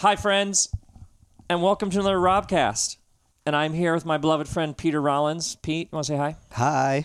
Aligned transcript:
Hi, 0.00 0.14
friends, 0.14 0.68
and 1.50 1.60
welcome 1.60 1.90
to 1.90 1.98
another 1.98 2.18
Robcast. 2.18 2.98
And 3.44 3.56
I'm 3.56 3.72
here 3.72 3.92
with 3.92 4.06
my 4.06 4.16
beloved 4.16 4.46
friend 4.46 4.76
Peter 4.76 5.02
Rollins. 5.02 5.56
Pete, 5.56 5.88
you 5.90 5.96
want 5.96 6.06
to 6.06 6.12
say 6.12 6.16
hi? 6.16 7.04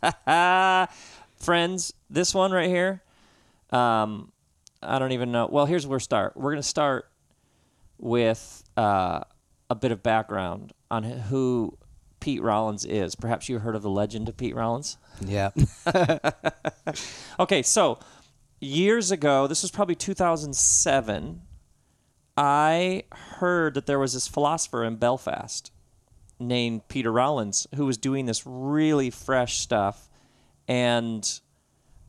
Hi. 0.00 0.86
friends, 1.40 1.92
this 2.08 2.32
one 2.36 2.52
right 2.52 2.68
here, 2.68 3.02
um, 3.70 4.30
I 4.80 5.00
don't 5.00 5.10
even 5.10 5.32
know. 5.32 5.48
Well, 5.50 5.66
here's 5.66 5.88
where 5.88 5.96
we 5.96 6.00
start. 6.00 6.36
We're 6.36 6.52
going 6.52 6.62
to 6.62 6.68
start 6.68 7.10
with 7.98 8.62
uh, 8.76 9.22
a 9.68 9.74
bit 9.74 9.90
of 9.90 10.04
background 10.04 10.72
on 10.88 11.02
who 11.02 11.76
Pete 12.20 12.42
Rollins 12.42 12.84
is. 12.84 13.16
Perhaps 13.16 13.48
you 13.48 13.58
heard 13.58 13.74
of 13.74 13.82
the 13.82 13.90
legend 13.90 14.28
of 14.28 14.36
Pete 14.36 14.54
Rollins? 14.54 14.98
Yeah. 15.26 15.50
Okay, 17.40 17.62
so 17.62 17.98
years 18.60 19.10
ago, 19.10 19.46
this 19.46 19.62
was 19.62 19.70
probably 19.70 19.94
2007, 19.94 21.42
I 22.36 23.04
heard 23.12 23.74
that 23.74 23.86
there 23.86 23.98
was 23.98 24.14
this 24.14 24.28
philosopher 24.28 24.84
in 24.84 24.96
Belfast 24.96 25.72
named 26.38 26.88
Peter 26.88 27.12
Rollins 27.12 27.66
who 27.74 27.86
was 27.86 27.98
doing 27.98 28.26
this 28.26 28.46
really 28.46 29.10
fresh 29.10 29.58
stuff. 29.58 30.08
And 30.66 31.40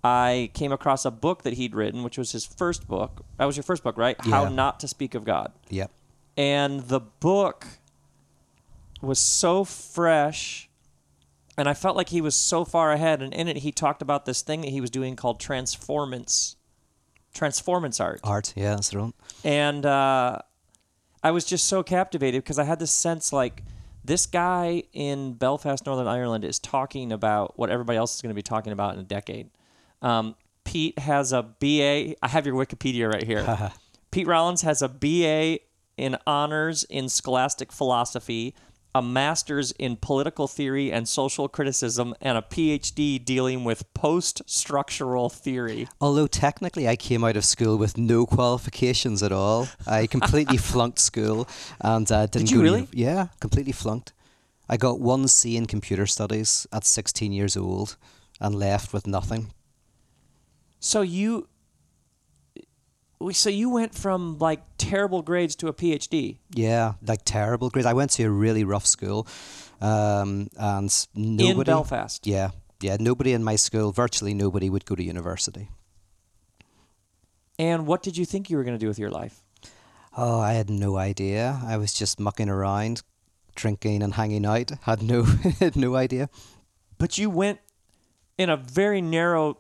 I 0.04 0.52
came 0.54 0.72
across 0.72 1.06
a 1.06 1.12
book 1.12 1.44
that 1.44 1.54
he'd 1.54 1.76
written, 1.76 2.04
which 2.04 2.18
was 2.18 2.32
his 2.32 2.46
first 2.46 2.88
book. 2.88 3.26
That 3.38 3.46
was 3.46 3.58
your 3.58 3.64
first 3.64 3.84
book, 3.84 3.98
right? 3.98 4.16
Yeah. 4.26 4.32
How 4.32 4.50
Not 4.50 4.80
to 4.82 4.88
Speak 4.88 5.16
of 5.16 5.26
God. 5.26 5.52
Yep. 5.70 5.92
And 6.38 6.82
the 6.82 7.00
book 7.00 7.68
was 9.02 9.20
so 9.20 9.64
fresh 9.64 10.70
and 11.62 11.70
I 11.70 11.76
felt 11.76 11.96
like 11.96 12.10
he 12.10 12.22
was 12.22 12.36
so 12.36 12.66
far 12.66 12.92
ahead 12.92 13.22
and 13.22 13.32
in 13.36 13.48
it 13.48 13.58
he 13.58 13.72
talked 13.72 14.02
about 14.02 14.26
this 14.26 14.42
thing 14.42 14.62
that 14.62 14.72
he 14.72 14.82
was 14.82 14.90
doing 14.90 15.16
called 15.16 15.40
transformance 15.40 16.56
transformance 17.36 18.00
art. 18.00 18.20
Art. 18.24 18.52
Yeah, 18.56 18.72
that's 18.72 18.92
one. 18.92 19.14
And 19.44 19.86
uh, 19.86 20.40
I 21.22 21.30
was 21.30 21.46
just 21.46 21.68
so 21.68 21.84
captivated 21.84 22.44
because 22.44 22.58
I 22.58 22.64
had 22.64 22.80
this 22.80 22.92
sense 22.92 23.32
like 23.32 23.62
this 24.04 24.26
guy 24.26 24.82
in 24.92 25.34
Belfast, 25.34 25.86
Northern 25.86 26.08
Ireland 26.08 26.44
is 26.44 26.58
talking 26.58 27.12
about 27.12 27.60
what 27.60 27.70
everybody 27.70 27.96
else 27.96 28.16
is 28.16 28.24
going 28.24 28.32
to 28.32 28.36
be 28.36 28.42
talking 28.42 28.74
about 28.74 28.96
in 28.96 29.00
a 29.00 29.04
decade. 29.04 29.52
Um, 30.02 30.36
Pete 30.64 30.98
has 30.98 31.32
a 31.32 31.44
BA. 31.44 32.16
I 32.24 32.28
have 32.28 32.48
your 32.48 32.56
Wikipedia 32.56 33.08
right 33.08 33.24
here. 33.24 33.72
Pete 34.12 34.26
Rollins 34.26 34.64
has 34.64 34.82
a 34.82 34.90
BA 34.90 35.60
in 35.96 36.18
honors 36.26 36.86
in 36.86 37.08
scholastic 37.08 37.72
philosophy, 37.72 38.56
a 38.94 39.02
master's 39.02 39.72
in 39.74 39.96
political 39.96 40.48
theory 40.48 40.92
and 40.92 41.08
social 41.08 41.48
criticism, 41.48 42.14
and 42.22 42.38
a 42.38 42.42
PhD 42.42 43.24
dealing 43.24 43.64
with 43.64 43.92
post 43.94 44.42
structural 44.46 45.30
theory. 45.30 45.88
Although 46.00 46.28
technically 46.28 46.88
I 46.88 46.96
came 46.96 47.24
out 47.24 47.38
of 47.38 47.46
school 47.46 47.78
with 47.78 47.98
no 47.98 48.26
qualifications 48.26 49.24
at 49.24 49.32
all. 49.32 49.68
I 49.88 50.08
completely 50.18 50.58
flunked 50.58 51.00
school 51.00 51.48
and 51.80 52.12
uh, 52.12 52.26
didn't 52.28 52.48
Did 52.48 52.52
you 52.52 52.58
go 52.58 52.64
to 52.64 52.70
really? 52.70 52.80
uni- 52.80 52.90
yeah, 52.94 53.28
completely 53.40 53.72
flunked. 53.74 54.14
I 54.68 54.78
got 54.78 55.00
one 55.00 55.28
C 55.28 55.58
in 55.58 55.66
computer 55.66 56.06
studies 56.06 56.68
at 56.72 56.86
16 56.86 57.32
years 57.32 57.58
old 57.58 57.98
and 58.40 58.56
left 58.56 58.94
with 58.94 59.08
nothing. 59.08 59.52
So 60.80 61.02
you, 61.02 61.48
so 63.32 63.50
you 63.50 63.70
went 63.70 63.94
from 63.94 64.38
like 64.40 64.62
terrible 64.78 65.22
grades 65.22 65.56
to 65.58 65.68
a 65.68 65.74
PhD. 65.74 66.38
Yeah, 66.54 66.94
like 67.06 67.22
terrible 67.24 67.70
grades. 67.70 67.86
I 67.86 67.94
went 67.94 68.12
to 68.12 68.24
a 68.24 68.30
really 68.30 68.64
rough 68.64 68.86
school, 68.86 69.28
um, 69.80 70.50
and 70.58 71.08
nobody. 71.14 71.60
in 71.60 71.64
Belfast. 71.64 72.26
Yeah, 72.26 72.52
yeah. 72.82 72.98
Nobody 73.00 73.34
in 73.34 73.44
my 73.44 73.56
school, 73.56 73.92
virtually 73.92 74.34
nobody, 74.34 74.70
would 74.70 74.86
go 74.86 74.96
to 74.96 75.04
university. 75.04 75.70
And 77.60 77.86
what 77.86 78.02
did 78.02 78.18
you 78.18 78.26
think 78.26 78.50
you 78.50 78.58
were 78.58 78.64
going 78.64 78.78
to 78.78 78.84
do 78.84 78.88
with 78.88 78.98
your 78.98 79.12
life? 79.12 79.44
Oh, 80.18 80.40
I 80.40 80.54
had 80.54 80.70
no 80.70 80.98
idea. 80.98 81.62
I 81.66 81.78
was 81.78 81.94
just 81.94 82.20
mucking 82.20 82.50
around, 82.50 83.04
drinking 83.56 84.02
and 84.02 84.16
hanging 84.16 84.46
out. 84.46 84.72
Had 84.82 85.02
no, 85.02 85.24
had 85.60 85.76
no 85.76 85.96
idea. 85.96 86.30
But 86.98 87.18
you 87.18 87.30
went 87.30 87.60
in 88.38 88.50
a 88.50 88.58
very 88.58 89.02
narrow 89.02 89.60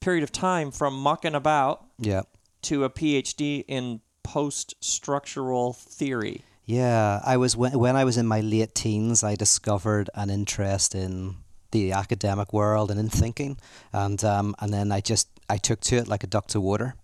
period 0.00 0.22
of 0.22 0.32
time 0.32 0.70
from 0.70 0.94
mucking 0.94 1.34
about 1.34 1.87
Yeah, 1.98 2.22
to 2.62 2.84
a 2.84 2.90
PhD 2.90 3.64
in 3.66 4.00
post 4.22 4.74
structural 4.80 5.72
theory. 5.72 6.42
yeah. 6.66 7.20
I 7.24 7.36
was 7.36 7.56
when 7.56 7.78
when 7.78 7.96
I 7.96 8.04
was 8.04 8.16
in 8.16 8.26
my 8.26 8.40
late 8.40 8.74
teens, 8.74 9.22
I 9.24 9.36
discovered 9.36 10.10
an 10.14 10.30
interest 10.30 10.94
in 10.94 11.36
the 11.70 11.92
academic 11.92 12.52
world 12.52 12.90
and 12.90 13.00
in 13.00 13.08
thinking, 13.08 13.58
and 13.92 14.22
um, 14.24 14.54
and 14.58 14.72
then 14.72 14.92
I 14.92 15.00
just 15.00 15.28
I 15.48 15.56
took 15.58 15.80
to 15.80 15.96
it 15.96 16.08
like 16.08 16.24
a 16.24 16.26
duck 16.26 16.46
to 16.48 16.60
water. 16.60 16.94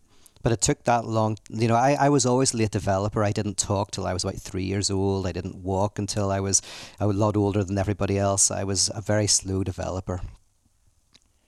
But 0.42 0.52
it 0.52 0.60
took 0.60 0.84
that 0.84 1.06
long. 1.06 1.38
You 1.48 1.68
know, 1.68 1.74
I, 1.74 1.96
I 1.98 2.08
was 2.10 2.26
always 2.26 2.52
a 2.52 2.58
late 2.58 2.70
developer. 2.70 3.24
I 3.24 3.32
didn't 3.32 3.56
talk 3.56 3.90
till 3.90 4.06
I 4.06 4.12
was 4.12 4.24
about 4.24 4.36
three 4.36 4.64
years 4.64 4.90
old. 4.90 5.26
I 5.26 5.32
didn't 5.32 5.56
walk 5.64 5.98
until 5.98 6.30
I 6.30 6.40
was 6.40 6.60
a 7.00 7.06
lot 7.06 7.34
older 7.34 7.64
than 7.64 7.78
everybody 7.78 8.18
else. 8.18 8.50
I 8.50 8.62
was 8.62 8.90
a 8.94 9.00
very 9.00 9.26
slow 9.26 9.64
developer. 9.64 10.20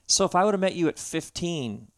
So 0.06 0.24
if 0.24 0.34
I 0.34 0.44
would 0.44 0.54
have 0.54 0.60
met 0.62 0.76
you 0.76 0.88
at 0.88 0.98
15, 0.98 1.88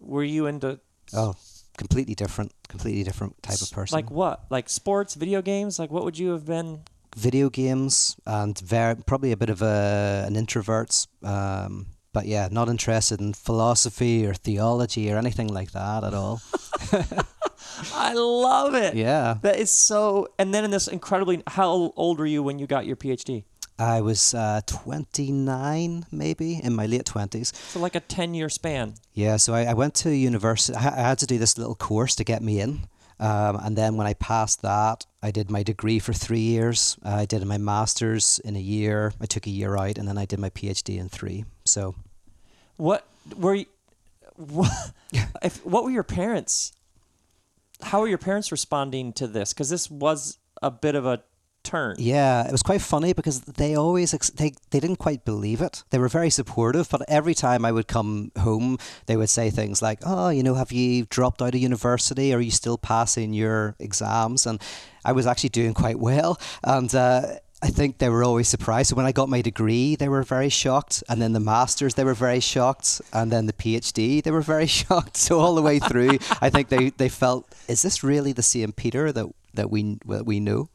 were 0.00 0.24
you 0.24 0.46
into 0.46 0.80
Oh, 1.14 1.34
completely 1.76 2.14
different, 2.14 2.52
completely 2.68 3.02
different 3.04 3.42
type 3.42 3.60
of 3.60 3.70
person. 3.72 3.96
like 3.96 4.10
what? 4.10 4.44
Like 4.50 4.68
sports, 4.68 5.14
video 5.14 5.42
games? 5.42 5.78
Like 5.78 5.90
what 5.90 6.04
would 6.04 6.18
you 6.18 6.30
have 6.32 6.44
been? 6.46 6.80
video 7.16 7.50
games 7.50 8.14
and 8.24 8.56
very 8.60 8.94
probably 8.94 9.32
a 9.32 9.36
bit 9.36 9.50
of 9.50 9.62
a 9.62 10.24
an 10.28 10.36
introvert. 10.36 11.06
Um, 11.24 11.86
but 12.12 12.26
yeah, 12.26 12.48
not 12.52 12.68
interested 12.68 13.20
in 13.20 13.32
philosophy 13.34 14.24
or 14.26 14.32
theology 14.34 15.10
or 15.12 15.18
anything 15.18 15.48
like 15.48 15.72
that 15.72 16.04
at 16.04 16.14
all. 16.14 16.40
I 17.94 18.12
love 18.14 18.74
it. 18.74 18.94
yeah, 18.94 19.38
That 19.42 19.58
is 19.58 19.70
so. 19.70 20.28
And 20.38 20.52
then 20.54 20.64
in 20.64 20.70
this 20.70 20.88
incredibly, 20.88 21.42
how 21.46 21.92
old 21.96 22.18
were 22.18 22.26
you 22.26 22.42
when 22.42 22.58
you 22.58 22.66
got 22.66 22.86
your 22.86 22.96
PhD? 22.96 23.44
I 23.80 24.02
was 24.02 24.34
uh, 24.34 24.60
29 24.66 26.04
maybe 26.12 26.60
in 26.62 26.74
my 26.74 26.84
late 26.84 27.06
20s. 27.06 27.54
So 27.54 27.80
like 27.80 27.94
a 27.94 28.00
10 28.00 28.34
year 28.34 28.50
span. 28.50 28.94
Yeah, 29.14 29.38
so 29.38 29.54
I, 29.54 29.64
I 29.64 29.72
went 29.72 29.94
to 29.96 30.14
university. 30.14 30.76
I, 30.76 30.80
had 30.80 31.18
to 31.20 31.26
do 31.26 31.38
this 31.38 31.56
little 31.56 31.74
course 31.74 32.14
to 32.16 32.24
get 32.24 32.42
me 32.42 32.60
in. 32.60 32.82
Um, 33.18 33.56
and 33.62 33.76
then 33.76 33.96
when 33.96 34.06
I 34.06 34.14
passed 34.14 34.62
that, 34.62 35.06
I 35.22 35.30
did 35.30 35.50
my 35.50 35.62
degree 35.62 35.98
for 35.98 36.12
three 36.12 36.40
years. 36.40 36.98
Uh, 37.04 37.16
I 37.16 37.24
did 37.26 37.44
my 37.44 37.58
master's 37.58 38.38
in 38.40 38.56
a 38.56 38.60
year. 38.60 39.12
I 39.20 39.26
took 39.26 39.46
a 39.46 39.50
year 39.50 39.76
out, 39.76 39.98
and 39.98 40.08
then 40.08 40.16
I 40.16 40.24
did 40.24 40.38
my 40.38 40.50
PhD 40.50 40.98
in 40.98 41.08
three. 41.10 41.44
So 41.64 41.94
What 42.76 43.06
were 43.36 43.54
you? 43.54 43.66
What, 44.36 44.70
if, 45.42 45.64
what 45.66 45.84
were 45.84 45.90
your 45.90 46.02
parents? 46.02 46.72
How 47.82 48.00
were 48.00 48.08
your 48.08 48.18
parents 48.18 48.50
responding 48.50 49.12
to 49.14 49.26
this? 49.26 49.52
Because 49.52 49.68
this 49.68 49.90
was 49.90 50.38
a 50.62 50.70
bit 50.70 50.94
of 50.94 51.04
a 51.04 51.22
turn. 51.62 51.96
Yeah, 51.98 52.46
it 52.46 52.52
was 52.52 52.62
quite 52.62 52.80
funny 52.80 53.12
because 53.12 53.40
they 53.40 53.74
always 53.74 54.14
ex- 54.14 54.30
they 54.30 54.52
they 54.70 54.80
didn't 54.80 54.96
quite 54.96 55.24
believe 55.24 55.60
it. 55.60 55.82
They 55.90 55.98
were 55.98 56.08
very 56.08 56.30
supportive, 56.30 56.88
but 56.90 57.02
every 57.08 57.34
time 57.34 57.64
I 57.64 57.72
would 57.72 57.88
come 57.88 58.32
home, 58.38 58.78
they 59.06 59.16
would 59.16 59.30
say 59.30 59.50
things 59.50 59.82
like, 59.82 60.00
"Oh, 60.04 60.28
you 60.28 60.42
know, 60.42 60.54
have 60.54 60.72
you 60.72 61.06
dropped 61.06 61.42
out 61.42 61.54
of 61.54 61.60
university? 61.60 62.34
Are 62.34 62.40
you 62.40 62.50
still 62.50 62.78
passing 62.78 63.32
your 63.32 63.76
exams?" 63.78 64.46
And 64.46 64.60
I 65.04 65.12
was 65.12 65.26
actually 65.26 65.50
doing 65.50 65.74
quite 65.74 65.98
well, 65.98 66.38
and. 66.64 66.94
Uh, 66.94 67.22
I 67.62 67.68
think 67.68 67.98
they 67.98 68.08
were 68.08 68.24
always 68.24 68.48
surprised. 68.48 68.88
So 68.88 68.96
when 68.96 69.04
I 69.04 69.12
got 69.12 69.28
my 69.28 69.42
degree, 69.42 69.94
they 69.94 70.08
were 70.08 70.22
very 70.22 70.48
shocked, 70.48 71.04
and 71.10 71.20
then 71.20 71.34
the 71.34 71.40
masters, 71.40 71.92
they 71.94 72.04
were 72.04 72.14
very 72.14 72.40
shocked, 72.40 73.02
and 73.12 73.30
then 73.30 73.44
the 73.44 73.52
PhD, 73.52 74.22
they 74.22 74.30
were 74.30 74.40
very 74.40 74.66
shocked. 74.80 75.18
So 75.18 75.38
all 75.38 75.54
the 75.54 75.60
way 75.60 75.78
through, 75.78 76.18
I 76.40 76.48
think 76.48 76.70
they, 76.70 76.88
they 76.90 77.10
felt, 77.10 77.54
is 77.68 77.82
this 77.82 78.02
really 78.02 78.32
the 78.32 78.42
same 78.42 78.72
Peter 78.72 79.12
that 79.12 79.26
that 79.54 79.70
we 79.70 79.98
that 80.06 80.24
we 80.24 80.40
know? 80.40 80.70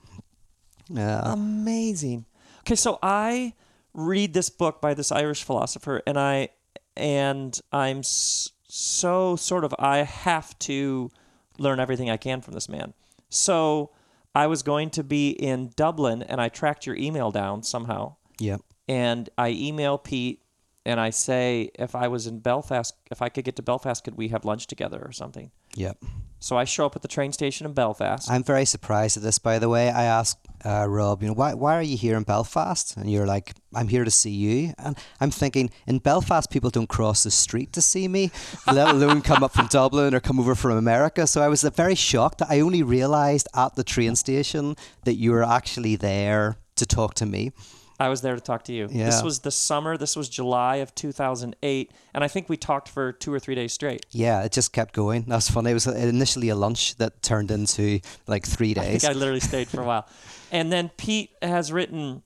Yeah. 0.90 1.22
Amazing. 1.24 2.26
Okay, 2.62 2.76
so 2.76 3.00
I 3.02 3.54
read 3.94 4.34
this 4.34 4.50
book 4.50 4.82
by 4.82 4.94
this 4.94 5.12
Irish 5.12 5.44
philosopher, 5.44 6.02
and 6.06 6.18
I 6.18 6.50
and 6.98 7.60
I'm 7.72 8.02
so 8.04 9.36
sort 9.36 9.64
of 9.64 9.74
I 9.80 9.98
have 10.00 10.58
to 10.60 11.12
learn 11.58 11.80
everything 11.80 12.10
I 12.10 12.18
can 12.18 12.42
from 12.42 12.54
this 12.54 12.70
man. 12.70 12.94
So 13.30 13.92
I 14.34 14.48
was 14.48 14.64
going 14.64 14.90
to 14.92 15.04
be 15.04 15.30
in 15.30 15.72
Dublin, 15.76 16.22
and 16.24 16.42
I 16.42 16.50
tracked 16.50 16.86
your 16.86 16.96
email 16.96 17.32
down 17.32 17.64
somehow, 17.64 18.16
yeah. 18.40 18.58
and 18.88 19.30
I 19.38 19.50
email 19.50 19.98
Pete, 19.98 20.42
and 20.86 21.00
I 21.00 21.10
say 21.10 21.72
if 21.76 21.96
I 21.96 22.08
was 22.08 22.28
in 22.28 22.40
Belfast, 22.40 22.96
if 23.10 23.22
I 23.22 23.30
could 23.30 23.44
get 23.44 23.56
to 23.56 23.64
Belfast, 23.64 24.04
could 24.04 24.16
we 24.16 24.28
have 24.30 24.46
lunch 24.46 24.68
together 24.68 25.02
or 25.04 25.12
something? 25.12 25.52
Yep. 25.76 25.98
So 26.40 26.58
I 26.58 26.64
show 26.64 26.86
up 26.86 26.96
at 26.96 27.02
the 27.02 27.08
train 27.08 27.32
station 27.32 27.66
in 27.66 27.74
Belfast. 27.74 28.30
I'm 28.30 28.44
very 28.44 28.66
surprised 28.66 29.18
at 29.18 29.24
this, 29.24 29.40
by 29.40 29.58
the 29.58 29.68
way. 29.68 29.90
I 29.90 30.04
asked 30.04 30.38
uh, 30.64 30.86
Rob, 30.88 31.24
you 31.24 31.30
know, 31.30 31.34
why, 31.34 31.56
why 31.56 31.76
are 31.76 31.82
you 31.82 31.98
here 31.98 32.16
in 32.16 32.24
Belfast? 32.24 32.98
And 32.98 33.12
you're 33.12 33.26
like, 33.26 33.54
I'm 33.74 33.88
here 33.88 34.04
to 34.04 34.12
see 34.12 34.30
you. 34.30 34.74
And 34.78 34.96
I'm 35.20 35.32
thinking, 35.32 35.72
in 35.88 36.00
Belfast, 36.00 36.52
people 36.52 36.70
don't 36.70 36.88
cross 36.88 37.24
the 37.24 37.32
street 37.32 37.74
to 37.74 37.82
see 37.82 38.08
me, 38.08 38.32
let 38.72 38.90
alone 38.90 39.22
come 39.22 39.44
up 39.44 39.54
from 39.54 39.68
Dublin 39.68 40.14
or 40.14 40.20
come 40.20 40.40
over 40.40 40.54
from 40.54 40.78
America. 40.78 41.26
So 41.26 41.42
I 41.42 41.48
was 41.48 41.64
very 41.64 41.96
shocked. 41.96 42.44
I 42.48 42.60
only 42.60 42.84
realised 42.84 43.48
at 43.56 43.76
the 43.76 43.84
train 43.84 44.16
station 44.16 44.76
that 45.06 45.16
you 45.16 45.32
were 45.32 45.44
actually 45.44 45.96
there 45.96 46.58
to 46.76 46.86
talk 46.86 47.16
to 47.16 47.26
me. 47.26 47.54
I 48.00 48.10
was 48.10 48.22
there 48.22 48.36
to 48.36 48.42
talk 48.42 48.64
to 48.66 48.74
you. 48.74 48.88
Yeah. 48.92 49.06
This 49.06 49.24
was 49.24 49.40
the 49.40 49.52
summer. 49.52 49.96
This 49.98 50.16
was 50.16 50.28
July 50.28 50.78
of 50.78 50.94
2008, 50.96 51.92
and 52.14 52.24
I 52.24 52.28
think 52.28 52.50
we 52.50 52.58
talked 52.58 52.90
for 52.90 53.12
two 53.14 53.34
or 53.34 53.40
three 53.40 53.56
days 53.56 53.72
straight. 53.74 54.06
Yeah, 54.12 54.44
it 54.44 54.52
just 54.52 54.74
kept 54.74 54.94
going. 54.94 55.24
That's 55.28 55.50
funny. 55.50 55.72
It 55.72 55.76
was 55.76 55.88
initially 55.88 56.50
a 56.50 56.56
lunch 56.56 56.96
that 56.98 57.22
turned 57.22 57.52
into 57.52 58.02
like 58.28 58.46
three 58.46 58.72
I 58.72 58.84
days. 58.84 59.02
think 59.02 59.16
I 59.16 59.18
literally 59.18 59.40
stayed 59.40 59.68
for 59.68 59.82
a 59.82 59.86
while. 59.86 60.08
And 60.52 60.72
then 60.72 60.90
Pete 60.96 61.32
has 61.42 61.74
written 61.74 62.22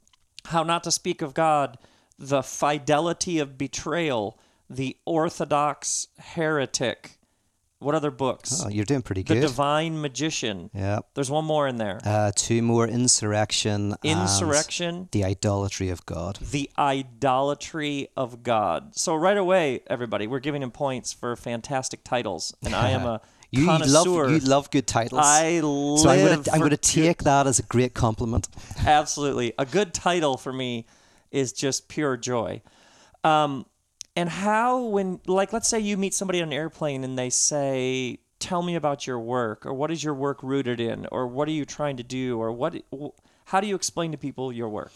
How 0.45 0.62
Not 0.63 0.83
to 0.83 0.92
Speak 0.92 1.21
of 1.21 1.33
God, 1.33 1.77
The 2.19 2.44
Fidelity 2.44 3.39
of 3.39 3.57
Betrayal, 3.57 4.38
The 4.69 4.98
Orthodox 5.06 6.10
Heretic. 6.19 7.19
What 7.80 7.96
other 7.96 8.12
books? 8.12 8.62
oh, 8.66 8.68
you're 8.70 8.84
doing 8.86 9.02
pretty 9.02 9.24
the 9.24 9.36
good. 9.36 9.44
The 9.44 9.48
Divine 9.48 10.02
Magician. 10.02 10.70
yeah. 10.74 11.00
There's 11.14 11.31
one 11.31 11.46
more 11.46 11.66
in 11.68 11.78
there. 11.78 12.00
Uh, 12.04 12.31
two 12.36 12.62
more 12.62 12.86
insurrection. 12.88 13.96
Insurrection. 14.04 15.08
the 15.14 15.24
idolatry 15.24 15.90
of 15.90 16.06
God. 16.06 16.38
The 16.42 16.70
idolatry 16.78 18.10
of 18.18 18.44
God. 18.44 18.96
So 18.96 19.16
right 19.16 19.38
away, 19.38 19.81
everybody, 19.88 20.28
we're 20.28 20.40
giving 20.40 20.62
him 20.62 20.72
points 20.72 21.14
for 21.14 21.36
fantastic 21.36 22.04
titles, 22.04 22.54
and 22.64 22.76
I 22.76 22.90
am 22.90 23.06
a 23.06 23.22
You 23.52 23.66
connoisseur. 23.66 24.28
love 24.28 24.31
you 24.31 24.40
love 24.48 24.70
good 24.72 24.86
titles. 24.86 25.22
I 25.24 25.60
live. 25.62 26.00
so 26.00 26.10
I'm 26.10 26.44
I'm 26.54 26.60
gonna 26.62 26.78
take 26.78 27.24
that 27.24 27.48
as 27.48 27.58
a 27.58 27.64
great 27.64 27.96
compliment. 27.96 28.48
Absolutely, 28.86 29.54
a 29.58 29.66
good 29.66 29.92
title 29.94 30.38
for 30.38 30.54
me 30.54 30.86
is 31.31 31.52
just 31.52 31.88
pure 31.88 32.16
joy. 32.16 32.62
Um, 33.24 33.66
and 34.19 34.30
how 34.30 34.81
when 34.81 35.21
like 35.27 35.54
let's 35.54 35.69
say 35.69 35.80
you 35.80 35.95
meet 35.95 36.13
somebody 36.13 36.42
on 36.42 36.50
an 36.50 36.54
airplane 36.54 37.06
and 37.06 37.18
they 37.18 37.30
say, 37.30 38.19
"Tell 38.38 38.62
me 38.62 38.75
about 38.75 39.07
your 39.07 39.18
work," 39.18 39.66
or 39.66 39.74
"What 39.74 39.92
is 39.92 40.04
your 40.04 40.13
work 40.13 40.44
rooted 40.44 40.80
in?" 40.81 41.07
or 41.10 41.25
"What 41.25 41.48
are 41.48 41.51
you 41.51 41.66
trying 41.66 41.95
to 41.98 42.04
do?" 42.04 42.38
or 42.38 42.51
"What?" 42.51 42.75
How 43.45 43.62
do 43.62 43.68
you 43.68 43.75
explain 43.75 44.12
to 44.12 44.18
people 44.18 44.51
your 44.51 44.69
work? 44.69 44.92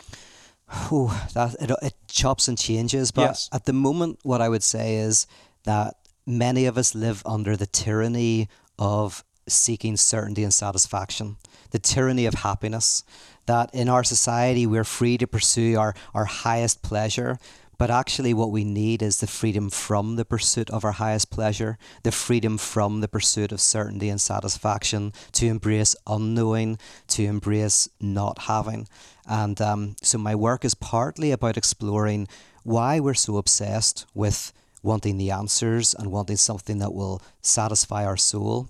Whew, 0.89 1.11
that 1.33 1.55
it, 1.59 1.71
it 1.81 1.93
chops 2.07 2.47
and 2.49 2.57
changes. 2.57 3.11
But 3.11 3.21
Yes. 3.21 3.49
at 3.51 3.63
the 3.65 3.73
moment, 3.73 4.19
what 4.23 4.41
I 4.41 4.49
would 4.49 4.63
say 4.63 4.97
is 4.97 5.25
that 5.63 5.95
many 6.25 6.65
of 6.65 6.77
us 6.77 6.93
live 6.93 7.23
under 7.25 7.55
the 7.55 7.65
tyranny 7.65 8.49
of 8.77 9.23
seeking 9.47 9.97
certainty 9.97 10.43
and 10.43 10.53
satisfaction, 10.53 11.37
the 11.71 11.79
tyranny 11.79 12.25
of 12.25 12.33
happiness. 12.33 13.03
That 13.45 13.73
in 13.73 13.89
our 13.89 14.03
society, 14.03 14.65
we're 14.65 14.85
free 14.85 15.17
to 15.17 15.27
pursue 15.27 15.77
our, 15.77 15.93
our 16.13 16.25
highest 16.25 16.81
pleasure. 16.81 17.37
But 17.77 17.89
actually, 17.89 18.33
what 18.33 18.51
we 18.51 18.63
need 18.63 19.01
is 19.01 19.19
the 19.19 19.27
freedom 19.27 19.69
from 19.69 20.15
the 20.15 20.25
pursuit 20.25 20.69
of 20.69 20.85
our 20.85 20.93
highest 20.93 21.31
pleasure, 21.31 21.77
the 22.03 22.11
freedom 22.11 22.57
from 22.57 23.01
the 23.01 23.07
pursuit 23.07 23.51
of 23.51 23.59
certainty 23.59 24.09
and 24.09 24.21
satisfaction, 24.21 25.13
to 25.33 25.47
embrace 25.47 25.95
unknowing, 26.07 26.77
to 27.09 27.23
embrace 27.23 27.89
not 27.99 28.43
having. 28.43 28.87
And 29.27 29.59
um, 29.61 29.95
so, 30.01 30.17
my 30.17 30.35
work 30.35 30.63
is 30.63 30.75
partly 30.75 31.31
about 31.31 31.57
exploring 31.57 32.27
why 32.63 32.99
we're 32.99 33.13
so 33.13 33.37
obsessed 33.37 34.05
with 34.13 34.53
wanting 34.81 35.17
the 35.17 35.31
answers 35.31 35.93
and 35.93 36.11
wanting 36.11 36.37
something 36.37 36.77
that 36.79 36.93
will 36.93 37.21
satisfy 37.41 38.05
our 38.05 38.17
soul. 38.17 38.69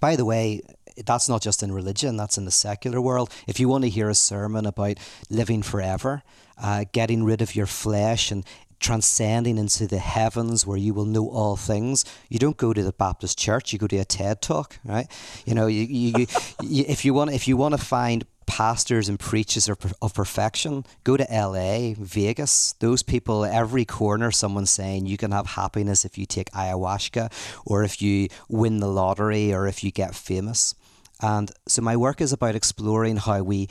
By 0.00 0.16
the 0.16 0.24
way, 0.24 0.62
that's 1.04 1.28
not 1.28 1.42
just 1.42 1.62
in 1.62 1.72
religion, 1.72 2.16
that's 2.16 2.38
in 2.38 2.44
the 2.44 2.50
secular 2.50 3.00
world. 3.00 3.30
If 3.46 3.60
you 3.60 3.68
want 3.68 3.84
to 3.84 3.90
hear 3.90 4.08
a 4.08 4.14
sermon 4.14 4.66
about 4.66 4.98
living 5.30 5.62
forever, 5.62 6.22
uh, 6.60 6.84
getting 6.92 7.24
rid 7.24 7.42
of 7.42 7.54
your 7.54 7.66
flesh 7.66 8.30
and 8.30 8.44
transcending 8.80 9.58
into 9.58 9.86
the 9.86 9.98
heavens 9.98 10.66
where 10.66 10.76
you 10.76 10.94
will 10.94 11.04
know 11.04 11.28
all 11.28 11.56
things, 11.56 12.04
you 12.28 12.38
don't 12.38 12.56
go 12.56 12.72
to 12.72 12.82
the 12.82 12.92
Baptist 12.92 13.38
church, 13.38 13.72
you 13.72 13.78
go 13.78 13.88
to 13.88 13.96
a 13.96 14.04
TED 14.04 14.40
talk, 14.40 14.78
right? 14.84 15.08
You 15.44 15.54
know, 15.54 15.66
you, 15.66 15.82
you, 15.82 16.26
you, 16.62 16.84
if 16.88 17.04
you 17.04 17.14
want 17.14 17.32
if 17.32 17.48
you 17.48 17.56
want 17.56 17.76
to 17.76 17.84
find 17.84 18.24
pastors 18.48 19.10
and 19.10 19.20
preachers 19.20 19.68
of, 19.68 19.78
of 20.00 20.14
perfection, 20.14 20.84
go 21.04 21.16
to 21.16 21.26
LA, 21.30 21.92
Vegas. 21.98 22.72
Those 22.80 23.02
people, 23.02 23.44
every 23.44 23.84
corner, 23.84 24.30
someone's 24.30 24.70
saying 24.70 25.06
you 25.06 25.18
can 25.18 25.32
have 25.32 25.46
happiness 25.46 26.04
if 26.04 26.16
you 26.16 26.24
take 26.24 26.50
ayahuasca 26.52 27.30
or 27.66 27.84
if 27.84 28.00
you 28.00 28.28
win 28.48 28.80
the 28.80 28.88
lottery 28.88 29.52
or 29.52 29.66
if 29.66 29.84
you 29.84 29.90
get 29.90 30.14
famous. 30.14 30.74
And 31.20 31.52
so 31.68 31.82
my 31.82 31.96
work 31.96 32.20
is 32.20 32.32
about 32.32 32.54
exploring 32.54 33.18
how 33.18 33.42
we 33.42 33.68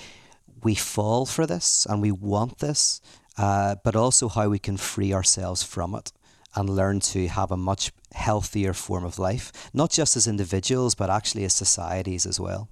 we 0.67 0.75
fall 0.75 1.25
for 1.25 1.47
this 1.47 1.87
and 1.89 2.01
we 2.01 2.11
want 2.11 2.59
this, 2.59 2.99
uh, 3.37 3.75
but 3.85 3.95
also 3.95 4.27
how 4.27 4.49
we 4.49 4.59
can 4.59 4.75
free 4.75 5.13
ourselves 5.13 5.63
from 5.63 5.95
it 5.95 6.11
and 6.55 6.69
learn 6.69 6.99
to 6.99 7.29
have 7.29 7.51
a 7.51 7.55
much 7.55 7.93
healthier 8.13 8.73
form 8.73 9.05
of 9.05 9.17
life, 9.17 9.69
not 9.73 9.89
just 9.91 10.17
as 10.17 10.27
individuals, 10.27 10.93
but 10.93 11.09
actually 11.09 11.45
as 11.45 11.53
societies 11.53 12.25
as 12.25 12.37
well. 12.37 12.67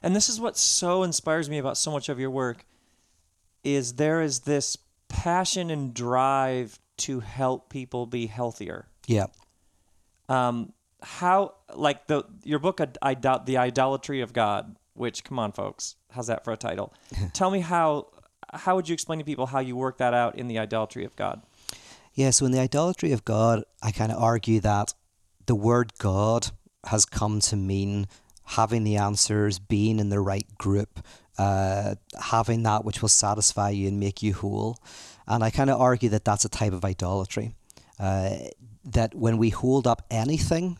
And 0.00 0.14
this 0.14 0.28
is 0.28 0.38
what 0.38 0.56
so 0.56 1.02
inspires 1.02 1.50
me 1.50 1.58
about 1.58 1.76
so 1.76 1.90
much 1.90 2.08
of 2.08 2.20
your 2.20 2.30
work 2.30 2.64
is 3.64 3.94
there 3.94 4.22
is 4.22 4.40
this 4.40 4.78
passion 5.08 5.70
and 5.70 5.92
drive 5.92 6.78
to 6.98 7.18
help 7.18 7.68
people 7.68 8.06
be 8.06 8.26
healthier. 8.26 8.86
Yeah. 9.08 9.26
Um, 10.28 10.72
how 11.02 11.54
like 11.74 12.06
the 12.06 12.22
your 12.44 12.60
book 12.60 12.80
I 13.02 13.14
doubt 13.14 13.46
the 13.46 13.56
idolatry 13.56 14.20
of 14.20 14.32
God, 14.32 14.76
which 14.94 15.24
come 15.24 15.38
on 15.38 15.52
folks, 15.52 15.96
how's 16.10 16.26
that 16.26 16.44
for 16.44 16.52
a 16.52 16.56
title? 16.56 16.92
Tell 17.32 17.50
me 17.50 17.60
how 17.60 18.08
how 18.52 18.74
would 18.74 18.88
you 18.88 18.94
explain 18.94 19.18
to 19.18 19.24
people 19.24 19.46
how 19.46 19.60
you 19.60 19.76
work 19.76 19.98
that 19.98 20.14
out 20.14 20.36
in 20.36 20.48
the 20.48 20.58
idolatry 20.58 21.04
of 21.04 21.14
God? 21.16 21.42
Yeah, 22.14 22.30
so 22.30 22.46
in 22.46 22.52
the 22.52 22.58
idolatry 22.58 23.12
of 23.12 23.24
God, 23.24 23.62
I 23.82 23.92
kind 23.92 24.10
of 24.10 24.20
argue 24.20 24.60
that 24.60 24.94
the 25.46 25.54
word 25.54 25.92
God 25.98 26.48
has 26.86 27.04
come 27.04 27.40
to 27.40 27.56
mean 27.56 28.08
having 28.44 28.82
the 28.82 28.96
answers, 28.96 29.58
being 29.58 30.00
in 30.00 30.08
the 30.08 30.20
right 30.20 30.46
group, 30.58 31.00
uh, 31.38 31.94
having 32.20 32.64
that 32.64 32.84
which 32.84 33.00
will 33.00 33.08
satisfy 33.08 33.70
you 33.70 33.86
and 33.86 34.00
make 34.00 34.22
you 34.22 34.34
whole. 34.34 34.78
And 35.26 35.44
I 35.44 35.50
kind 35.50 35.70
of 35.70 35.80
argue 35.80 36.08
that 36.08 36.24
that's 36.24 36.44
a 36.44 36.48
type 36.48 36.72
of 36.72 36.84
idolatry. 36.84 37.54
Uh, 37.98 38.36
that 38.84 39.14
when 39.14 39.38
we 39.38 39.50
hold 39.50 39.86
up 39.86 40.02
anything 40.10 40.78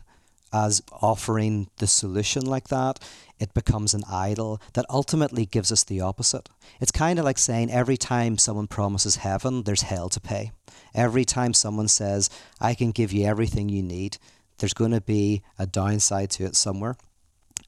as 0.53 0.81
offering 1.01 1.69
the 1.77 1.87
solution 1.87 2.45
like 2.45 2.67
that, 2.67 2.99
it 3.39 3.53
becomes 3.53 3.93
an 3.93 4.03
idol 4.09 4.61
that 4.73 4.85
ultimately 4.89 5.45
gives 5.45 5.71
us 5.71 5.83
the 5.83 6.01
opposite. 6.01 6.49
It's 6.79 6.91
kind 6.91 7.17
of 7.17 7.25
like 7.25 7.39
saying 7.39 7.71
every 7.71 7.97
time 7.97 8.37
someone 8.37 8.67
promises 8.67 9.17
heaven, 9.17 9.63
there's 9.63 9.81
hell 9.81 10.09
to 10.09 10.19
pay. 10.19 10.51
Every 10.93 11.25
time 11.25 11.53
someone 11.53 11.87
says, 11.87 12.29
I 12.59 12.73
can 12.73 12.91
give 12.91 13.11
you 13.11 13.25
everything 13.25 13.69
you 13.69 13.81
need, 13.81 14.17
there's 14.59 14.73
going 14.73 14.91
to 14.91 15.01
be 15.01 15.41
a 15.57 15.65
downside 15.65 16.29
to 16.31 16.45
it 16.45 16.55
somewhere. 16.55 16.97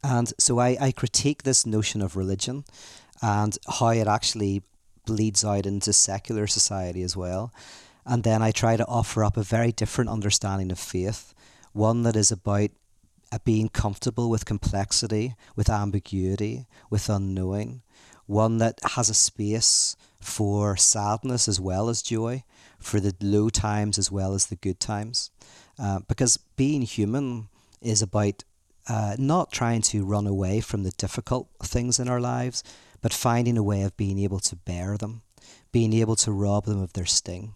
And 0.04 0.32
so 0.38 0.60
I, 0.60 0.78
I 0.80 0.92
critique 0.92 1.44
this 1.44 1.66
notion 1.66 2.02
of 2.02 2.16
religion 2.16 2.66
and 3.22 3.58
how 3.80 3.90
it 3.90 4.08
actually 4.08 4.62
bleeds 5.06 5.44
out 5.44 5.66
into 5.66 5.94
secular 5.94 6.46
society 6.46 7.02
as 7.02 7.18
well. 7.18 7.52
And 8.06 8.24
then 8.24 8.42
I 8.42 8.52
try 8.52 8.76
to 8.76 8.86
offer 8.86 9.24
up 9.24 9.38
a 9.38 9.44
very 9.44 9.72
different 9.72 10.10
understanding 10.10 10.72
of 10.72 10.80
faith, 10.80 11.34
one 11.74 12.04
that 12.04 12.16
is 12.16 12.32
about 12.32 12.70
uh, 13.32 13.40
being 13.44 13.68
comfortable 13.68 14.30
with 14.30 14.46
complexity, 14.46 15.36
with 15.56 15.70
ambiguity, 15.70 16.68
with 16.90 17.10
unknowing, 17.10 17.82
one 18.26 18.60
that 18.60 18.80
has 18.92 19.10
a 19.10 19.14
space 19.14 19.96
for 20.22 20.78
sadness 20.78 21.48
as 21.48 21.60
well 21.60 21.90
as 21.90 22.02
joy, 22.02 22.44
for 22.80 23.00
the 23.00 23.16
low 23.20 23.50
times 23.50 23.98
as 23.98 24.12
well 24.12 24.34
as 24.34 24.48
the 24.48 24.56
good 24.56 24.80
times. 24.80 25.32
Uh, 25.78 26.00
because 26.08 26.38
being 26.56 26.84
human 26.84 27.50
is 27.82 28.02
about 28.02 28.44
uh, 28.88 29.16
not 29.18 29.52
trying 29.52 29.82
to 29.82 30.06
run 30.06 30.28
away 30.28 30.60
from 30.62 30.84
the 30.84 30.92
difficult 30.92 31.48
things 31.64 32.00
in 32.00 32.08
our 32.08 32.22
lives, 32.22 32.64
but 33.02 33.14
finding 33.14 33.58
a 33.58 33.64
way 33.64 33.82
of 33.84 33.98
being 33.98 34.20
able 34.20 34.40
to 34.40 34.56
bear 34.56 34.98
them, 34.98 35.22
being 35.72 35.94
able 35.94 36.16
to 36.16 36.32
rob 36.32 36.66
them 36.66 36.82
of 36.82 36.94
their 36.94 37.06
sting. 37.06 37.54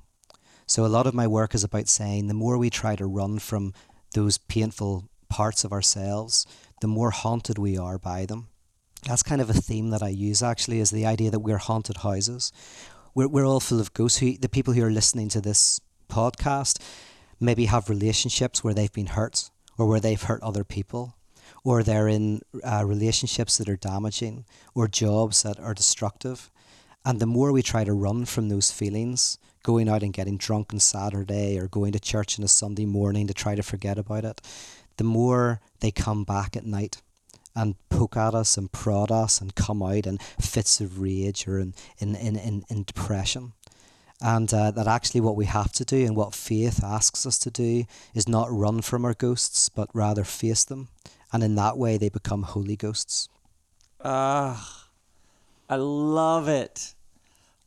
So 0.65 0.85
a 0.85 0.87
lot 0.87 1.07
of 1.07 1.13
my 1.13 1.27
work 1.27 1.55
is 1.55 1.63
about 1.63 1.87
saying 1.87 2.27
the 2.27 2.33
more 2.33 2.57
we 2.57 2.69
try 2.69 2.95
to 2.95 3.05
run 3.05 3.39
from 3.39 3.73
those 4.17 4.39
painful 4.39 5.07
parts 5.29 5.63
of 5.63 5.71
ourselves, 5.71 6.47
the 6.81 6.87
more 6.87 7.11
haunted 7.11 7.59
we 7.59 7.77
are 7.77 7.99
by 7.99 8.25
them. 8.25 8.47
That's 9.07 9.21
kind 9.21 9.41
of 9.41 9.49
a 9.49 9.53
theme 9.53 9.91
that 9.91 10.01
I 10.01 10.09
use 10.09 10.41
actually 10.41 10.79
is 10.79 10.89
the 10.89 11.05
idea 11.05 11.29
that 11.29 11.41
we're 11.41 11.59
haunted 11.59 11.97
houses. 11.97 12.51
We're, 13.13 13.27
we're 13.27 13.45
all 13.45 13.59
full 13.59 13.79
of 13.79 13.93
ghosts. 13.93 14.17
Who, 14.17 14.35
the 14.35 14.49
people 14.49 14.73
who 14.73 14.83
are 14.83 14.89
listening 14.91 15.29
to 15.29 15.41
this 15.41 15.79
podcast 16.09 16.81
maybe 17.39 17.65
have 17.65 17.91
relationships 17.91 18.63
where 18.63 18.73
they've 18.73 18.91
been 18.91 19.13
hurt 19.17 19.51
or 19.77 19.85
where 19.85 19.99
they've 19.99 20.21
hurt 20.21 20.41
other 20.41 20.63
people 20.63 21.15
or 21.63 21.83
they're 21.83 22.07
in 22.07 22.41
uh, 22.63 22.83
relationships 22.83 23.57
that 23.57 23.69
are 23.69 23.77
damaging 23.77 24.45
or 24.73 24.87
jobs 24.87 25.43
that 25.43 25.59
are 25.59 25.75
destructive. 25.75 26.49
And 27.05 27.19
the 27.19 27.27
more 27.27 27.51
we 27.51 27.61
try 27.61 27.83
to 27.83 27.93
run 27.93 28.25
from 28.25 28.49
those 28.49 28.71
feelings, 28.71 29.37
going 29.67 29.89
out 29.89 30.01
and 30.01 30.13
getting 30.13 30.37
drunk 30.37 30.71
on 30.71 30.79
Saturday 30.79 31.59
or 31.59 31.67
going 31.67 31.91
to 31.91 31.99
church 31.99 32.39
on 32.39 32.45
a 32.45 32.47
Sunday 32.47 32.85
morning 32.85 33.27
to 33.27 33.33
try 33.33 33.53
to 33.53 33.61
forget 33.61 33.97
about 33.97 34.23
it, 34.23 34.39
the 34.95 35.03
more 35.03 35.59
they 35.81 35.91
come 35.91 36.23
back 36.23 36.55
at 36.55 36.65
night 36.65 37.01
and 37.53 37.75
poke 37.89 38.15
at 38.15 38.33
us 38.33 38.55
and 38.55 38.71
prod 38.71 39.11
us 39.11 39.41
and 39.41 39.55
come 39.55 39.83
out 39.83 40.07
in 40.07 40.19
fits 40.39 40.79
of 40.79 41.01
rage 41.01 41.45
or 41.49 41.59
in, 41.59 41.73
in, 41.97 42.15
in, 42.15 42.37
in, 42.37 42.63
in 42.69 42.83
depression. 42.83 43.51
And 44.21 44.53
uh, 44.53 44.71
that 44.71 44.87
actually 44.87 45.19
what 45.19 45.35
we 45.35 45.47
have 45.47 45.73
to 45.73 45.83
do 45.83 46.05
and 46.05 46.15
what 46.15 46.33
faith 46.33 46.81
asks 46.81 47.25
us 47.25 47.37
to 47.39 47.51
do 47.51 47.83
is 48.15 48.25
not 48.25 48.49
run 48.49 48.81
from 48.81 49.03
our 49.03 49.15
ghosts, 49.15 49.67
but 49.67 49.89
rather 49.93 50.23
face 50.23 50.63
them. 50.63 50.87
And 51.33 51.43
in 51.43 51.55
that 51.55 51.77
way, 51.77 51.97
they 51.97 52.07
become 52.07 52.43
holy 52.43 52.77
ghosts. 52.77 53.27
Ah, 54.01 54.87
I 55.69 55.75
love 55.75 56.47
it. 56.47 56.93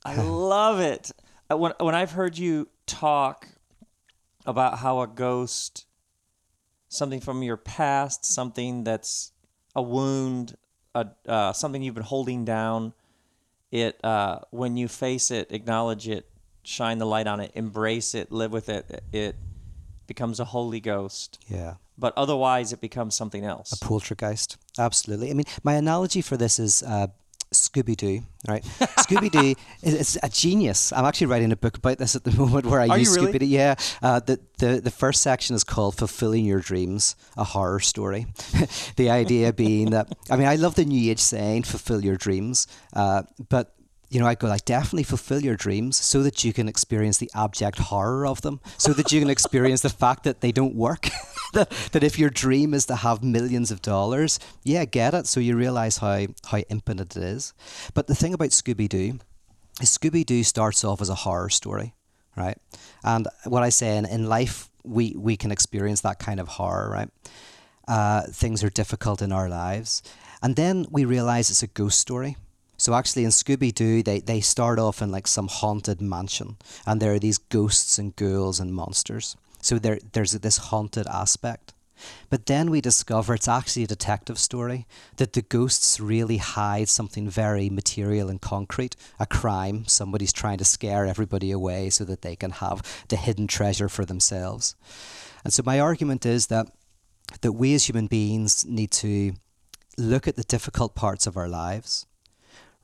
I 0.02 0.14
love 0.22 0.80
it. 0.80 1.12
Uh, 1.50 1.56
When 1.56 1.72
when 1.80 1.94
I've 1.94 2.12
heard 2.12 2.38
you 2.38 2.68
talk 2.86 3.48
about 4.46 4.78
how 4.78 5.00
a 5.00 5.06
ghost, 5.06 5.86
something 6.88 7.20
from 7.20 7.42
your 7.42 7.56
past, 7.56 8.24
something 8.24 8.84
that's 8.84 9.32
a 9.74 9.82
wound, 9.82 10.56
a 10.94 11.08
uh, 11.26 11.52
something 11.52 11.82
you've 11.82 11.94
been 11.94 12.04
holding 12.04 12.44
down, 12.44 12.92
it 13.70 14.02
uh, 14.04 14.40
when 14.50 14.76
you 14.76 14.88
face 14.88 15.30
it, 15.30 15.50
acknowledge 15.50 16.08
it, 16.08 16.26
shine 16.62 16.98
the 16.98 17.06
light 17.06 17.26
on 17.26 17.40
it, 17.40 17.52
embrace 17.54 18.14
it, 18.14 18.30
live 18.30 18.52
with 18.52 18.68
it. 18.68 19.02
It 19.12 19.36
becomes 20.06 20.40
a 20.40 20.44
holy 20.44 20.80
ghost. 20.80 21.38
Yeah. 21.48 21.74
But 21.98 22.14
otherwise, 22.16 22.72
it 22.72 22.80
becomes 22.80 23.14
something 23.14 23.44
else. 23.44 23.72
A 23.72 23.84
poltergeist. 23.84 24.56
Absolutely. 24.78 25.30
I 25.30 25.34
mean, 25.34 25.44
my 25.62 25.74
analogy 25.74 26.22
for 26.22 26.38
this 26.38 26.58
is 26.58 26.82
uh, 26.82 27.08
Scooby 27.52 27.96
Doo, 27.96 28.22
right? 28.48 28.62
Scooby 28.98 29.30
Doo 29.30 29.54
is 29.82 29.94
is 29.94 30.18
a 30.22 30.28
genius. 30.28 30.92
I'm 30.92 31.04
actually 31.04 31.26
writing 31.28 31.50
a 31.50 31.56
book 31.56 31.76
about 31.76 31.98
this 31.98 32.14
at 32.14 32.24
the 32.24 32.30
moment 32.38 32.66
where 32.66 32.80
I 32.80 32.88
Are 32.88 32.98
use 32.98 33.16
really? 33.16 33.32
Scooby 33.32 33.38
Doo. 33.40 33.46
Yeah. 33.46 33.74
Uh, 34.02 34.20
the, 34.20 34.38
the, 34.58 34.80
the 34.80 34.90
first 34.90 35.20
section 35.20 35.56
is 35.56 35.64
called 35.64 35.96
Fulfilling 35.96 36.44
Your 36.44 36.60
Dreams, 36.60 37.16
a 37.36 37.44
horror 37.44 37.80
story. 37.80 38.26
the 38.96 39.10
idea 39.10 39.52
being 39.52 39.90
that, 39.90 40.14
I 40.30 40.36
mean, 40.36 40.46
I 40.46 40.56
love 40.56 40.76
the 40.76 40.84
New 40.84 41.10
Age 41.10 41.18
saying, 41.18 41.64
fulfill 41.64 42.04
your 42.04 42.16
dreams, 42.16 42.66
uh, 42.92 43.22
but 43.48 43.74
you 44.10 44.18
know, 44.18 44.26
I 44.26 44.34
go 44.34 44.48
like, 44.48 44.64
definitely 44.64 45.04
fulfill 45.04 45.40
your 45.40 45.56
dreams 45.56 45.96
so 45.96 46.22
that 46.24 46.42
you 46.44 46.52
can 46.52 46.68
experience 46.68 47.18
the 47.18 47.30
abject 47.34 47.78
horror 47.78 48.26
of 48.26 48.42
them, 48.42 48.60
so 48.76 48.92
that 48.92 49.12
you 49.12 49.20
can 49.20 49.30
experience 49.30 49.82
the 49.82 49.88
fact 49.88 50.24
that 50.24 50.40
they 50.40 50.50
don't 50.50 50.74
work. 50.74 51.08
that, 51.92 52.04
if 52.04 52.18
your 52.18 52.30
dream 52.30 52.74
is 52.74 52.86
to 52.86 52.96
have 52.96 53.24
millions 53.24 53.70
of 53.70 53.82
dollars, 53.82 54.38
yeah, 54.62 54.84
get 54.84 55.14
it. 55.14 55.26
So 55.26 55.40
you 55.40 55.56
realize 55.56 55.98
how, 55.98 56.26
how 56.46 56.58
impotent 56.58 57.16
it 57.16 57.22
is. 57.22 57.54
But 57.94 58.06
the 58.06 58.14
thing 58.14 58.34
about 58.34 58.50
Scooby 58.50 58.88
Doo 58.88 59.18
is 59.80 59.96
Scooby 59.96 60.24
Doo 60.24 60.44
starts 60.44 60.84
off 60.84 61.00
as 61.00 61.08
a 61.08 61.14
horror 61.14 61.50
story, 61.50 61.94
right? 62.36 62.58
And 63.02 63.26
what 63.44 63.62
I 63.62 63.70
say 63.70 63.96
in, 63.96 64.04
in 64.04 64.28
life, 64.28 64.70
we, 64.84 65.14
we 65.18 65.36
can 65.36 65.50
experience 65.50 66.02
that 66.02 66.18
kind 66.18 66.38
of 66.38 66.48
horror, 66.48 66.90
right? 66.90 67.08
Uh, 67.88 68.22
things 68.30 68.62
are 68.62 68.70
difficult 68.70 69.20
in 69.20 69.32
our 69.32 69.48
lives. 69.48 70.02
And 70.42 70.56
then 70.56 70.86
we 70.90 71.04
realize 71.04 71.50
it's 71.50 71.62
a 71.62 71.66
ghost 71.66 72.00
story. 72.00 72.36
So 72.76 72.94
actually, 72.94 73.24
in 73.24 73.30
Scooby 73.30 73.74
Doo, 73.74 74.02
they, 74.02 74.20
they 74.20 74.40
start 74.40 74.78
off 74.78 75.02
in 75.02 75.10
like 75.10 75.26
some 75.26 75.48
haunted 75.48 76.00
mansion, 76.00 76.56
and 76.86 76.98
there 76.98 77.12
are 77.12 77.18
these 77.18 77.36
ghosts 77.36 77.98
and 77.98 78.16
ghouls 78.16 78.58
and 78.58 78.72
monsters. 78.72 79.36
So 79.60 79.78
there 79.78 79.98
there's 80.12 80.32
this 80.32 80.58
haunted 80.58 81.06
aspect. 81.06 81.74
But 82.30 82.46
then 82.46 82.70
we 82.70 82.80
discover 82.80 83.34
it's 83.34 83.48
actually 83.48 83.84
a 83.84 83.88
detective 83.88 84.38
story, 84.38 84.86
that 85.18 85.34
the 85.34 85.42
ghosts 85.42 86.00
really 86.00 86.38
hide 86.38 86.88
something 86.88 87.28
very 87.28 87.68
material 87.68 88.30
and 88.30 88.40
concrete, 88.40 88.96
a 89.18 89.26
crime. 89.26 89.84
Somebody's 89.86 90.32
trying 90.32 90.58
to 90.58 90.64
scare 90.64 91.04
everybody 91.04 91.50
away 91.50 91.90
so 91.90 92.04
that 92.04 92.22
they 92.22 92.36
can 92.36 92.52
have 92.52 93.04
the 93.08 93.16
hidden 93.16 93.46
treasure 93.46 93.88
for 93.88 94.06
themselves. 94.06 94.76
And 95.44 95.52
so 95.52 95.62
my 95.64 95.78
argument 95.78 96.24
is 96.24 96.46
that 96.46 96.68
that 97.42 97.52
we 97.52 97.74
as 97.74 97.88
human 97.88 98.08
beings 98.08 98.64
need 98.66 98.90
to 98.90 99.34
look 99.96 100.26
at 100.26 100.36
the 100.36 100.42
difficult 100.42 100.94
parts 100.94 101.26
of 101.26 101.36
our 101.36 101.48
lives, 101.48 102.06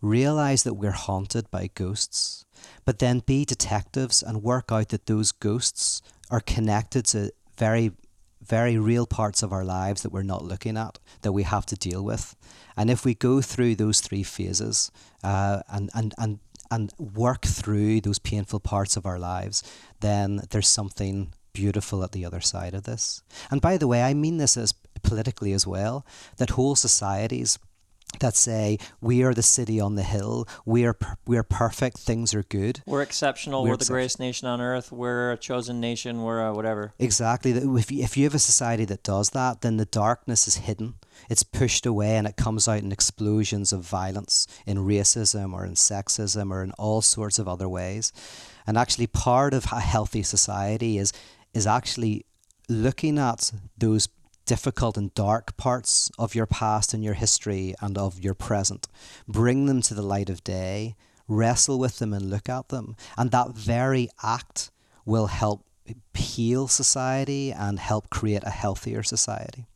realize 0.01 0.63
that 0.63 0.75
we're 0.75 0.93
haunted 0.93 1.51
by 1.51 1.69
ghosts, 1.75 2.45
but 2.85 2.99
then 2.99 3.21
be 3.21 3.45
detectives 3.45 4.23
and 4.23 4.43
work 4.43 4.67
out 4.71 4.91
that 4.91 5.07
those 5.07 5.33
ghosts 5.33 6.01
are 6.31 6.41
connected 6.41 7.05
to 7.07 7.33
very 7.57 7.93
very 8.47 8.79
real 8.79 9.07
parts 9.07 9.43
of 9.43 9.53
our 9.53 9.65
lives 9.65 10.03
that 10.03 10.13
we're 10.13 10.23
not 10.23 10.45
looking 10.45 10.77
at 10.77 10.99
that 11.23 11.33
we 11.33 11.43
have 11.43 11.67
to 11.67 11.75
deal 11.75 12.05
with. 12.05 12.37
And 12.77 12.91
if 12.91 13.05
we 13.05 13.15
go 13.15 13.41
through 13.41 13.75
those 13.75 14.01
three 14.01 14.23
phases 14.23 14.93
uh, 15.25 15.63
and, 15.69 15.91
and, 15.95 16.15
and, 16.17 16.39
and 16.71 16.93
work 16.99 17.43
through 17.43 18.03
those 18.03 18.19
painful 18.19 18.61
parts 18.61 18.97
of 18.97 19.07
our 19.07 19.19
lives 19.19 19.63
then 20.01 20.43
there's 20.51 20.69
something 20.69 21.33
beautiful 21.53 22.05
at 22.05 22.13
the 22.13 22.25
other 22.25 22.41
side 22.41 22.75
of 22.75 22.85
this. 22.85 23.23
And 23.51 23.61
by 23.61 23.77
the 23.79 23.89
way 23.89 24.03
i 24.03 24.15
mean 24.15 24.37
this 24.37 24.57
as 24.57 24.75
politically 25.03 25.53
as 25.53 25.67
well 25.67 26.05
that 26.37 26.51
whole 26.51 26.77
societies 26.77 27.59
that 28.21 28.35
say 28.35 28.79
we 29.01 29.23
are 29.23 29.35
the 29.35 29.43
city 29.43 29.81
on 29.81 29.95
the 29.95 30.03
hill, 30.03 30.49
we 30.65 30.85
are 30.85 30.95
per- 30.95 31.17
we 31.27 31.37
are 31.37 31.43
perfect, 31.43 31.99
things 31.99 32.35
are 32.35 32.43
good. 32.45 32.83
We're 32.87 33.03
exceptional. 33.03 33.63
We're 33.63 33.71
We're, 33.71 33.77
the 33.77 33.85
greatest 33.87 34.19
nation 34.19 34.49
on 34.49 34.61
earth. 34.61 34.93
We're 34.93 35.33
a 35.33 35.37
chosen 35.37 35.81
nation. 35.81 36.23
We're 36.23 36.53
whatever. 36.53 36.95
Exactly. 36.99 37.53
If 37.53 37.91
you, 37.91 38.03
if 38.03 38.17
you 38.17 38.25
have 38.25 38.35
a 38.35 38.39
society 38.39 38.85
that 38.87 39.03
does 39.03 39.31
that, 39.31 39.61
then 39.61 39.77
the 39.77 39.85
darkness 39.85 40.49
is 40.49 40.57
hidden. 40.57 40.95
It's 41.29 41.43
pushed 41.43 41.87
away, 41.87 42.17
and 42.17 42.27
it 42.27 42.37
comes 42.37 42.69
out 42.69 42.83
in 42.83 42.93
explosions 42.93 43.73
of 43.73 43.83
violence, 43.83 44.47
in 44.67 44.79
racism 44.79 45.53
or 45.53 45.65
in 45.65 45.73
sexism 45.73 46.51
or 46.51 46.63
in 46.63 46.73
all 46.73 47.03
sorts 47.03 47.39
of 47.39 47.49
other 47.49 47.69
ways. 47.69 48.13
And 48.67 48.77
actually, 48.77 49.07
part 49.07 49.55
of 49.55 49.67
a 49.73 49.81
healthy 49.81 50.23
society 50.23 50.99
is 50.99 51.13
is 51.55 51.67
actually 51.67 52.27
looking 52.69 53.19
at 53.19 53.53
those 53.79 54.09
difficult 54.47 54.97
and 54.97 55.13
dark 55.15 55.57
parts 55.57 56.11
of 56.19 56.35
your 56.35 56.47
past 56.47 56.95
and 56.95 57.05
your 57.05 57.15
history 57.15 57.75
and 57.81 57.99
of 57.99 58.21
your 58.21 58.35
present. 58.35 58.89
Bring 59.29 59.67
them 59.67 59.83
to 59.83 59.95
the 59.95 60.03
light 60.03 60.31
of 60.31 60.45
day, 60.45 60.97
wrestle 61.29 61.79
with 61.79 61.99
them 61.99 62.15
and 62.15 62.31
look 62.31 62.49
at 62.49 62.69
them. 62.69 62.97
And 63.19 63.31
that 63.33 63.51
very 63.51 64.09
act 64.23 64.71
will 65.05 65.27
help 65.27 65.65
heal 66.15 66.69
society 66.69 67.53
and 67.53 67.79
help 67.79 68.09
create 68.11 68.43
a 68.45 68.51
healthier 68.51 69.03
society. 69.03 69.67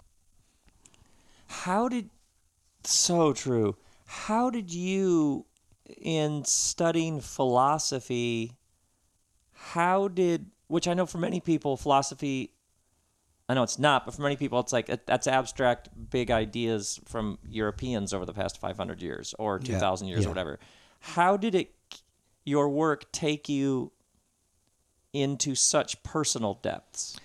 How 1.47 1.89
did 1.89 2.11
so 2.85 3.33
true? 3.33 3.77
How 4.07 4.51
did 4.51 4.73
you 4.73 5.47
in 5.99 6.45
studying 6.45 7.21
philosophy 7.21 8.53
how 9.53 10.09
did 10.09 10.47
which 10.69 10.89
I 10.89 10.95
know 10.95 11.07
for 11.07 11.19
many 11.19 11.41
people 11.41 11.77
philosophy 11.77 12.51
I 13.51 13.55
know 13.55 13.65
it's 13.65 13.81
not, 13.81 14.05
but 14.05 14.15
for 14.15 14.23
many 14.23 14.37
people 14.37 14.61
it's 14.61 14.73
like 14.73 15.05
that's 15.07 15.27
abstract 15.27 15.89
big 16.11 16.31
ideas 16.31 17.01
from 17.05 17.39
Europeans 17.49 18.15
over 18.15 18.25
the 18.25 18.33
past 18.33 18.61
500 18.61 19.03
years 19.03 19.35
or 19.41 19.59
2000 19.59 20.07
years 20.07 20.21
yeah. 20.21 20.27
or 20.27 20.31
whatever. 20.31 20.61
How 21.01 21.37
did 21.37 21.57
it 21.57 21.75
your 22.45 22.69
work 22.69 23.11
take 23.11 23.49
you 23.49 23.91
into 25.13 25.57
such 25.57 26.01
personal 26.05 26.61
depths? 26.63 27.19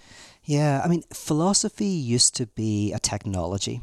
Yeah, 0.44 0.82
I 0.84 0.88
mean, 0.88 1.04
philosophy 1.14 1.86
used 1.86 2.36
to 2.38 2.48
be 2.48 2.92
a 2.92 2.98
technology. 3.00 3.82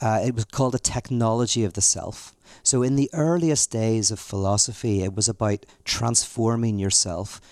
Uh, 0.00 0.22
it 0.24 0.34
was 0.34 0.46
called 0.46 0.74
a 0.74 0.78
technology 0.78 1.64
of 1.64 1.74
the 1.74 1.82
self. 1.82 2.34
So, 2.62 2.82
in 2.82 2.96
the 2.96 3.10
earliest 3.12 3.70
days 3.70 4.10
of 4.10 4.18
philosophy, 4.18 5.02
it 5.02 5.14
was 5.14 5.28
about 5.28 5.66
transforming 5.84 6.78
yourself. 6.78 7.42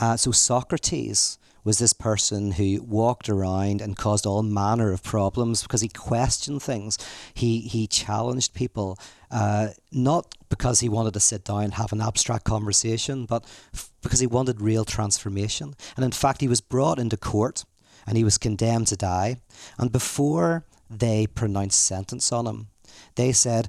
Uh, 0.00 0.16
so, 0.16 0.30
Socrates 0.30 1.36
was 1.66 1.78
this 1.80 1.92
person 1.92 2.52
who 2.52 2.80
walked 2.80 3.28
around 3.28 3.80
and 3.80 3.96
caused 3.96 4.24
all 4.24 4.44
manner 4.44 4.92
of 4.92 5.02
problems 5.02 5.62
because 5.62 5.80
he 5.80 5.88
questioned 5.88 6.62
things. 6.62 6.96
He 7.34 7.62
he 7.62 7.88
challenged 7.88 8.54
people, 8.54 9.00
uh, 9.32 9.70
not 9.90 10.32
because 10.48 10.78
he 10.78 10.88
wanted 10.88 11.12
to 11.14 11.20
sit 11.20 11.44
down 11.44 11.64
and 11.64 11.74
have 11.74 11.92
an 11.92 12.00
abstract 12.00 12.44
conversation, 12.44 13.26
but 13.26 13.44
f- 13.74 13.90
because 14.00 14.20
he 14.20 14.28
wanted 14.28 14.60
real 14.60 14.84
transformation. 14.84 15.74
And 15.96 16.04
in 16.04 16.12
fact, 16.12 16.40
he 16.40 16.46
was 16.46 16.60
brought 16.60 17.00
into 17.00 17.16
court 17.16 17.64
and 18.06 18.16
he 18.16 18.22
was 18.22 18.38
condemned 18.38 18.86
to 18.86 18.96
die. 18.96 19.38
And 19.76 19.90
before 19.90 20.64
they 20.88 21.26
pronounced 21.26 21.84
sentence 21.84 22.30
on 22.30 22.46
him, 22.46 22.68
they 23.16 23.32
said, 23.32 23.68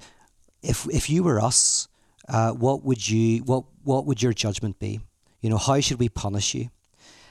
"If 0.62 0.88
if 0.92 1.10
you 1.10 1.24
were 1.24 1.42
us, 1.42 1.88
uh, 2.30 2.52
what 2.52 2.84
would 2.84 3.10
you 3.10 3.40
what 3.40 3.64
what 3.84 4.06
would 4.06 4.22
your 4.22 4.34
judgment 4.34 4.78
be? 4.78 5.00
You 5.42 5.50
know, 5.50 5.58
how 5.58 5.80
should 5.82 6.00
we 6.00 6.10
punish 6.10 6.54
you?" 6.54 6.70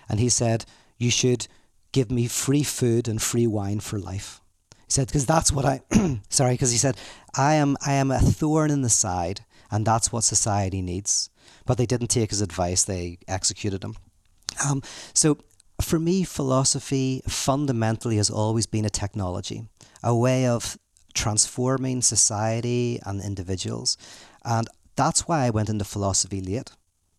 And 0.08 0.20
he 0.20 0.28
said, 0.28 0.64
"You 0.98 1.10
should 1.10 1.48
give 1.92 2.10
me 2.10 2.26
free 2.26 2.62
food 2.62 3.08
and 3.08 3.20
free 3.20 3.46
wine 3.46 3.80
for 3.80 3.98
life." 3.98 4.40
He 4.86 4.92
said, 4.92 5.08
"Because 5.08 5.26
that's 5.26 5.52
what 5.52 5.64
I 5.64 5.80
sorry, 6.28 6.54
because 6.54 6.72
he 6.72 6.78
said 6.78 6.96
I 7.34 7.54
am 7.54 7.76
I 7.84 7.92
am 7.92 8.10
a 8.10 8.20
thorn 8.20 8.70
in 8.70 8.82
the 8.82 8.90
side, 8.90 9.44
and 9.70 9.86
that's 9.86 10.12
what 10.12 10.24
society 10.24 10.82
needs." 10.82 11.30
But 11.64 11.78
they 11.78 11.86
didn't 11.86 12.08
take 12.08 12.30
his 12.30 12.40
advice; 12.40 12.84
they 12.84 13.18
executed 13.28 13.82
him. 13.82 13.96
Um, 14.64 14.82
so 15.12 15.38
for 15.80 15.98
me, 15.98 16.24
philosophy 16.24 17.22
fundamentally 17.28 18.16
has 18.16 18.30
always 18.30 18.66
been 18.66 18.84
a 18.84 18.90
technology, 18.90 19.68
a 20.02 20.14
way 20.14 20.46
of 20.46 20.78
transforming 21.14 22.02
society 22.02 23.00
and 23.04 23.22
individuals. 23.22 23.96
And 24.44 24.68
that's 24.94 25.26
why 25.28 25.44
I 25.44 25.50
went 25.50 25.68
into 25.68 25.84
philosophy 25.84 26.40
late. 26.40 26.70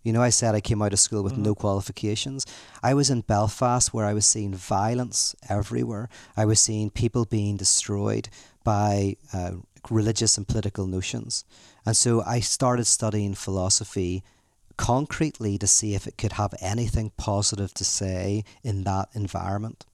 You 0.07 0.13
know, 0.13 0.21
I 0.21 0.29
said 0.29 0.55
I 0.55 0.61
came 0.61 0.81
out 0.81 0.93
of 0.93 0.99
school 0.99 1.21
with 1.21 1.37
no 1.37 1.53
qualifications. 1.53 2.45
I 2.81 2.93
was 2.93 3.09
in 3.09 3.21
Belfast 3.21 3.93
where 3.93 4.05
I 4.05 4.13
was 4.13 4.25
seeing 4.25 4.53
violence 4.53 5.35
everywhere. 5.49 6.07
I 6.37 6.45
was 6.45 6.61
seeing 6.61 6.89
people 6.89 7.25
being 7.25 7.57
destroyed 7.57 8.29
by 8.63 9.17
uh, 9.33 9.55
religious 9.89 10.37
and 10.37 10.47
political 10.47 10.87
notions. 10.87 11.43
And 11.85 11.97
so 11.97 12.23
I 12.25 12.39
started 12.39 12.85
studying 12.85 13.33
philosophy 13.33 14.23
concretely 14.77 15.57
to 15.57 15.67
see 15.67 15.93
if 15.93 16.07
it 16.07 16.17
could 16.17 16.31
have 16.33 16.53
anything 16.61 17.11
positive 17.17 17.73
to 17.73 17.83
say 17.83 18.45
in 18.63 18.85
that 18.85 19.09
environment. 19.13 19.85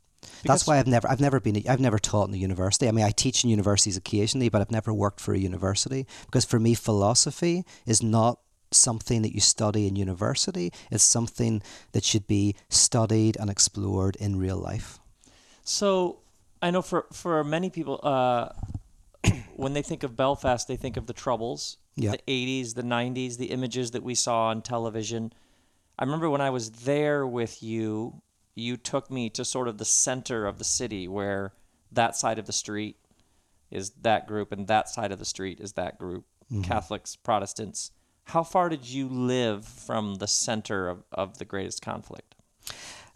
That's 0.45 0.67
why 0.67 0.77
I've 0.77 0.85
never 0.85 1.09
I've 1.09 1.21
never 1.21 1.39
been 1.39 1.63
I've 1.67 1.79
never 1.79 1.97
taught 1.97 2.27
in 2.27 2.35
a 2.35 2.37
university. 2.37 2.87
I 2.87 2.91
mean, 2.91 3.03
I 3.03 3.09
teach 3.09 3.43
in 3.43 3.49
universities 3.49 3.97
occasionally, 3.97 4.49
but 4.49 4.61
I've 4.61 4.71
never 4.71 4.93
worked 4.93 5.19
for 5.19 5.33
a 5.33 5.39
university 5.39 6.05
because 6.27 6.45
for 6.45 6.59
me, 6.59 6.75
philosophy 6.75 7.65
is 7.87 8.03
not 8.03 8.37
something 8.77 9.21
that 9.21 9.33
you 9.33 9.39
study 9.41 9.87
in 9.87 9.95
university. 9.95 10.71
It's 10.91 11.03
something 11.03 11.61
that 11.91 12.03
should 12.03 12.27
be 12.27 12.55
studied 12.69 13.37
and 13.39 13.49
explored 13.49 14.15
in 14.17 14.37
real 14.37 14.57
life. 14.57 14.99
So 15.63 16.19
I 16.61 16.71
know 16.71 16.81
for 16.81 17.05
for 17.11 17.43
many 17.43 17.69
people, 17.69 17.99
uh, 18.03 18.49
when 19.55 19.73
they 19.73 19.81
think 19.81 20.03
of 20.03 20.15
Belfast, 20.15 20.67
they 20.67 20.75
think 20.77 20.97
of 20.97 21.07
the 21.07 21.13
Troubles, 21.13 21.77
Yeah. 21.95 22.11
the 22.11 22.21
'80s, 22.27 22.73
the 22.75 22.83
'90s, 22.83 23.37
the 23.37 23.47
images 23.51 23.91
that 23.91 24.03
we 24.03 24.15
saw 24.15 24.47
on 24.47 24.61
television. 24.61 25.33
I 25.97 26.03
remember 26.05 26.29
when 26.29 26.41
I 26.41 26.49
was 26.49 26.71
there 26.71 27.25
with 27.27 27.61
you, 27.61 28.21
you 28.55 28.77
took 28.77 29.11
me 29.11 29.29
to 29.31 29.45
sort 29.45 29.67
of 29.67 29.77
the 29.77 29.85
center 29.85 30.45
of 30.47 30.57
the 30.57 30.63
city, 30.63 31.07
where 31.07 31.53
that 31.91 32.15
side 32.15 32.39
of 32.39 32.45
the 32.45 32.53
street 32.53 32.97
is 33.69 33.91
that 34.01 34.27
group, 34.27 34.51
and 34.51 34.67
that 34.67 34.89
side 34.89 35.11
of 35.11 35.19
the 35.19 35.25
street 35.25 35.59
is 35.59 35.73
that 35.73 35.97
group, 35.97 36.25
Catholics, 36.63 37.15
Protestants. 37.15 37.91
How 38.25 38.43
far 38.43 38.69
did 38.69 38.87
you 38.87 39.07
live 39.07 39.65
from 39.65 40.15
the 40.15 40.27
center 40.27 40.89
of, 40.89 41.03
of 41.11 41.37
the 41.37 41.45
greatest 41.45 41.81
conflict? 41.81 42.35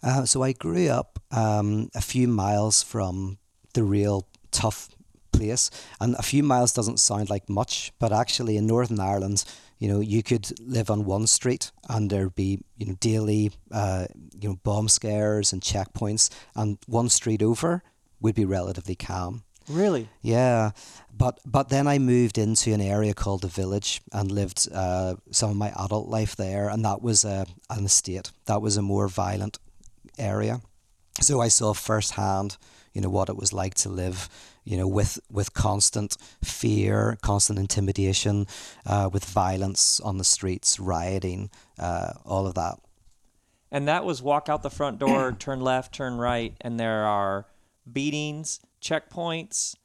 Uh, 0.04 0.26
so 0.26 0.44
I 0.44 0.52
grew 0.52 0.90
up 0.90 1.20
um, 1.32 1.90
a 1.96 2.02
few 2.02 2.28
miles 2.28 2.84
from 2.84 3.38
the 3.74 3.84
real 3.84 4.28
tough 4.52 4.90
place, 5.32 5.70
and 6.00 6.16
a 6.16 6.24
few 6.24 6.44
miles 6.44 6.74
doesn't 6.74 7.00
sound 7.00 7.30
like 7.30 7.50
much, 7.50 7.92
but 8.00 8.12
actually 8.12 8.58
in 8.58 8.68
Northern 8.68 9.00
Ireland, 9.00 9.44
you 9.80 9.88
know, 9.88 10.00
you 10.00 10.24
could 10.24 10.60
live 10.60 10.90
on 10.90 11.06
one 11.06 11.28
street 11.28 11.72
and 11.88 12.10
there'd 12.10 12.36
be 12.36 12.60
you 12.78 12.88
know 12.88 12.96
daily 13.00 13.52
uh, 13.72 14.08
you 14.40 14.50
know 14.50 14.56
bomb 14.64 14.88
scares 14.88 15.54
and 15.54 15.62
checkpoints, 15.62 16.30
and 16.56 16.78
one 16.88 17.10
street 17.10 17.42
over 17.42 17.84
would 18.20 18.36
be 18.36 18.46
relatively 18.46 18.96
calm. 18.96 19.44
Really? 19.70 20.08
Yeah, 20.22 20.72
but 21.16 21.40
but 21.46 21.70
then 21.70 21.88
I 21.88 22.00
moved 22.00 22.38
into 22.38 22.74
an 22.74 22.82
area 22.82 23.14
called 23.14 23.42
the 23.42 23.48
village 23.48 24.02
and 24.14 24.32
lived 24.32 24.68
uh, 24.74 25.16
some 25.32 25.50
of 25.50 25.58
my 25.58 25.74
adult 25.78 26.08
life 26.08 26.36
there, 26.36 26.70
and 26.70 26.86
that 26.86 27.02
was 27.02 27.26
a 27.26 27.46
an 27.70 27.86
estate. 27.86 28.32
That 28.46 28.62
was 28.62 28.78
a 28.78 28.82
more 28.82 29.08
violent 29.08 29.60
area, 30.18 30.62
so 31.20 31.42
I 31.42 31.50
saw 31.50 31.74
firsthand, 31.74 32.58
you 32.94 33.02
know, 33.02 33.10
what 33.10 33.30
it 33.30 33.36
was 33.36 33.52
like 33.52 33.74
to 33.76 33.90
live, 33.90 34.30
you 34.64 34.78
know, 34.78 34.88
with 34.88 35.20
with 35.30 35.54
constant 35.54 36.16
fear, 36.44 37.18
constant 37.22 37.60
intimidation, 37.60 38.48
uh, 38.86 39.10
with 39.12 39.26
violence 39.26 40.00
on 40.00 40.18
the 40.18 40.24
streets, 40.24 40.80
rioting, 40.80 41.50
uh, 41.78 42.14
all 42.26 42.48
of 42.48 42.54
that. 42.54 42.80
And 43.70 43.88
that 43.90 44.06
was 44.06 44.22
walk 44.22 44.48
out 44.48 44.64
the 44.64 44.70
front 44.70 44.98
door, 45.00 45.34
turn 45.34 45.60
left, 45.60 45.94
turn 45.94 46.18
right, 46.18 46.56
and 46.62 46.80
there 46.80 47.06
are 47.06 47.48
beatings, 47.92 48.62
checkpoints, 48.88 49.76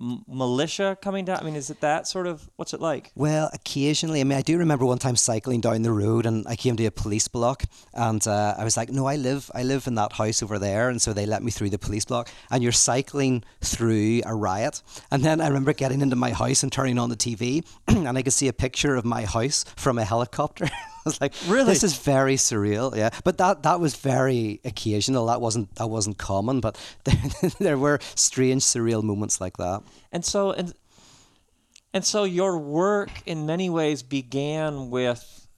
m- 0.00 0.22
militia 0.28 0.96
coming 1.00 1.24
down. 1.24 1.38
I 1.40 1.44
mean, 1.44 1.56
is 1.56 1.70
it 1.70 1.80
that 1.80 2.06
sort 2.06 2.26
of? 2.26 2.48
What's 2.56 2.74
it 2.74 2.80
like? 2.80 3.12
Well, 3.14 3.50
occasionally. 3.52 4.20
I 4.20 4.24
mean, 4.24 4.38
I 4.38 4.42
do 4.42 4.58
remember 4.58 4.84
one 4.86 4.98
time 4.98 5.16
cycling 5.16 5.60
down 5.60 5.82
the 5.82 5.92
road, 5.92 6.26
and 6.26 6.46
I 6.46 6.56
came 6.56 6.76
to 6.76 6.86
a 6.86 6.90
police 6.90 7.28
block, 7.28 7.64
and 7.94 8.26
uh, 8.26 8.54
I 8.58 8.64
was 8.64 8.76
like, 8.76 8.90
"No, 8.90 9.06
I 9.06 9.16
live, 9.16 9.50
I 9.54 9.62
live 9.62 9.86
in 9.86 9.94
that 9.96 10.12
house 10.12 10.42
over 10.42 10.58
there," 10.58 10.88
and 10.88 11.00
so 11.00 11.12
they 11.12 11.26
let 11.26 11.42
me 11.42 11.50
through 11.50 11.70
the 11.70 11.78
police 11.78 12.04
block. 12.04 12.28
And 12.50 12.62
you're 12.62 12.72
cycling 12.72 13.44
through 13.60 14.22
a 14.24 14.34
riot, 14.34 14.82
and 15.10 15.22
then 15.22 15.40
I 15.40 15.48
remember 15.48 15.72
getting 15.72 16.00
into 16.00 16.16
my 16.16 16.30
house 16.30 16.62
and 16.62 16.72
turning 16.72 16.98
on 16.98 17.10
the 17.10 17.16
TV, 17.16 17.66
and 17.88 18.16
I 18.16 18.22
could 18.22 18.32
see 18.32 18.48
a 18.48 18.52
picture 18.52 18.96
of 18.96 19.04
my 19.04 19.24
house 19.24 19.64
from 19.76 19.98
a 19.98 20.04
helicopter. 20.04 20.68
Was 21.10 21.20
like, 21.20 21.34
Really? 21.46 21.72
This 21.72 21.84
is 21.84 21.96
very 21.96 22.36
surreal." 22.36 22.94
Yeah, 22.96 23.10
but 23.24 23.38
that 23.38 23.62
that 23.62 23.80
was 23.80 23.94
very 23.96 24.60
occasional. 24.64 25.26
That 25.26 25.40
wasn't 25.40 25.74
that 25.76 25.88
wasn't 25.88 26.18
common, 26.18 26.60
but 26.60 26.76
there, 27.04 27.50
there 27.58 27.78
were 27.78 27.98
strange, 28.14 28.62
surreal 28.62 29.02
moments 29.02 29.40
like 29.40 29.56
that. 29.56 29.82
And 30.12 30.24
so 30.24 30.50
and 30.52 30.74
and 31.94 32.04
so 32.04 32.24
your 32.24 32.58
work 32.58 33.10
in 33.24 33.46
many 33.46 33.70
ways 33.70 34.02
began 34.02 34.90
with 34.90 35.48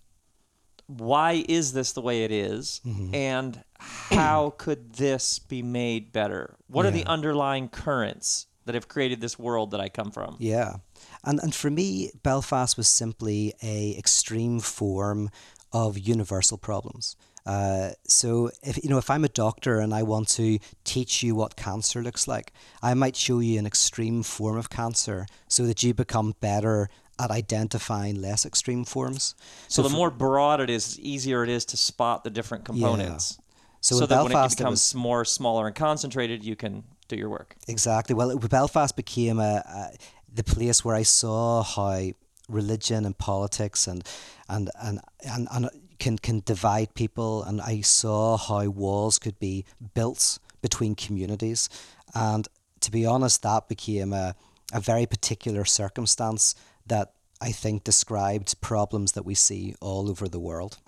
why 0.87 1.45
is 1.49 1.73
this 1.73 1.93
the 1.93 2.01
way 2.01 2.25
it 2.25 2.31
is? 2.33 2.81
Mm-hmm. 2.87 3.15
and 3.15 3.65
how 3.81 4.55
could 4.59 4.95
this 4.95 5.39
be 5.39 5.63
made 5.63 6.13
better? 6.13 6.57
What 6.67 6.85
are 6.85 6.91
the 6.91 7.07
underlying 7.07 7.69
currents 7.69 8.47
that 8.69 8.75
have 8.75 8.87
created 8.87 9.21
this 9.21 9.39
world 9.39 9.71
that 9.73 9.81
I 9.81 9.89
come 9.89 10.11
from? 10.13 10.37
Yeah, 10.39 10.77
and 11.25 11.41
and 11.41 11.55
for 11.55 11.71
me, 11.71 12.11
Belfast 12.23 12.77
was 12.77 12.87
simply 12.87 13.55
a 13.63 13.97
extreme 13.99 14.61
form 14.61 15.31
of 15.73 15.99
universal 15.99 16.59
problems. 16.59 17.17
Uh, 17.47 17.91
so 18.07 18.51
if 18.63 18.77
you 18.85 18.91
know 18.91 18.99
if 18.99 19.09
I'm 19.09 19.25
a 19.25 19.29
doctor 19.31 19.81
and 19.81 19.95
I 19.95 20.03
want 20.03 20.29
to 20.37 20.59
teach 20.85 21.23
you 21.23 21.35
what 21.35 21.57
cancer 21.57 22.03
looks 22.03 22.29
like, 22.29 22.53
I 22.83 22.93
might 22.95 23.17
show 23.17 23.39
you 23.41 23.59
an 23.59 23.67
extreme 23.67 24.23
form 24.23 24.59
of 24.59 24.69
cancer 24.69 25.27
so 25.49 25.65
that 25.67 25.83
you 25.83 25.95
become 25.95 26.35
better 26.41 26.89
at 27.19 27.31
identifying 27.31 28.21
less 28.21 28.45
extreme 28.47 28.85
forms. 28.85 29.35
So, 29.67 29.83
the 29.83 29.89
for- 29.89 29.97
more 29.97 30.11
broad 30.11 30.61
it 30.61 30.71
is, 30.71 30.95
the 30.97 31.11
easier 31.11 31.43
it 31.43 31.49
is 31.49 31.65
to 31.67 31.77
spot 31.77 32.23
the 32.23 32.31
different 32.31 32.65
components. 32.67 33.39
So, 33.81 33.95
So, 33.97 34.01
that 34.07 34.09
Belfast, 34.15 34.35
when 34.35 34.43
it 34.43 34.53
it 34.53 34.57
becomes 34.59 34.81
was- 34.81 34.95
more 34.95 35.25
smaller 35.25 35.67
and 35.67 35.75
concentrated, 35.75 36.45
you 36.45 36.55
can 36.55 36.85
do 37.09 37.17
your 37.17 37.29
work. 37.31 37.57
Exactly. 37.67 38.15
Well, 38.15 38.31
it- 38.31 38.51
Belfast 38.51 38.95
became 38.97 39.39
a, 39.41 39.63
a 39.67 39.91
the 40.33 40.45
place 40.45 40.85
where 40.85 40.95
I 40.95 41.03
saw 41.05 41.63
how 41.63 42.11
religion 42.49 43.05
and 43.05 43.17
politics 43.17 43.87
and 43.87 44.07
and 44.49 44.71
and 44.83 45.01
and, 45.27 45.49
and 45.51 45.71
can 45.99 46.19
can 46.19 46.43
divide 46.45 46.95
people, 46.95 47.43
and 47.43 47.61
I 47.61 47.81
saw 47.83 48.37
how 48.37 48.69
walls 48.69 49.19
could 49.19 49.39
be 49.39 49.65
built 49.95 50.39
between 50.63 50.95
communities, 50.95 51.69
and 52.15 52.47
to 52.81 52.91
be 52.91 53.05
honest, 53.07 53.43
that 53.43 53.69
became 53.69 54.13
a 54.13 54.35
a 54.73 54.81
very 54.81 55.07
particular 55.07 55.65
circumstance 55.65 56.55
that 56.87 57.13
I 57.41 57.53
think 57.53 57.85
described 57.85 58.61
problems 58.61 59.13
that 59.13 59.25
we 59.25 59.35
see 59.35 59.75
all 59.81 60.11
over 60.11 60.29
the 60.29 60.39
world. 60.41 60.79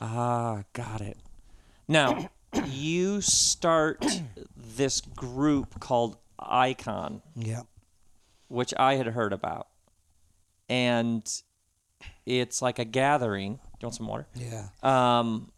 Ah, 0.00 0.64
got 0.72 1.00
it. 1.00 1.16
Now, 1.88 2.30
you 2.66 3.20
start 3.20 4.04
this 4.56 5.00
group 5.00 5.80
called 5.80 6.16
Icon, 6.38 7.22
Yeah. 7.36 7.62
which 8.48 8.74
I 8.78 8.94
had 8.96 9.06
heard 9.06 9.32
about. 9.32 9.68
And 10.68 11.28
it's 12.26 12.62
like 12.62 12.78
a 12.78 12.84
gathering. 12.84 13.54
Do 13.54 13.60
you 13.80 13.86
want 13.86 13.94
some 13.94 14.06
water? 14.06 14.26
Yeah. 14.34 14.68
Um, 14.82 15.50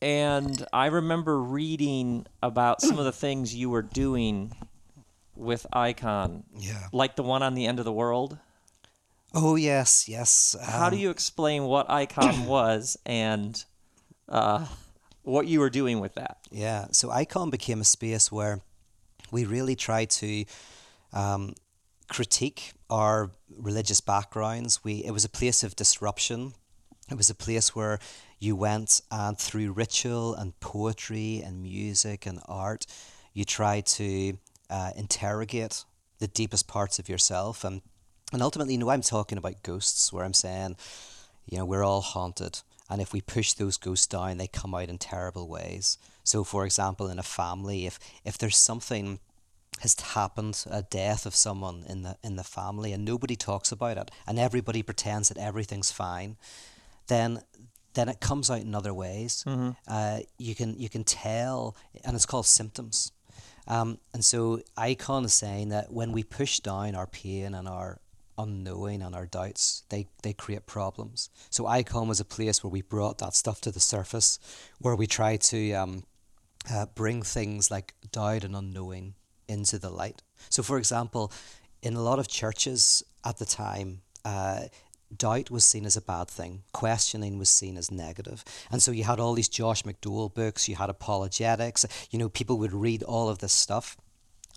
and 0.00 0.66
I 0.72 0.86
remember 0.86 1.40
reading 1.40 2.26
about 2.42 2.80
some 2.80 2.98
of 2.98 3.04
the 3.04 3.12
things 3.12 3.54
you 3.54 3.70
were 3.70 3.82
doing 3.82 4.52
with 5.36 5.66
Icon, 5.72 6.44
Yeah. 6.56 6.88
like 6.92 7.16
the 7.16 7.22
one 7.22 7.42
on 7.42 7.54
the 7.54 7.66
end 7.66 7.78
of 7.78 7.84
the 7.84 7.92
world. 7.92 8.38
Oh 9.34 9.56
yes, 9.56 10.08
yes. 10.08 10.56
How 10.62 10.90
do 10.90 10.96
um, 10.96 11.02
you 11.02 11.10
explain 11.10 11.64
what 11.64 11.88
Icon 11.90 12.46
was 12.46 12.98
and 13.06 13.64
uh, 14.28 14.66
what 15.22 15.46
you 15.46 15.60
were 15.60 15.70
doing 15.70 16.00
with 16.00 16.14
that? 16.14 16.38
Yeah, 16.50 16.86
so 16.92 17.10
Icon 17.10 17.50
became 17.50 17.80
a 17.80 17.84
space 17.84 18.30
where 18.30 18.60
we 19.30 19.44
really 19.44 19.76
tried 19.76 20.10
to 20.10 20.44
um, 21.12 21.54
critique 22.08 22.72
our 22.90 23.30
religious 23.56 24.00
backgrounds. 24.00 24.84
We 24.84 25.04
it 25.04 25.12
was 25.12 25.24
a 25.24 25.28
place 25.28 25.62
of 25.62 25.76
disruption. 25.76 26.54
It 27.10 27.16
was 27.16 27.30
a 27.30 27.34
place 27.34 27.74
where 27.74 27.98
you 28.38 28.56
went 28.56 29.00
and 29.10 29.38
through 29.38 29.72
ritual 29.72 30.34
and 30.34 30.58
poetry 30.60 31.42
and 31.44 31.62
music 31.62 32.26
and 32.26 32.40
art, 32.46 32.86
you 33.32 33.44
tried 33.44 33.86
to 33.86 34.38
uh, 34.68 34.90
interrogate 34.96 35.84
the 36.18 36.26
deepest 36.26 36.66
parts 36.66 36.98
of 36.98 37.08
yourself 37.08 37.64
and 37.64 37.82
and 38.32 38.42
ultimately, 38.42 38.72
you 38.72 38.78
know, 38.78 38.88
I'm 38.88 39.02
talking 39.02 39.36
about 39.36 39.62
ghosts, 39.62 40.10
where 40.10 40.24
I'm 40.24 40.32
saying, 40.32 40.76
you 41.46 41.58
know, 41.58 41.66
we're 41.66 41.84
all 41.84 42.00
haunted. 42.00 42.60
And 42.92 43.00
if 43.00 43.12
we 43.12 43.20
push 43.22 43.54
those 43.54 43.78
ghosts 43.78 44.06
down, 44.06 44.36
they 44.36 44.46
come 44.46 44.74
out 44.74 44.90
in 44.90 44.98
terrible 44.98 45.48
ways. 45.48 45.96
So, 46.24 46.44
for 46.44 46.66
example, 46.66 47.08
in 47.08 47.18
a 47.18 47.22
family, 47.22 47.86
if, 47.86 47.98
if 48.22 48.36
there's 48.36 48.56
something 48.58 49.18
has 49.80 49.98
happened, 49.98 50.62
a 50.70 50.82
death 50.82 51.24
of 51.24 51.34
someone 51.34 51.84
in 51.88 52.02
the, 52.02 52.16
in 52.22 52.36
the 52.36 52.44
family, 52.44 52.92
and 52.92 53.04
nobody 53.04 53.34
talks 53.34 53.72
about 53.72 53.96
it, 53.96 54.10
and 54.26 54.38
everybody 54.38 54.82
pretends 54.82 55.28
that 55.28 55.38
everything's 55.38 55.90
fine, 55.90 56.36
then 57.08 57.42
then 57.94 58.08
it 58.08 58.20
comes 58.20 58.50
out 58.50 58.60
in 58.60 58.74
other 58.74 58.94
ways. 58.94 59.44
Uh, 59.88 60.20
you 60.38 60.54
can 60.54 60.78
you 60.78 60.88
can 60.88 61.04
tell, 61.04 61.76
and 62.04 62.14
it's 62.14 62.26
called 62.26 62.46
symptoms. 62.46 63.12
Um, 63.66 63.98
and 64.12 64.24
so 64.24 64.60
Icon 64.76 65.24
is 65.24 65.34
saying 65.34 65.70
that 65.70 65.92
when 65.92 66.12
we 66.12 66.22
push 66.22 66.60
down 66.60 66.94
our 66.94 67.06
pain 67.06 67.54
and 67.54 67.68
our 67.68 68.00
unknowing 68.38 69.02
and 69.02 69.14
our 69.14 69.26
doubts, 69.26 69.84
they, 69.88 70.08
they 70.22 70.32
create 70.32 70.66
problems. 70.66 71.30
So 71.50 71.66
Icon 71.66 72.08
was 72.08 72.20
a 72.20 72.24
place 72.24 72.62
where 72.62 72.70
we 72.70 72.82
brought 72.82 73.18
that 73.18 73.34
stuff 73.34 73.60
to 73.62 73.70
the 73.70 73.80
surface, 73.80 74.38
where 74.78 74.96
we 74.96 75.06
try 75.06 75.36
to 75.36 75.72
um, 75.72 76.04
uh, 76.70 76.86
bring 76.94 77.22
things 77.22 77.70
like 77.70 77.94
doubt 78.10 78.44
and 78.44 78.56
unknowing 78.56 79.14
into 79.48 79.78
the 79.78 79.90
light. 79.90 80.22
So, 80.48 80.62
for 80.62 80.78
example, 80.78 81.32
in 81.82 81.94
a 81.94 82.02
lot 82.02 82.18
of 82.18 82.28
churches 82.28 83.02
at 83.24 83.38
the 83.38 83.44
time, 83.44 84.02
uh, 84.24 84.62
doubt 85.16 85.50
was 85.50 85.64
seen 85.64 85.84
as 85.84 85.96
a 85.96 86.00
bad 86.00 86.28
thing. 86.28 86.62
Questioning 86.72 87.38
was 87.38 87.50
seen 87.50 87.76
as 87.76 87.90
negative. 87.90 88.44
And 88.70 88.82
so 88.82 88.92
you 88.92 89.04
had 89.04 89.20
all 89.20 89.34
these 89.34 89.48
Josh 89.48 89.82
McDowell 89.82 90.32
books, 90.32 90.68
you 90.68 90.76
had 90.76 90.90
apologetics, 90.90 91.84
you 92.10 92.18
know, 92.18 92.28
people 92.28 92.58
would 92.58 92.72
read 92.72 93.02
all 93.02 93.28
of 93.28 93.38
this 93.38 93.52
stuff. 93.52 93.96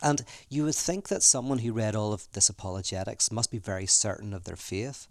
And 0.01 0.23
you 0.49 0.63
would 0.65 0.75
think 0.75 1.07
that 1.07 1.23
someone 1.23 1.59
who 1.59 1.71
read 1.73 1.95
all 1.95 2.13
of 2.13 2.27
this 2.33 2.49
apologetics 2.49 3.31
must 3.31 3.51
be 3.51 3.57
very 3.57 3.85
certain 3.85 4.33
of 4.33 4.43
their 4.43 4.55
faith. 4.55 5.07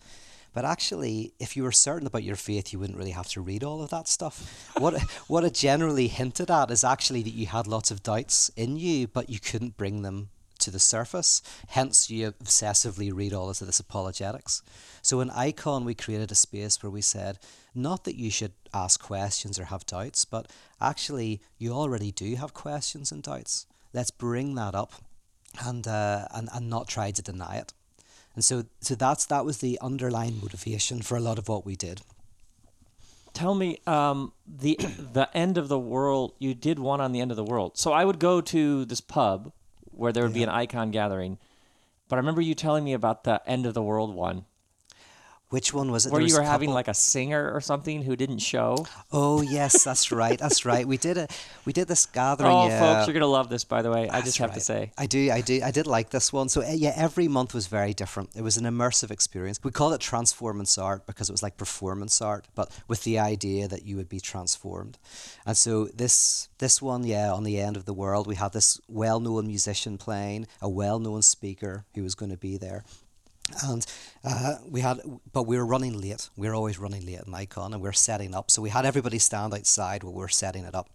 But 0.52 0.64
actually, 0.64 1.32
if 1.40 1.56
you 1.56 1.64
were 1.64 1.72
certain 1.72 2.06
about 2.06 2.22
your 2.22 2.36
faith, 2.36 2.72
you 2.72 2.78
wouldn't 2.78 2.98
really 2.98 3.10
have 3.10 3.28
to 3.30 3.40
read 3.40 3.64
all 3.64 3.82
of 3.82 3.90
that 3.90 4.06
stuff. 4.06 4.70
what 4.78 5.00
what 5.26 5.44
it 5.44 5.54
generally 5.54 6.06
hinted 6.06 6.50
at 6.50 6.70
is 6.70 6.84
actually 6.84 7.22
that 7.22 7.34
you 7.34 7.46
had 7.46 7.66
lots 7.66 7.90
of 7.90 8.02
doubts 8.02 8.50
in 8.56 8.76
you, 8.76 9.08
but 9.08 9.28
you 9.28 9.40
couldn't 9.40 9.76
bring 9.76 10.02
them 10.02 10.28
to 10.60 10.70
the 10.70 10.78
surface. 10.78 11.42
Hence, 11.68 12.08
you 12.08 12.32
obsessively 12.32 13.12
read 13.12 13.32
all 13.32 13.50
of 13.50 13.58
this 13.58 13.80
apologetics. 13.80 14.62
So 15.02 15.20
in 15.20 15.30
Icon, 15.30 15.84
we 15.84 15.94
created 15.94 16.30
a 16.30 16.36
space 16.36 16.82
where 16.82 16.90
we 16.90 17.02
said, 17.02 17.38
not 17.74 18.04
that 18.04 18.16
you 18.16 18.30
should 18.30 18.52
ask 18.72 19.02
questions 19.02 19.58
or 19.58 19.64
have 19.64 19.84
doubts, 19.86 20.24
but 20.24 20.50
actually, 20.80 21.40
you 21.58 21.72
already 21.72 22.12
do 22.12 22.36
have 22.36 22.54
questions 22.54 23.10
and 23.10 23.22
doubts. 23.22 23.66
Let's 23.94 24.10
bring 24.10 24.56
that 24.56 24.74
up 24.74 24.92
and, 25.64 25.86
uh, 25.88 26.26
and, 26.32 26.50
and 26.52 26.68
not 26.68 26.88
try 26.88 27.10
to 27.12 27.22
deny 27.22 27.56
it. 27.56 27.72
And 28.34 28.44
so, 28.44 28.64
so 28.80 28.94
that's 28.94 29.24
that 29.26 29.44
was 29.44 29.58
the 29.58 29.78
underlying 29.80 30.40
motivation 30.42 31.00
for 31.00 31.16
a 31.16 31.20
lot 31.20 31.38
of 31.38 31.48
what 31.48 31.64
we 31.64 31.76
did. 31.76 32.02
Tell 33.32 33.54
me, 33.54 33.78
um, 33.86 34.32
the 34.46 34.78
the 35.12 35.28
end 35.34 35.58
of 35.58 35.68
the 35.68 35.78
world. 35.78 36.34
You 36.38 36.54
did 36.54 36.78
one 36.78 37.00
on 37.00 37.12
the 37.12 37.20
end 37.20 37.30
of 37.30 37.36
the 37.36 37.44
world. 37.44 37.78
So 37.78 37.92
I 37.92 38.04
would 38.04 38.18
go 38.18 38.40
to 38.40 38.84
this 38.84 39.00
pub 39.00 39.52
where 39.84 40.12
there 40.12 40.24
would 40.24 40.32
yeah. 40.32 40.40
be 40.40 40.42
an 40.42 40.48
icon 40.48 40.90
gathering, 40.90 41.38
but 42.08 42.16
I 42.16 42.18
remember 42.18 42.40
you 42.40 42.54
telling 42.54 42.84
me 42.84 42.92
about 42.92 43.24
the 43.24 43.40
end 43.46 43.66
of 43.66 43.74
the 43.74 43.82
world 43.82 44.14
one, 44.14 44.44
which 45.50 45.72
one 45.72 45.92
was 45.92 46.06
it? 46.06 46.12
Where 46.12 46.20
you 46.20 46.34
were 46.34 46.42
having 46.42 46.70
like 46.70 46.88
a 46.88 46.94
singer 46.94 47.52
or 47.52 47.60
something 47.60 48.02
who 48.02 48.16
didn't 48.16 48.38
show. 48.38 48.86
Oh 49.12 49.40
yes, 49.42 49.84
that's 49.88 50.10
right. 50.10 50.38
That's 50.38 50.64
right. 50.64 50.86
We 50.86 50.96
did 50.96 51.16
a 51.16 51.28
we 51.64 51.72
did 51.72 51.86
this 51.86 52.06
gathering. 52.06 52.50
Oh, 52.50 52.66
yeah. 52.66 52.80
folks, 52.80 53.06
you're 53.06 53.14
gonna 53.14 53.26
love 53.26 53.48
this. 53.48 53.64
By 53.64 53.82
the 53.82 53.90
way, 53.90 54.06
that's 54.06 54.14
I 54.14 54.20
just 54.22 54.38
have 54.38 54.50
right. 54.50 54.54
to 54.54 54.60
say. 54.60 54.92
I 54.98 55.06
do. 55.06 55.30
I 55.30 55.40
do. 55.42 55.60
I 55.62 55.70
did 55.70 55.86
like 55.86 56.10
this 56.10 56.32
one. 56.32 56.48
So 56.48 56.60
eh, 56.62 56.74
yeah, 56.74 56.92
every 56.96 57.28
month 57.28 57.54
was 57.54 57.66
very 57.66 57.94
different. 57.94 58.30
It 58.34 58.42
was 58.42 58.56
an 58.56 58.64
immersive 58.64 59.10
experience. 59.10 59.60
We 59.62 59.70
called 59.70 59.94
it 59.94 60.00
transformance 60.00 60.76
art 60.78 61.06
because 61.06 61.28
it 61.28 61.32
was 61.32 61.42
like 61.42 61.56
performance 61.56 62.20
art, 62.20 62.48
but 62.54 62.70
with 62.88 63.04
the 63.04 63.18
idea 63.18 63.68
that 63.68 63.84
you 63.84 63.96
would 63.96 64.08
be 64.08 64.20
transformed. 64.20 64.98
And 65.46 65.56
so 65.56 65.86
this 65.86 66.48
this 66.58 66.82
one, 66.82 67.04
yeah, 67.04 67.32
on 67.32 67.44
the 67.44 67.60
end 67.60 67.76
of 67.76 67.84
the 67.84 67.94
world, 67.94 68.26
we 68.26 68.36
had 68.36 68.52
this 68.52 68.80
well-known 68.88 69.46
musician 69.46 69.98
playing, 69.98 70.46
a 70.60 70.68
well-known 70.68 71.22
speaker 71.22 71.84
who 71.94 72.02
was 72.02 72.14
going 72.14 72.30
to 72.30 72.36
be 72.36 72.56
there 72.56 72.84
and 73.62 73.86
uh, 74.24 74.56
we 74.68 74.80
had 74.80 75.00
but 75.32 75.44
we 75.44 75.56
were 75.56 75.66
running 75.66 76.00
late. 76.00 76.30
We 76.36 76.48
were 76.48 76.54
always 76.54 76.78
running 76.78 77.04
late 77.04 77.20
in 77.26 77.34
icon 77.34 77.72
and 77.72 77.82
we 77.82 77.88
were 77.88 77.92
setting 77.92 78.34
up. 78.34 78.50
So 78.50 78.62
we 78.62 78.70
had 78.70 78.86
everybody 78.86 79.18
stand 79.18 79.52
outside 79.54 80.02
while 80.02 80.14
we 80.14 80.20
were 80.20 80.28
setting 80.28 80.64
it 80.64 80.74
up 80.74 80.88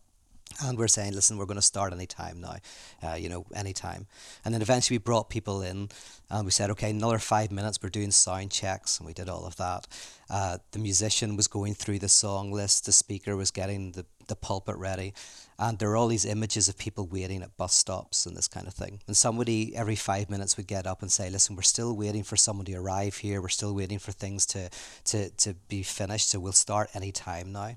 and 0.64 0.78
we're 0.78 0.88
saying 0.88 1.14
listen 1.14 1.38
we're 1.38 1.46
going 1.46 1.56
to 1.56 1.62
start 1.62 1.94
any 1.94 2.06
time 2.06 2.42
now 2.42 2.56
uh, 3.04 3.14
you 3.14 3.30
know 3.30 3.46
any 3.56 3.74
time 3.74 4.08
and 4.44 4.54
then 4.54 4.62
eventually 4.62 4.96
we 4.96 5.00
brought 5.02 5.30
people 5.30 5.62
in 5.62 5.90
and 6.30 6.46
we 6.46 6.52
said 6.52 6.70
okay 6.70 6.90
another 6.90 7.20
five 7.20 7.52
minutes 7.52 7.80
we're 7.82 7.90
doing 7.90 8.12
sound 8.12 8.52
checks 8.52 8.98
and 8.98 9.08
we 9.08 9.14
did 9.14 9.30
all 9.30 9.46
of 9.46 9.56
that 9.58 9.88
uh, 10.30 10.58
the 10.72 10.80
musician 10.80 11.36
was 11.36 11.48
going 11.48 11.74
through 11.74 12.00
the 12.00 12.10
song 12.10 12.52
list 12.52 12.86
the 12.86 12.92
speaker 12.92 13.36
was 13.36 13.52
getting 13.52 13.92
the, 13.94 14.06
the 14.28 14.36
pulpit 14.36 14.76
ready 14.76 15.14
and 15.60 15.78
there 15.78 15.90
are 15.90 15.98
all 15.98 16.08
these 16.08 16.26
images 16.26 16.70
of 16.70 16.78
people 16.78 17.06
waiting 17.06 17.44
at 17.44 17.56
bus 17.58 17.74
stops 17.74 18.26
and 18.26 18.36
this 18.36 18.48
kind 18.48 18.66
of 18.66 18.74
thing. 18.74 19.02
And 19.08 19.18
somebody 19.18 19.76
every 19.76 19.98
five 19.98 20.30
minutes 20.30 20.56
would 20.56 20.68
get 20.68 20.88
up 20.88 21.02
and 21.02 21.12
say, 21.12 21.30
"Listen, 21.30 21.58
we're 21.58 21.64
still 21.64 21.94
waiting 21.98 22.24
for 22.24 22.38
someone 22.38 22.66
to 22.68 22.76
arrive 22.76 23.18
here. 23.18 23.42
We're 23.42 23.50
still 23.50 23.76
waiting 23.76 24.00
for 24.00 24.14
things 24.14 24.46
to 24.48 24.70
to 25.06 25.30
to 25.30 25.56
be 25.68 25.84
finished. 25.84 26.30
So 26.30 26.40
we'll 26.40 26.54
start 26.54 26.90
any 26.94 27.12
time 27.12 27.52
now." 27.52 27.76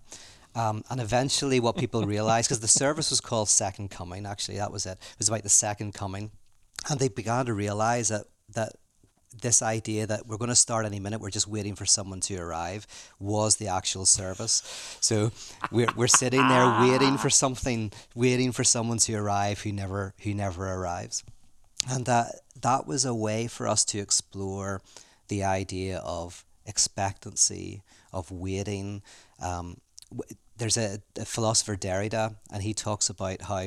Um, 0.55 0.85
and 0.91 1.01
eventually, 1.01 1.61
what 1.61 1.77
people 1.77 2.05
realized, 2.05 2.49
because 2.49 2.61
the 2.61 2.69
service 2.69 3.11
was 3.11 3.21
called 3.21 3.49
Second 3.49 3.91
Coming, 3.91 4.27
actually, 4.27 4.59
that 4.59 4.73
was 4.73 4.85
it. 4.87 4.99
It 5.01 5.19
was 5.19 5.29
about 5.29 5.43
the 5.43 5.49
Second 5.49 5.95
Coming, 5.95 6.31
and 6.91 7.01
they 7.01 7.09
began 7.09 7.47
to 7.47 7.55
realize 7.55 8.09
that 8.09 8.27
that 8.55 8.73
this 9.41 9.63
idea 9.63 10.07
that 10.07 10.27
we're 10.27 10.37
going 10.37 10.51
to 10.51 10.55
start 10.55 10.85
any 10.85 11.01
minute, 11.01 11.21
we're 11.21 11.31
just 11.31 11.49
waiting 11.49 11.75
for 11.75 11.87
someone 11.87 12.21
to 12.21 12.37
arrive, 12.37 12.87
was 13.19 13.57
the 13.57 13.69
actual 13.69 14.05
service. 14.05 14.63
So 15.01 15.33
we're, 15.71 15.89
we're 15.97 16.07
sitting 16.07 16.47
there 16.49 16.81
waiting 16.81 17.17
for 17.17 17.31
something, 17.31 17.93
waiting 18.15 18.53
for 18.53 18.65
someone 18.65 18.99
to 18.99 19.15
arrive 19.15 19.61
who 19.63 19.73
never 19.73 20.15
who 20.23 20.35
never 20.35 20.71
arrives, 20.71 21.25
and 21.89 22.05
that 22.07 22.41
that 22.61 22.87
was 22.87 23.05
a 23.05 23.15
way 23.15 23.47
for 23.47 23.67
us 23.67 23.85
to 23.87 23.99
explore 23.99 24.83
the 25.29 25.43
idea 25.45 25.99
of 25.99 26.45
expectancy, 26.67 27.83
of 28.13 28.31
waiting. 28.31 29.03
Um, 29.41 29.79
there's 30.63 30.77
a, 30.77 31.01
a, 31.19 31.25
philosopher 31.25 31.75
Derrida, 31.75 32.37
and 32.53 32.63
he 32.63 32.73
talks 32.73 33.11
about 33.11 33.43
how, 33.43 33.67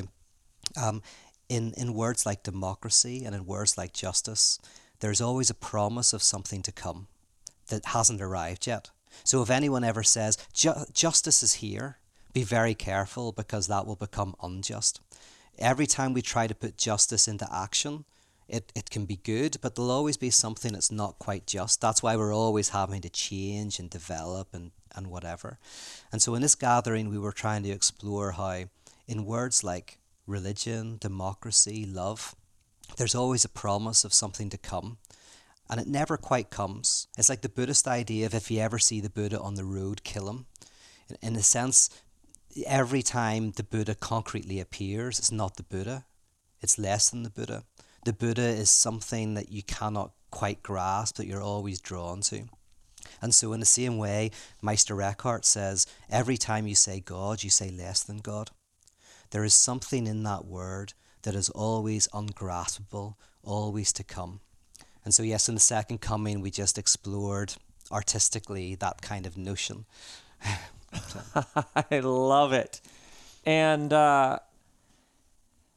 um, 0.81 1.01
in 1.49 1.73
in 1.75 1.93
words 1.93 2.25
like 2.25 2.41
democracy 2.41 3.25
and 3.25 3.35
in 3.35 3.45
words 3.45 3.77
like 3.77 3.91
justice 3.93 4.59
there's 5.01 5.19
always 5.19 5.49
a 5.49 5.53
promise 5.53 6.13
of 6.13 6.23
something 6.23 6.61
to 6.61 6.71
come 6.71 7.07
that 7.67 7.87
hasn't 7.87 8.21
arrived 8.21 8.65
yet. 8.65 8.91
So 9.25 9.41
if 9.41 9.49
anyone 9.49 9.83
ever 9.83 10.03
says, 10.03 10.37
justice 10.53 11.43
is 11.43 11.55
here, 11.55 11.97
be 12.31 12.43
very 12.43 12.73
careful 12.73 13.33
because 13.33 13.67
that 13.67 13.85
will 13.85 13.97
become 13.97 14.33
unjust. 14.41 15.01
Every 15.59 15.85
time 15.85 16.13
we 16.13 16.21
try 16.21 16.47
to 16.47 16.55
put 16.55 16.77
justice 16.77 17.27
into 17.27 17.47
action, 17.53 18.05
it, 18.47 18.71
it 18.73 18.89
can 18.89 19.05
be 19.05 19.17
good, 19.17 19.57
but 19.61 19.75
there'll 19.75 19.91
always 19.91 20.17
be 20.17 20.29
something 20.29 20.71
that's 20.71 20.91
not 20.91 21.19
quite 21.19 21.45
just. 21.45 21.81
That's 21.81 22.01
why 22.01 22.15
we're 22.15 22.33
always 22.33 22.69
having 22.69 23.01
to 23.01 23.09
change 23.09 23.79
and 23.79 23.89
develop 23.89 24.53
and, 24.53 24.71
and 24.95 25.07
whatever. 25.07 25.59
And 26.11 26.21
so 26.21 26.35
in 26.35 26.41
this 26.41 26.55
gathering, 26.55 27.09
we 27.09 27.19
were 27.19 27.31
trying 27.31 27.63
to 27.63 27.69
explore 27.69 28.31
how, 28.31 28.65
in 29.07 29.25
words 29.25 29.63
like 29.63 29.99
religion, 30.27 30.97
democracy, 30.99 31.85
love, 31.85 32.35
there's 32.97 33.15
always 33.15 33.45
a 33.45 33.49
promise 33.49 34.03
of 34.03 34.13
something 34.13 34.49
to 34.49 34.57
come. 34.57 34.97
And 35.69 35.79
it 35.79 35.87
never 35.87 36.17
quite 36.17 36.51
comes. 36.51 37.07
It's 37.17 37.29
like 37.29 37.41
the 37.41 37.49
Buddhist 37.49 37.87
idea 37.87 38.27
of 38.27 38.35
if 38.35 38.51
you 38.51 38.59
ever 38.59 38.77
see 38.77 39.01
the 39.01 39.09
Buddha 39.09 39.39
on 39.39 39.55
the 39.55 39.65
road, 39.65 40.03
kill 40.03 40.29
him. 40.29 40.45
In 41.21 41.35
a 41.35 41.41
sense, 41.41 41.89
every 42.65 43.01
time 43.01 43.51
the 43.51 43.63
Buddha 43.63 43.95
concretely 43.95 44.59
appears, 44.59 45.19
it's 45.19 45.31
not 45.31 45.55
the 45.55 45.63
Buddha, 45.63 46.05
it's 46.61 46.77
less 46.77 47.09
than 47.09 47.23
the 47.23 47.29
Buddha. 47.29 47.63
The 48.05 48.13
Buddha 48.13 48.47
is 48.47 48.69
something 48.69 49.33
that 49.33 49.51
you 49.51 49.63
cannot 49.63 50.11
quite 50.29 50.61
grasp, 50.61 51.15
that 51.15 51.25
you're 51.25 51.41
always 51.41 51.81
drawn 51.81 52.21
to. 52.21 52.43
And 53.25 53.33
so, 53.33 53.53
in 53.53 53.59
the 53.59 53.65
same 53.65 53.97
way, 53.97 54.29
Meister 54.61 55.01
Eckhart 55.01 55.45
says 55.45 55.87
every 56.11 56.37
time 56.37 56.67
you 56.67 56.75
say 56.75 56.99
God, 56.99 57.43
you 57.43 57.49
say 57.49 57.71
less 57.71 58.03
than 58.03 58.19
God. 58.19 58.51
There 59.31 59.43
is 59.43 59.55
something 59.55 60.05
in 60.05 60.21
that 60.25 60.45
word 60.45 60.93
that 61.23 61.33
is 61.33 61.49
always 61.49 62.07
ungraspable, 62.13 63.15
always 63.41 63.91
to 63.93 64.03
come. 64.03 64.41
And 65.03 65.11
so, 65.11 65.23
yes, 65.23 65.49
in 65.49 65.55
the 65.55 65.59
second 65.59 66.01
coming, 66.01 66.39
we 66.39 66.51
just 66.51 66.77
explored 66.77 67.55
artistically 67.91 68.75
that 68.75 69.01
kind 69.01 69.25
of 69.25 69.37
notion. 69.37 69.85
I 71.75 71.99
love 72.01 72.53
it. 72.53 72.79
And 73.43 73.91
uh, 73.91 74.37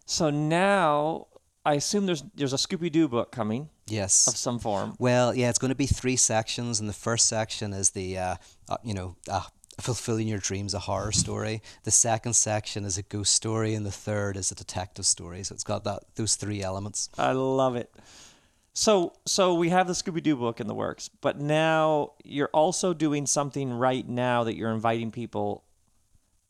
so 0.05 0.29
now 0.29 1.29
I 1.65 1.77
assume 1.77 2.05
there's 2.05 2.25
there's 2.35 2.53
a 2.53 2.57
Scooby 2.57 2.93
Doo 2.93 3.09
book 3.09 3.33
coming. 3.33 3.71
Yes. 3.89 4.27
Of 4.27 4.37
some 4.37 4.59
form. 4.59 4.95
Well, 4.99 5.35
yeah, 5.35 5.49
it's 5.49 5.59
going 5.59 5.71
to 5.71 5.77
be 5.77 5.87
three 5.87 6.17
sections, 6.17 6.81
and 6.81 6.89
the 6.89 6.95
first 6.95 7.29
section 7.29 7.73
is 7.73 7.91
the, 7.91 8.19
uh, 8.19 8.37
uh, 8.69 8.77
you 8.83 8.95
know, 8.95 9.17
uh, 9.31 9.43
fulfilling 9.81 10.29
your 10.29 10.39
dreams 10.39 10.75
a 10.75 10.79
horror 10.81 11.13
story. 11.13 11.63
The 11.85 11.91
second 11.91 12.35
section 12.35 12.85
is 12.85 12.99
a 12.99 13.03
ghost 13.03 13.35
story, 13.35 13.75
and 13.75 13.87
the 13.87 13.93
third 13.93 14.37
is 14.37 14.51
a 14.51 14.55
detective 14.55 15.07
story. 15.07 15.43
So 15.45 15.55
it's 15.55 15.65
got 15.65 15.85
that 15.85 16.03
those 16.17 16.37
three 16.37 16.63
elements. 16.63 17.09
I 17.17 17.33
love 17.33 17.77
it. 17.77 17.91
So 18.75 19.13
so 19.27 19.55
we 19.55 19.71
have 19.71 19.87
the 19.87 19.93
Scooby 19.93 20.23
Doo 20.23 20.37
book 20.37 20.61
in 20.61 20.67
the 20.67 20.75
works, 20.75 21.09
but 21.21 21.41
now 21.41 22.13
you're 22.25 22.51
also 22.53 22.93
doing 22.95 23.27
something 23.27 23.73
right 23.73 24.09
now 24.09 24.45
that 24.45 24.57
you're 24.57 24.71
inviting 24.71 25.11
people 25.11 25.65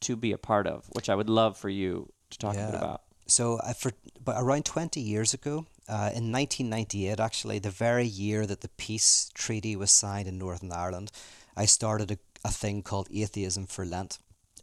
to 0.00 0.16
be 0.16 0.32
a 0.32 0.38
part 0.38 0.66
of, 0.66 0.86
which 0.92 1.08
I 1.08 1.14
would 1.14 1.30
love 1.30 1.56
for 1.56 1.68
you 1.68 2.12
to 2.30 2.38
talk 2.38 2.54
yeah. 2.54 2.68
a 2.68 2.70
bit 2.72 2.78
about. 2.78 3.02
So 3.26 3.56
uh, 3.58 3.72
for 3.72 3.92
but 4.24 4.36
around 4.38 4.64
20 4.64 5.00
years 5.00 5.34
ago, 5.34 5.66
uh, 5.88 6.10
in 6.14 6.30
1998, 6.32 7.18
actually, 7.18 7.58
the 7.58 7.70
very 7.70 8.06
year 8.06 8.46
that 8.46 8.60
the 8.60 8.68
peace 8.68 9.30
treaty 9.34 9.74
was 9.76 9.90
signed 9.90 10.28
in 10.28 10.38
Northern 10.38 10.72
Ireland, 10.72 11.10
I 11.56 11.64
started 11.64 12.10
a 12.10 12.18
a 12.44 12.50
thing 12.50 12.82
called 12.82 13.08
Atheism 13.12 13.66
for 13.66 13.84
Lent. 13.84 14.18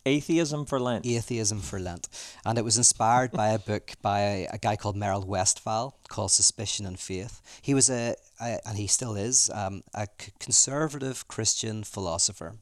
Atheism 0.05 0.65
for 0.65 0.79
Lent. 0.79 1.05
Atheism 1.05 1.61
for 1.61 1.79
Lent. 1.79 2.07
And 2.45 2.57
it 2.57 2.63
was 2.63 2.77
inspired 2.77 3.31
by 3.31 3.49
a 3.49 3.59
book 3.59 3.93
by 4.01 4.47
a 4.51 4.57
guy 4.57 4.75
called 4.75 4.95
Merold 4.95 5.25
Westphal 5.25 5.97
called 6.07 6.31
Suspicion 6.31 6.85
and 6.85 6.99
Faith. 6.99 7.41
He 7.61 7.73
was 7.73 7.89
a, 7.89 8.15
a 8.39 8.59
and 8.67 8.77
he 8.77 8.87
still 8.87 9.15
is, 9.15 9.49
um, 9.53 9.83
a 9.93 10.07
conservative 10.39 11.27
Christian 11.27 11.83
philosopher, 11.83 12.55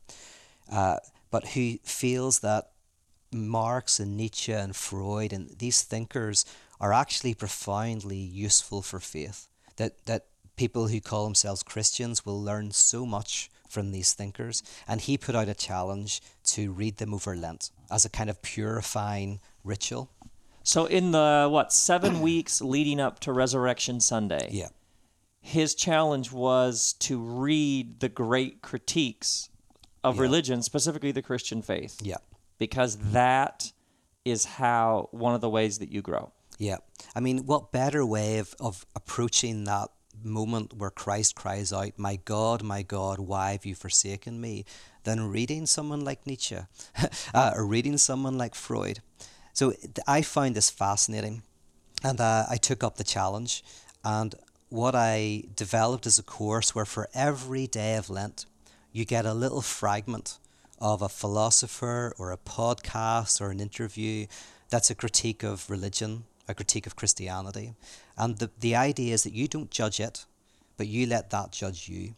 uh, 0.71 0.97
but 1.31 1.47
who 1.49 1.79
feels 1.83 2.39
that 2.39 2.69
Marx 3.33 3.99
and 3.99 4.15
Nietzsche 4.15 4.53
and 4.53 4.75
Freud 4.75 5.33
and 5.33 5.49
these 5.57 5.81
thinkers 5.81 6.45
are 6.83 6.93
actually 7.03 7.33
profoundly 7.33 8.17
useful 8.17 8.81
for 8.81 8.99
faith. 8.99 9.39
That, 9.77 9.93
that 10.05 10.25
people 10.55 10.87
who 10.89 10.99
call 10.99 11.23
themselves 11.23 11.63
Christians 11.63 12.25
will 12.25 12.41
learn 12.49 12.71
so 12.71 13.05
much 13.05 13.49
from 13.69 13.91
these 13.91 14.13
thinkers. 14.13 14.61
And 14.87 14.99
he 15.01 15.17
put 15.17 15.35
out 15.35 15.47
a 15.49 15.53
challenge 15.69 16.21
to 16.53 16.71
read 16.81 16.97
them 16.97 17.13
over 17.13 17.35
Lent 17.35 17.71
as 17.89 18.03
a 18.05 18.09
kind 18.09 18.29
of 18.29 18.41
purifying 18.41 19.39
ritual. 19.63 20.11
So, 20.63 20.85
in 20.85 21.11
the 21.11 21.47
what, 21.49 21.71
seven 21.73 22.21
weeks 22.29 22.61
leading 22.61 22.99
up 22.99 23.19
to 23.21 23.31
Resurrection 23.33 23.99
Sunday? 23.99 24.49
Yeah. 24.51 24.69
his 25.45 25.75
challenge 25.75 26.31
was 26.31 26.93
to 27.07 27.17
read 27.19 27.99
the 27.99 28.07
great 28.09 28.61
critiques 28.61 29.49
of 30.03 30.15
Yeah. 30.15 30.21
religion, 30.21 30.61
specifically 30.63 31.11
the 31.11 31.21
Christian 31.21 31.61
faith, 31.61 31.99
Yeah. 32.01 32.17
because 32.59 32.95
that 33.11 33.73
is 34.23 34.45
how 34.45 35.09
one 35.11 35.35
of 35.35 35.41
the 35.41 35.49
ways 35.49 35.79
that 35.79 35.89
you 35.91 36.01
grow. 36.01 36.31
Yeah. 36.63 36.77
I 37.15 37.19
mean, 37.19 37.45
what 37.45 37.71
better 37.71 38.05
way 38.05 38.39
of, 38.39 38.55
of 38.59 38.85
approaching 38.95 39.65
that 39.65 39.89
moment 40.23 40.73
where 40.73 40.89
Christ 40.89 41.35
cries 41.35 41.73
out, 41.73 41.97
My 41.97 42.15
God, 42.15 42.63
my 42.63 42.81
God, 42.83 43.19
why 43.19 43.51
have 43.51 43.65
you 43.65 43.75
forsaken 43.75 44.39
me? 44.39 44.65
than 45.03 45.29
reading 45.29 45.65
someone 45.65 46.03
like 46.03 46.25
Nietzsche 46.25 46.57
uh, 47.33 47.51
or 47.55 47.65
reading 47.65 47.97
someone 47.97 48.37
like 48.37 48.55
Freud. 48.55 49.01
So 49.53 49.73
I 50.07 50.21
found 50.21 50.55
this 50.55 50.69
fascinating 50.69 51.43
and 52.03 52.19
uh, 52.19 52.45
I 52.49 52.57
took 52.57 52.83
up 52.83 52.97
the 52.97 53.03
challenge. 53.03 53.63
And 54.03 54.33
what 54.69 54.95
I 54.95 55.43
developed 55.55 56.05
is 56.05 56.17
a 56.17 56.23
course 56.23 56.73
where 56.73 56.85
for 56.85 57.09
every 57.13 57.67
day 57.67 57.95
of 57.95 58.09
Lent, 58.09 58.45
you 58.91 59.05
get 59.05 59.25
a 59.25 59.33
little 59.33 59.61
fragment 59.61 60.39
of 60.79 61.01
a 61.01 61.09
philosopher 61.09 62.13
or 62.17 62.31
a 62.31 62.37
podcast 62.37 63.39
or 63.39 63.51
an 63.51 63.59
interview 63.59 64.25
that's 64.69 64.89
a 64.89 64.95
critique 64.95 65.43
of 65.43 65.69
religion, 65.69 66.25
a 66.47 66.53
critique 66.53 66.87
of 66.87 66.95
Christianity. 66.95 67.73
And 68.17 68.37
the, 68.37 68.51
the 68.59 68.75
idea 68.75 69.13
is 69.13 69.23
that 69.23 69.33
you 69.33 69.47
don't 69.47 69.71
judge 69.71 69.99
it, 69.99 70.25
but 70.77 70.87
you 70.87 71.05
let 71.05 71.29
that 71.31 71.51
judge 71.51 71.87
you. 71.89 72.15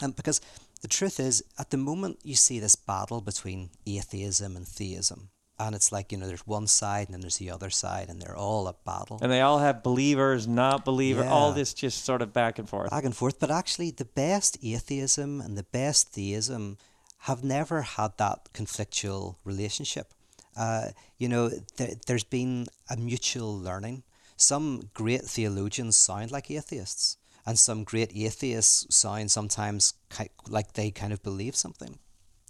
And 0.00 0.14
because 0.14 0.40
the 0.82 0.88
truth 0.88 1.18
is, 1.20 1.42
at 1.58 1.70
the 1.70 1.76
moment, 1.76 2.18
you 2.22 2.34
see 2.34 2.58
this 2.58 2.76
battle 2.76 3.20
between 3.20 3.70
atheism 3.86 4.56
and 4.56 4.66
theism. 4.66 5.30
And 5.58 5.74
it's 5.74 5.90
like, 5.90 6.12
you 6.12 6.18
know, 6.18 6.26
there's 6.26 6.46
one 6.46 6.66
side 6.66 7.08
and 7.08 7.14
then 7.14 7.22
there's 7.22 7.38
the 7.38 7.50
other 7.50 7.70
side, 7.70 8.10
and 8.10 8.20
they're 8.20 8.36
all 8.36 8.68
at 8.68 8.84
battle. 8.84 9.18
And 9.22 9.32
they 9.32 9.40
all 9.40 9.58
have 9.60 9.82
believers, 9.82 10.46
not 10.46 10.84
believers, 10.84 11.24
all 11.26 11.52
this 11.52 11.72
just 11.72 12.04
sort 12.04 12.20
of 12.20 12.34
back 12.34 12.58
and 12.58 12.68
forth. 12.68 12.90
back 12.90 13.04
and 13.04 13.16
forth. 13.16 13.40
But 13.40 13.50
actually, 13.50 13.90
the 13.90 14.04
best 14.04 14.58
atheism 14.62 15.40
and 15.40 15.56
the 15.56 15.62
best 15.62 16.12
theism 16.12 16.76
have 17.20 17.42
never 17.42 17.80
had 17.82 18.18
that 18.18 18.52
conflictual 18.52 19.36
relationship. 19.44 20.12
Uh, 20.56 20.88
you 21.18 21.28
know, 21.28 21.50
there, 21.76 21.94
there's 22.06 22.24
been 22.24 22.66
a 22.90 22.96
mutual 22.96 23.58
learning. 23.58 24.02
Some 24.36 24.90
great 24.94 25.22
theologians 25.22 25.96
sound 25.96 26.30
like 26.30 26.50
atheists, 26.50 27.16
and 27.44 27.58
some 27.58 27.84
great 27.84 28.12
atheists 28.14 28.86
sound 28.94 29.30
sometimes 29.30 29.94
ki- 30.10 30.30
like 30.48 30.72
they 30.72 30.90
kind 30.90 31.12
of 31.12 31.22
believe 31.22 31.56
something. 31.56 31.98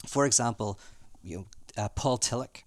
For 0.07 0.27
example, 0.27 0.79
you 1.23 1.37
know, 1.37 1.47
uh, 1.77 1.89
Paul 1.91 2.19
Tillich. 2.19 2.63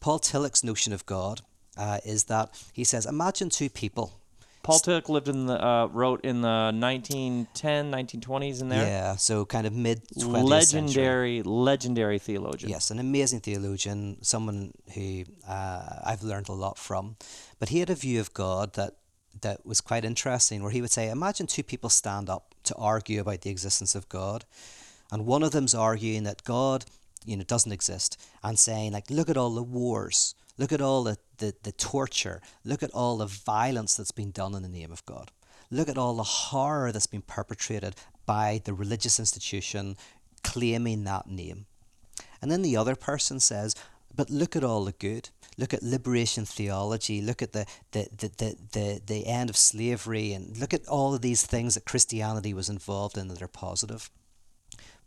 Paul 0.00 0.18
Tillich's 0.20 0.64
notion 0.64 0.92
of 0.92 1.06
God 1.06 1.40
uh, 1.76 1.98
is 2.04 2.24
that 2.24 2.50
he 2.72 2.84
says, 2.84 3.06
imagine 3.06 3.50
two 3.50 3.68
people. 3.68 4.20
Paul 4.66 4.80
Tillich 4.80 5.08
lived 5.08 5.28
in 5.28 5.46
the 5.46 5.64
uh, 5.64 5.86
wrote 5.86 6.24
in 6.24 6.42
the 6.42 6.72
1910, 6.74 7.92
1920s 7.92 8.60
in 8.60 8.68
there. 8.68 8.84
Yeah, 8.84 9.14
so 9.14 9.44
kind 9.44 9.64
of 9.64 9.72
mid 9.72 10.02
20th 10.08 10.64
century. 10.64 10.82
legendary, 10.82 11.42
legendary 11.44 12.18
theologian. 12.18 12.70
Yes, 12.70 12.90
an 12.90 12.98
amazing 12.98 13.40
theologian, 13.40 14.18
someone 14.22 14.72
who 14.94 15.24
uh, 15.48 16.00
I've 16.04 16.24
learned 16.24 16.48
a 16.48 16.52
lot 16.52 16.78
from. 16.78 17.16
But 17.60 17.68
he 17.68 17.78
had 17.78 17.90
a 17.90 17.94
view 17.94 18.18
of 18.18 18.34
God 18.34 18.74
that 18.74 18.94
that 19.42 19.64
was 19.64 19.80
quite 19.80 20.04
interesting, 20.04 20.62
where 20.62 20.72
he 20.72 20.80
would 20.80 20.90
say, 20.90 21.10
"Imagine 21.10 21.46
two 21.46 21.62
people 21.62 21.88
stand 21.88 22.28
up 22.28 22.54
to 22.64 22.74
argue 22.74 23.20
about 23.20 23.42
the 23.42 23.50
existence 23.50 23.94
of 23.94 24.08
God, 24.08 24.44
and 25.12 25.26
one 25.26 25.44
of 25.44 25.52
them's 25.52 25.74
arguing 25.74 26.24
that 26.24 26.42
God, 26.42 26.86
you 27.24 27.36
know, 27.36 27.44
doesn't 27.44 27.70
exist, 27.70 28.20
and 28.42 28.58
saying 28.58 28.92
like, 28.92 29.10
look 29.10 29.30
at 29.30 29.36
all 29.36 29.54
the 29.54 29.62
wars, 29.62 30.34
look 30.58 30.72
at 30.72 30.80
all 30.80 31.04
the 31.04 31.18
the, 31.38 31.54
the 31.62 31.72
torture, 31.72 32.40
look 32.64 32.82
at 32.82 32.90
all 32.92 33.18
the 33.18 33.26
violence 33.26 33.94
that's 33.94 34.10
been 34.12 34.30
done 34.30 34.54
in 34.54 34.62
the 34.62 34.68
name 34.68 34.92
of 34.92 35.04
God." 35.04 35.32
Look 35.70 35.88
at 35.88 35.98
all 35.98 36.14
the 36.14 36.22
horror 36.22 36.92
that's 36.92 37.08
been 37.08 37.22
perpetrated 37.22 37.96
by 38.24 38.60
the 38.64 38.72
religious 38.72 39.18
institution 39.18 39.96
claiming 40.44 41.02
that 41.04 41.26
name. 41.26 41.66
And 42.40 42.50
then 42.50 42.62
the 42.62 42.76
other 42.76 42.94
person 42.94 43.40
says, 43.40 43.74
but 44.14 44.30
look 44.30 44.56
at 44.56 44.64
all 44.64 44.84
the 44.84 44.92
good. 44.92 45.28
Look 45.58 45.74
at 45.74 45.82
liberation 45.82 46.44
theology. 46.46 47.20
Look 47.20 47.42
at 47.42 47.52
the, 47.52 47.66
the, 47.92 48.08
the, 48.16 48.28
the, 48.38 48.56
the, 48.72 49.02
the 49.06 49.26
end 49.26 49.50
of 49.50 49.56
slavery. 49.56 50.32
And 50.32 50.56
look 50.56 50.72
at 50.72 50.86
all 50.88 51.14
of 51.14 51.20
these 51.20 51.44
things 51.44 51.74
that 51.74 51.84
Christianity 51.84 52.54
was 52.54 52.70
involved 52.70 53.18
in 53.18 53.28
that 53.28 53.42
are 53.42 53.48
positive. 53.48 54.10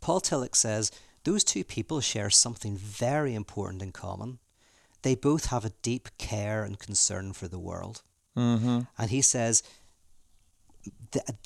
Paul 0.00 0.20
Tillich 0.20 0.54
says 0.54 0.92
those 1.24 1.42
two 1.42 1.64
people 1.64 2.00
share 2.00 2.30
something 2.30 2.76
very 2.76 3.34
important 3.34 3.82
in 3.82 3.92
common. 3.92 4.38
They 5.02 5.14
both 5.14 5.46
have 5.46 5.64
a 5.64 5.72
deep 5.82 6.08
care 6.18 6.62
and 6.62 6.78
concern 6.78 7.32
for 7.32 7.48
the 7.48 7.58
world. 7.58 8.02
Mm-hmm. 8.36 8.80
And 8.98 9.10
he 9.10 9.22
says, 9.22 9.62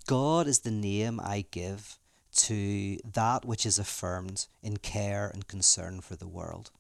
God 0.07 0.47
is 0.47 0.61
the 0.61 0.71
name 0.71 1.21
I 1.21 1.47
give 1.51 1.99
to 2.35 2.99
that 3.13 3.45
which 3.45 3.65
is 3.65 3.79
affirmed 3.79 4.47
in 4.63 4.79
care 4.79 5.31
and 5.33 5.47
concern 5.47 6.01
for 6.01 6.17
the 6.17 6.29
world. 6.29 6.71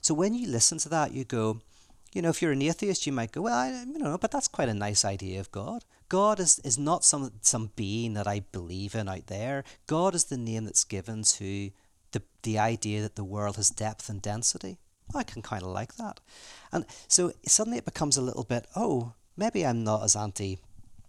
So 0.00 0.14
when 0.14 0.34
you 0.34 0.48
listen 0.48 0.78
to 0.78 0.88
that, 0.88 1.12
you 1.12 1.24
go, 1.24 1.60
you 2.12 2.22
know, 2.22 2.30
if 2.30 2.42
you're 2.42 2.52
an 2.52 2.62
atheist, 2.62 3.06
you 3.06 3.12
might 3.12 3.32
go, 3.32 3.42
well, 3.42 3.54
I, 3.54 3.70
you 3.70 3.98
know, 3.98 4.18
but 4.18 4.30
that's 4.30 4.48
quite 4.48 4.68
a 4.68 4.74
nice 4.74 5.04
idea 5.04 5.38
of 5.38 5.52
God. 5.52 5.84
God 6.08 6.40
is, 6.40 6.58
is 6.64 6.76
not 6.76 7.04
some 7.04 7.32
some 7.40 7.70
being 7.76 8.14
that 8.14 8.26
I 8.26 8.40
believe 8.50 8.96
in 8.96 9.08
out 9.08 9.28
there. 9.28 9.62
God 9.86 10.14
is 10.14 10.24
the 10.24 10.36
name 10.36 10.64
that's 10.64 10.82
given 10.82 11.22
to 11.22 11.70
the 12.10 12.22
the 12.42 12.58
idea 12.58 13.00
that 13.02 13.14
the 13.14 13.24
world 13.24 13.56
has 13.56 13.70
depth 13.70 14.08
and 14.08 14.20
density. 14.20 14.78
I 15.14 15.22
can 15.22 15.42
kind 15.42 15.62
of 15.62 15.70
like 15.70 15.96
that, 15.96 16.20
and 16.72 16.84
so 17.08 17.32
suddenly 17.46 17.78
it 17.78 17.84
becomes 17.84 18.16
a 18.16 18.22
little 18.22 18.44
bit, 18.44 18.66
oh, 18.76 19.12
maybe 19.36 19.66
I'm 19.66 19.84
not 19.84 20.04
as 20.04 20.16
anti 20.16 20.58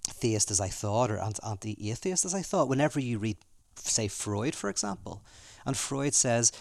theist 0.04 0.52
as 0.52 0.60
I 0.60 0.68
thought 0.68 1.12
or 1.12 1.20
anti 1.20 1.78
atheist 1.90 2.26
as 2.26 2.34
I 2.34 2.42
thought. 2.42 2.70
Whenever 2.70 3.00
you 3.00 3.20
read, 3.20 3.38
say, 3.76 4.08
Freud, 4.08 4.56
for 4.56 4.70
example, 4.70 5.24
and 5.66 5.78
Freud 5.78 6.14
says 6.14 6.52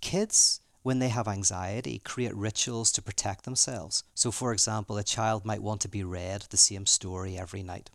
kids, 0.00 0.60
when 0.82 1.00
they 1.00 1.08
have 1.08 1.26
anxiety, 1.26 2.00
create 2.04 2.34
rituals 2.36 2.92
to 2.92 3.02
protect 3.02 3.44
themselves. 3.44 4.04
So, 4.14 4.30
for 4.30 4.52
example, 4.52 4.96
a 4.96 5.02
child 5.02 5.44
might 5.44 5.60
want 5.60 5.80
to 5.80 5.88
be 5.88 6.04
read 6.04 6.42
the 6.50 6.56
same 6.56 6.86
story 6.86 7.36
every 7.36 7.64
night. 7.64 7.90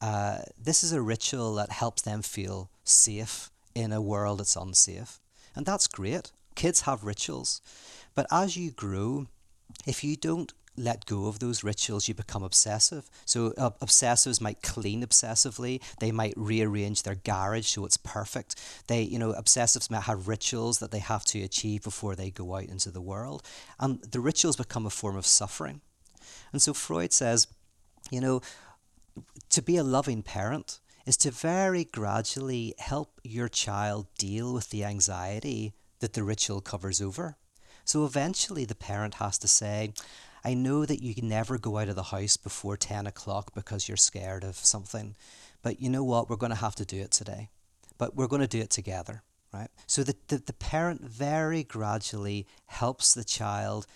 Uh, 0.00 0.38
this 0.56 0.84
is 0.84 0.92
a 0.92 1.02
ritual 1.02 1.54
that 1.56 1.72
helps 1.72 2.02
them 2.02 2.22
feel 2.22 2.70
safe 2.84 3.50
in 3.74 3.92
a 3.92 4.00
world 4.00 4.38
that's 4.38 4.54
unsafe. 4.54 5.18
And 5.56 5.66
that's 5.66 5.88
great. 5.88 6.30
Kids 6.54 6.82
have 6.82 7.02
rituals. 7.02 7.60
But 8.14 8.26
as 8.30 8.56
you 8.56 8.70
grow, 8.70 9.26
if 9.86 10.04
you 10.04 10.16
don't 10.16 10.52
let 10.76 11.06
go 11.06 11.26
of 11.26 11.38
those 11.38 11.62
rituals, 11.62 12.08
you 12.08 12.14
become 12.14 12.42
obsessive. 12.42 13.10
So 13.24 13.52
uh, 13.58 13.70
obsessives 13.82 14.40
might 14.40 14.62
clean 14.62 15.04
obsessively. 15.04 15.80
They 16.00 16.12
might 16.12 16.34
rearrange 16.36 17.02
their 17.02 17.16
garage 17.16 17.66
so 17.66 17.84
it's 17.84 17.96
perfect. 17.96 18.54
They, 18.86 19.02
you 19.02 19.18
know, 19.18 19.32
obsessives 19.32 19.90
might 19.90 20.04
have 20.04 20.28
rituals 20.28 20.78
that 20.78 20.90
they 20.90 21.00
have 21.00 21.24
to 21.26 21.42
achieve 21.42 21.82
before 21.82 22.14
they 22.14 22.30
go 22.30 22.54
out 22.56 22.64
into 22.64 22.90
the 22.90 23.00
world, 23.00 23.42
and 23.78 24.00
the 24.02 24.20
rituals 24.20 24.56
become 24.56 24.86
a 24.86 24.90
form 24.90 25.16
of 25.16 25.26
suffering. 25.26 25.80
And 26.52 26.62
so 26.62 26.72
Freud 26.72 27.12
says, 27.12 27.46
you 28.10 28.20
know, 28.20 28.40
to 29.50 29.62
be 29.62 29.76
a 29.76 29.84
loving 29.84 30.22
parent 30.22 30.80
is 31.06 31.16
to 31.18 31.30
very 31.30 31.84
gradually 31.84 32.74
help 32.78 33.20
your 33.24 33.48
child 33.48 34.06
deal 34.18 34.54
with 34.54 34.70
the 34.70 34.84
anxiety 34.84 35.72
that 36.00 36.12
the 36.14 36.22
ritual 36.22 36.60
covers 36.60 37.00
over. 37.00 37.36
So 37.90 38.04
eventually 38.04 38.64
the 38.64 38.76
parent 38.76 39.14
has 39.14 39.36
to 39.38 39.48
say, 39.48 39.94
I 40.44 40.54
know 40.54 40.86
that 40.86 41.02
you 41.02 41.12
can 41.12 41.28
never 41.28 41.58
go 41.58 41.78
out 41.78 41.88
of 41.88 41.96
the 41.96 42.04
house 42.04 42.36
before 42.36 42.76
10 42.76 43.08
o'clock 43.08 43.52
because 43.52 43.88
you're 43.88 43.96
scared 43.96 44.44
of 44.44 44.54
something, 44.54 45.16
but 45.60 45.82
you 45.82 45.90
know 45.90 46.04
what? 46.04 46.30
We're 46.30 46.36
going 46.36 46.52
to 46.52 46.64
have 46.66 46.76
to 46.76 46.84
do 46.84 47.00
it 47.00 47.10
today. 47.10 47.48
But 47.98 48.14
we're 48.14 48.28
going 48.28 48.42
to 48.42 48.46
do 48.46 48.60
it 48.60 48.70
together, 48.70 49.24
right? 49.52 49.70
So 49.88 50.04
the, 50.04 50.14
the, 50.28 50.38
the 50.38 50.52
parent 50.52 51.00
very 51.00 51.64
gradually 51.64 52.46
helps 52.66 53.12
the 53.12 53.24
child 53.24 53.88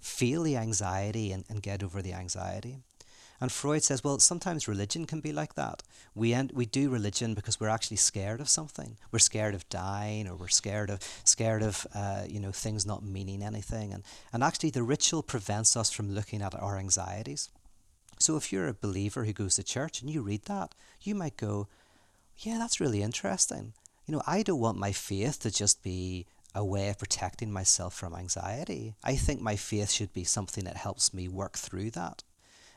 feel 0.00 0.44
the 0.44 0.56
anxiety 0.56 1.32
and, 1.32 1.44
and 1.48 1.60
get 1.60 1.82
over 1.82 2.00
the 2.00 2.12
anxiety. 2.12 2.76
And 3.42 3.50
Freud 3.50 3.82
says, 3.82 4.04
well, 4.04 4.20
sometimes 4.20 4.68
religion 4.68 5.04
can 5.04 5.18
be 5.18 5.32
like 5.32 5.54
that. 5.54 5.82
We 6.14 6.32
end, 6.32 6.52
we 6.54 6.64
do 6.64 6.88
religion 6.88 7.34
because 7.34 7.58
we're 7.58 7.70
actually 7.76 7.96
scared 7.96 8.40
of 8.40 8.48
something. 8.48 8.98
We're 9.10 9.18
scared 9.18 9.56
of 9.56 9.68
dying, 9.68 10.28
or 10.28 10.36
we're 10.36 10.46
scared 10.46 10.90
of 10.90 11.00
scared 11.24 11.64
of 11.64 11.84
uh, 11.92 12.22
you 12.28 12.38
know 12.38 12.52
things 12.52 12.86
not 12.86 13.02
meaning 13.02 13.42
anything. 13.42 13.92
And 13.92 14.04
and 14.32 14.44
actually, 14.44 14.70
the 14.70 14.84
ritual 14.84 15.24
prevents 15.24 15.76
us 15.76 15.90
from 15.90 16.14
looking 16.14 16.40
at 16.40 16.54
our 16.54 16.78
anxieties. 16.78 17.50
So 18.20 18.36
if 18.36 18.52
you're 18.52 18.68
a 18.68 18.74
believer 18.74 19.24
who 19.24 19.32
goes 19.32 19.56
to 19.56 19.64
church 19.64 20.00
and 20.00 20.08
you 20.08 20.22
read 20.22 20.44
that, 20.44 20.76
you 21.00 21.16
might 21.16 21.36
go, 21.36 21.66
yeah, 22.38 22.58
that's 22.58 22.78
really 22.78 23.02
interesting. 23.02 23.72
You 24.06 24.14
know, 24.14 24.22
I 24.24 24.44
don't 24.44 24.60
want 24.60 24.78
my 24.78 24.92
faith 24.92 25.40
to 25.40 25.50
just 25.50 25.82
be 25.82 26.26
a 26.54 26.64
way 26.64 26.90
of 26.90 26.98
protecting 27.00 27.50
myself 27.52 27.92
from 27.92 28.14
anxiety. 28.14 28.94
I 29.02 29.16
think 29.16 29.40
my 29.40 29.56
faith 29.56 29.90
should 29.90 30.12
be 30.12 30.22
something 30.22 30.62
that 30.62 30.76
helps 30.76 31.12
me 31.12 31.26
work 31.26 31.58
through 31.58 31.90
that. 31.90 32.22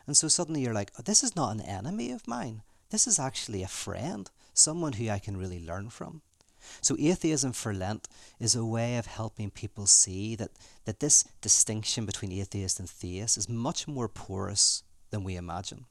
And 0.07 0.15
so 0.15 0.27
suddenly 0.27 0.61
you're 0.61 0.73
like, 0.73 0.91
oh, 0.97 1.03
this 1.03 1.23
is 1.23 1.35
not 1.35 1.53
an 1.53 1.61
enemy 1.61 2.11
of 2.11 2.27
mine. 2.27 2.61
This 2.89 3.07
is 3.07 3.19
actually 3.19 3.63
a 3.63 3.67
friend, 3.67 4.29
someone 4.53 4.93
who 4.93 5.09
I 5.09 5.19
can 5.19 5.37
really 5.37 5.65
learn 5.65 5.89
from. 5.89 6.21
So 6.81 6.95
atheism 6.99 7.51
for 7.51 7.73
Lent 7.73 8.07
is 8.39 8.55
a 8.55 8.65
way 8.65 8.97
of 8.97 9.05
helping 9.05 9.51
people 9.51 9.85
see 9.85 10.35
that, 10.35 10.51
that 10.85 10.99
this 10.99 11.23
distinction 11.41 12.05
between 12.05 12.31
atheist 12.31 12.79
and 12.79 12.89
theist 12.89 13.37
is 13.37 13.49
much 13.49 13.87
more 13.87 14.07
porous 14.07 14.83
than 15.11 15.23
we 15.23 15.35
imagine. 15.35 15.85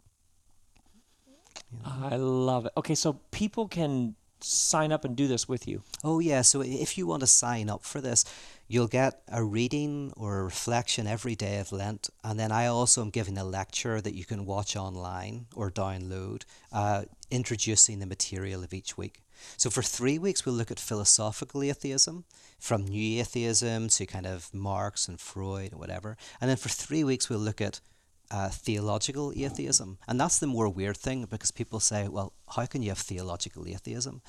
I 1.85 2.16
love 2.16 2.66
it. 2.66 2.72
Okay, 2.77 2.94
so 2.94 3.20
people 3.31 3.68
can 3.68 4.16
sign 4.40 4.92
up 4.92 5.05
and 5.05 5.16
do 5.16 5.27
this 5.27 5.48
with 5.48 5.66
you. 5.66 5.83
Oh, 6.03 6.18
yeah. 6.18 6.42
So 6.42 6.61
if 6.61 6.98
you 6.98 7.07
want 7.07 7.20
to 7.20 7.27
sign 7.27 7.70
up 7.70 7.85
for 7.85 8.00
this, 8.00 8.24
you'll 8.66 8.88
get 8.88 9.22
a 9.29 9.42
reading 9.42 10.12
or 10.16 10.38
a 10.38 10.44
reflection 10.44 11.07
every 11.07 11.35
day 11.35 11.59
of 11.59 11.72
Lent. 11.72 12.11
And 12.22 12.38
then 12.38 12.50
I 12.53 12.66
also 12.66 13.03
am 13.03 13.11
giving 13.11 13.38
a 13.38 13.44
lecture 13.44 14.00
that 14.00 14.14
you 14.14 14.24
can 14.24 14.46
watch 14.46 14.77
online 14.77 15.46
or 15.55 15.70
download, 15.70 16.42
uh, 16.72 17.05
introducing 17.31 17.98
the 17.98 18.07
material 18.07 18.62
of 18.64 18.72
each 18.72 18.96
week. 18.96 19.20
So 19.57 19.68
for 19.70 19.83
three 19.83 20.18
weeks, 20.18 20.46
we'll 20.46 20.55
look 20.55 20.70
at 20.70 20.81
philosophical 20.81 21.62
atheism, 21.62 22.24
from 22.59 22.87
new 22.87 23.20
atheism 23.20 23.88
to 23.88 24.07
kind 24.07 24.27
of 24.27 24.53
Marx 24.55 25.09
and 25.09 25.20
Freud 25.20 25.72
and 25.72 25.81
whatever. 25.81 26.16
And 26.40 26.48
then 26.48 26.57
for 26.57 26.70
three 26.70 27.05
weeks, 27.05 27.29
we'll 27.29 27.40
look 27.40 27.61
at 27.61 27.81
uh, 28.31 28.48
theological 28.48 29.33
atheism. 29.37 29.98
And 30.09 30.18
that's 30.18 30.38
the 30.38 30.46
more 30.46 30.68
weird 30.68 30.96
thing 30.96 31.27
because 31.27 31.50
people 31.50 31.81
say, 31.81 32.09
well, 32.09 32.33
how 32.57 32.66
can 32.66 32.83
you 32.83 32.88
have 32.88 32.98
theological 32.98 33.68
atheism? 33.68 34.22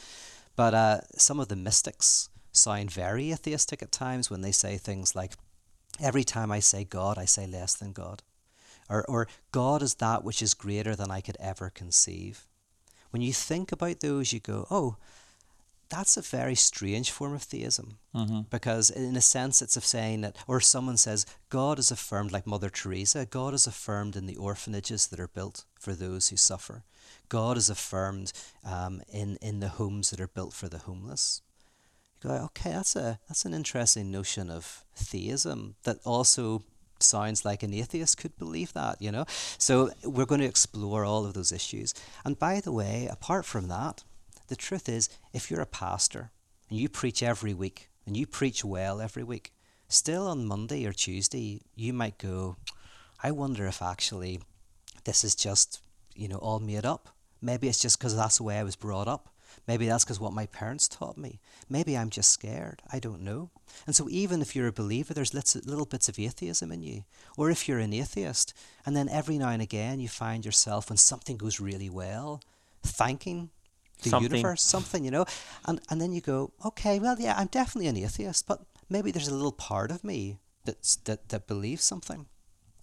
But 0.55 0.73
uh, 0.73 1.01
some 1.15 1.39
of 1.39 1.47
the 1.47 1.55
mystics 1.55 2.29
sound 2.55 2.91
very 2.91 3.31
atheistic 3.31 3.81
at 3.81 3.91
times 3.91 4.29
when 4.29 4.41
they 4.41 4.51
say 4.51 4.77
things 4.77 5.15
like, 5.15 5.33
every 5.99 6.23
time 6.23 6.51
I 6.51 6.59
say 6.59 6.83
God, 6.83 7.17
I 7.17 7.25
say 7.25 7.47
less 7.47 7.73
than 7.75 7.93
God. 7.93 8.23
Or, 8.89 9.03
or 9.05 9.27
God 9.51 9.81
is 9.81 9.95
that 9.95 10.23
which 10.23 10.41
is 10.41 10.53
greater 10.53 10.95
than 10.95 11.09
I 11.09 11.21
could 11.21 11.37
ever 11.39 11.69
conceive. 11.69 12.47
When 13.09 13.21
you 13.21 13.33
think 13.33 13.71
about 13.71 14.01
those, 14.01 14.33
you 14.33 14.39
go, 14.39 14.67
oh, 14.69 14.97
that's 15.89 16.17
a 16.17 16.21
very 16.21 16.55
strange 16.55 17.11
form 17.11 17.33
of 17.33 17.43
theism 17.43 17.97
mm-hmm. 18.13 18.41
because 18.49 18.89
in 18.89 19.15
a 19.15 19.21
sense 19.21 19.61
it's 19.61 19.77
of 19.77 19.85
saying 19.85 20.21
that 20.21 20.35
or 20.47 20.59
someone 20.59 20.97
says 20.97 21.25
god 21.49 21.79
is 21.79 21.91
affirmed 21.91 22.31
like 22.31 22.47
mother 22.47 22.69
teresa 22.69 23.25
god 23.25 23.53
is 23.53 23.67
affirmed 23.67 24.15
in 24.15 24.25
the 24.25 24.35
orphanages 24.35 25.07
that 25.07 25.19
are 25.19 25.27
built 25.27 25.65
for 25.79 25.93
those 25.93 26.29
who 26.29 26.37
suffer 26.37 26.83
god 27.29 27.57
is 27.57 27.69
affirmed 27.69 28.33
um, 28.63 29.01
in, 29.11 29.37
in 29.41 29.59
the 29.59 29.69
homes 29.69 30.09
that 30.09 30.19
are 30.19 30.27
built 30.27 30.53
for 30.53 30.67
the 30.67 30.79
homeless 30.79 31.41
okay 32.31 32.71
that's 32.71 32.95
a 32.95 33.19
that's 33.27 33.45
an 33.45 33.53
interesting 33.53 34.11
notion 34.11 34.49
of 34.49 34.83
theism 34.95 35.75
that 35.83 35.97
also 36.05 36.63
sounds 36.99 37.43
like 37.43 37.61
an 37.61 37.73
atheist 37.73 38.17
could 38.17 38.37
believe 38.37 38.71
that 38.73 39.01
you 39.01 39.11
know 39.11 39.25
so 39.57 39.89
we're 40.03 40.25
going 40.25 40.41
to 40.41 40.47
explore 40.47 41.03
all 41.03 41.25
of 41.25 41.33
those 41.33 41.51
issues 41.51 41.93
and 42.23 42.39
by 42.39 42.61
the 42.61 42.71
way 42.71 43.07
apart 43.11 43.45
from 43.45 43.67
that 43.67 44.03
the 44.47 44.55
truth 44.55 44.87
is, 44.87 45.09
if 45.33 45.49
you're 45.49 45.61
a 45.61 45.65
pastor 45.65 46.31
and 46.69 46.79
you 46.79 46.89
preach 46.89 47.23
every 47.23 47.53
week 47.53 47.89
and 48.05 48.15
you 48.15 48.27
preach 48.27 48.63
well 48.63 49.01
every 49.01 49.23
week, 49.23 49.53
still 49.87 50.27
on 50.27 50.45
Monday 50.45 50.85
or 50.85 50.93
Tuesday, 50.93 51.61
you 51.75 51.93
might 51.93 52.17
go, 52.17 52.57
I 53.23 53.31
wonder 53.31 53.65
if 53.65 53.81
actually 53.81 54.41
this 55.03 55.23
is 55.23 55.35
just, 55.35 55.81
you 56.15 56.27
know, 56.27 56.37
all 56.37 56.59
made 56.59 56.85
up. 56.85 57.09
Maybe 57.41 57.67
it's 57.67 57.79
just 57.79 57.97
because 57.97 58.15
that's 58.15 58.37
the 58.37 58.43
way 58.43 58.59
I 58.59 58.63
was 58.63 58.75
brought 58.75 59.07
up. 59.07 59.29
Maybe 59.67 59.87
that's 59.87 60.03
because 60.03 60.19
what 60.19 60.33
my 60.33 60.45
parents 60.45 60.87
taught 60.87 61.17
me. 61.17 61.39
Maybe 61.69 61.97
I'm 61.97 62.09
just 62.09 62.29
scared. 62.29 62.81
I 62.91 62.99
don't 62.99 63.21
know. 63.21 63.49
And 63.87 63.95
so, 63.95 64.07
even 64.09 64.41
if 64.41 64.55
you're 64.55 64.67
a 64.67 64.73
believer, 64.73 65.13
there's 65.13 65.33
little 65.33 65.85
bits 65.85 66.07
of 66.07 66.19
atheism 66.19 66.71
in 66.71 66.83
you. 66.83 67.03
Or 67.35 67.49
if 67.49 67.67
you're 67.67 67.79
an 67.79 67.93
atheist, 67.93 68.53
and 68.85 68.95
then 68.95 69.09
every 69.09 69.37
now 69.37 69.49
and 69.49 69.61
again 69.61 69.99
you 69.99 70.07
find 70.07 70.45
yourself, 70.45 70.89
when 70.89 70.97
something 70.97 71.37
goes 71.37 71.59
really 71.59 71.89
well, 71.89 72.41
thanking 72.83 73.49
the 74.03 74.09
something. 74.09 74.31
universe, 74.31 74.61
something, 74.61 75.03
you 75.03 75.11
know. 75.11 75.25
And 75.65 75.81
and 75.89 75.99
then 75.99 76.13
you 76.13 76.21
go, 76.21 76.51
okay, 76.63 76.99
well, 76.99 77.15
yeah, 77.19 77.35
I'm 77.37 77.47
definitely 77.47 77.87
an 77.87 77.97
atheist, 77.97 78.47
but 78.47 78.61
maybe 78.89 79.11
there's 79.11 79.27
a 79.27 79.35
little 79.35 79.51
part 79.51 79.91
of 79.91 80.03
me 80.03 80.37
that's 80.63 80.97
that 81.05 81.29
that 81.29 81.47
believes 81.47 81.83
something. 81.83 82.27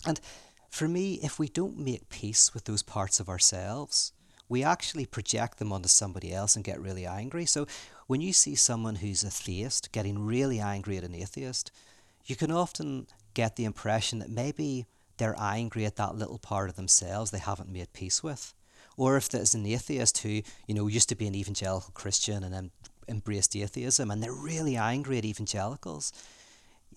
And 0.05 0.21
for 0.69 0.89
me, 0.89 1.21
if 1.23 1.39
we 1.39 1.49
don't 1.49 1.79
make 1.79 2.09
peace 2.09 2.55
with 2.55 2.65
those 2.65 2.83
parts 2.83 3.21
of 3.21 3.29
ourselves, 3.29 4.13
we 4.53 4.63
actually 4.63 5.07
project 5.07 5.59
them 5.59 5.73
onto 5.73 5.89
somebody 5.89 6.31
else 6.31 6.57
and 6.57 6.65
get 6.65 6.79
really 6.79 7.07
angry. 7.07 7.47
So 7.47 7.67
when 8.07 8.21
you 8.21 8.35
see 8.35 8.55
someone 8.55 8.97
who's 8.97 9.25
a 9.25 9.31
theist 9.31 9.91
getting 9.93 10.27
really 10.27 10.61
angry 10.61 10.99
at 10.99 11.05
an 11.05 11.15
atheist, 11.15 11.73
you 12.27 12.37
can 12.37 12.53
often 12.53 13.07
get 13.33 13.57
the 13.57 13.65
impression 13.65 14.19
that 14.19 14.29
maybe 14.29 14.85
they're 15.17 15.35
angry 15.41 15.87
at 15.87 15.97
that 15.97 16.17
little 16.17 16.39
part 16.39 16.69
of 16.69 16.77
themselves 16.77 17.31
they 17.31 17.39
haven't 17.39 17.73
made 17.73 17.93
peace 17.95 18.23
with 18.23 18.53
or 18.97 19.17
if 19.17 19.29
there's 19.29 19.55
an 19.55 19.65
atheist 19.65 20.19
who 20.19 20.43
you 20.67 20.75
know 20.75 20.87
used 20.87 21.09
to 21.09 21.15
be 21.15 21.27
an 21.27 21.35
evangelical 21.35 21.93
Christian 21.95 22.45
and 22.45 22.53
then 22.53 22.71
embraced 23.09 23.57
atheism 23.57 24.11
and 24.11 24.23
they're 24.23 24.33
really 24.33 24.77
angry 24.77 25.17
at 25.17 25.25
evangelicals. 25.25 26.13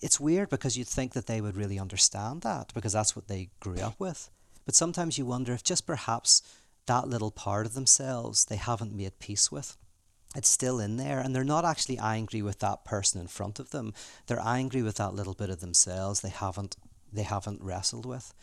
It's 0.02 0.20
weird 0.20 0.50
because 0.50 0.76
you'd 0.76 0.88
think 0.88 1.14
that 1.14 1.26
they 1.26 1.40
would 1.40 1.56
really 1.56 1.78
understand 1.78 2.42
that 2.42 2.72
because 2.74 2.92
that's 2.92 3.16
what 3.16 3.28
they 3.28 3.48
grew 3.60 3.78
up 3.78 3.98
with. 3.98 4.28
But 4.66 4.74
sometimes 4.74 5.16
you 5.16 5.24
wonder 5.24 5.54
if 5.54 5.62
just 5.62 5.86
perhaps 5.86 6.42
that 6.86 7.08
little 7.08 7.30
part 7.30 7.66
of 7.66 7.74
themselves 7.74 8.44
they 8.44 8.56
haven't 8.56 8.94
made 8.94 9.18
peace 9.18 9.50
with. 9.50 9.76
It's 10.34 10.48
still 10.48 10.80
in 10.80 10.96
there, 10.96 11.20
and 11.20 11.34
they're 11.34 11.44
not 11.44 11.64
actually 11.64 11.98
angry 11.98 12.42
with 12.42 12.58
that 12.58 12.84
person 12.84 13.20
in 13.20 13.26
front 13.26 13.58
of 13.58 13.70
them. 13.70 13.94
They're 14.26 14.42
angry 14.42 14.82
with 14.82 14.96
that 14.96 15.14
little 15.14 15.34
bit 15.34 15.50
of 15.50 15.60
themselves 15.60 16.20
they 16.20 16.28
haven't 16.28 16.76
they 17.12 17.22
haven't 17.22 17.62
wrestled 17.62 18.04
with. 18.04 18.34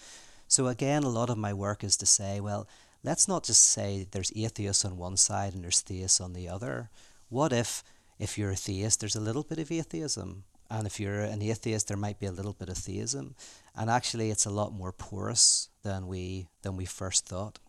So 0.47 0.67
again, 0.67 1.03
a 1.03 1.09
lot 1.09 1.29
of 1.29 1.37
my 1.37 1.53
work 1.53 1.83
is 1.83 1.97
to 1.97 2.05
say, 2.05 2.39
well, 2.39 2.67
let's 3.03 3.27
not 3.27 3.43
just 3.43 3.63
say 3.63 4.07
there's 4.09 4.31
atheists 4.35 4.85
on 4.85 4.97
one 4.97 5.17
side 5.17 5.53
and 5.53 5.63
there's 5.63 5.81
theists 5.81 6.21
on 6.21 6.33
the 6.33 6.47
other. 6.47 6.89
What 7.29 7.53
if, 7.53 7.83
if 8.19 8.37
you're 8.37 8.51
a 8.51 8.55
theist, 8.55 8.99
there's 8.99 9.15
a 9.15 9.21
little 9.21 9.43
bit 9.43 9.59
of 9.59 9.71
atheism? 9.71 10.43
And 10.69 10.87
if 10.87 10.99
you're 10.99 11.21
an 11.21 11.41
atheist, 11.41 11.87
there 11.87 11.97
might 11.97 12.19
be 12.19 12.25
a 12.25 12.31
little 12.31 12.53
bit 12.53 12.69
of 12.69 12.77
theism. 12.77 13.35
And 13.75 13.89
actually, 13.89 14.31
it's 14.31 14.45
a 14.45 14.51
lot 14.51 14.73
more 14.73 14.91
porous 14.91 15.69
than 15.83 16.07
we 16.07 16.47
than 16.61 16.77
we 16.77 16.85
first 16.85 17.27
thought. 17.27 17.59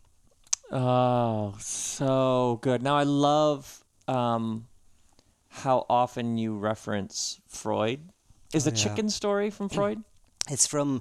Oh, 0.70 1.54
so 1.60 2.58
good. 2.62 2.82
Now 2.82 2.96
I 2.96 3.04
love 3.04 3.84
um, 4.08 4.66
how 5.48 5.86
often 5.88 6.38
you 6.38 6.56
reference 6.56 7.40
Freud. 7.46 8.00
Is 8.52 8.66
oh, 8.66 8.70
the 8.70 8.76
yeah. 8.76 8.82
chicken 8.84 9.08
story 9.08 9.50
from 9.50 9.68
Freud? 9.68 10.02
It's 10.50 10.66
from 10.66 11.00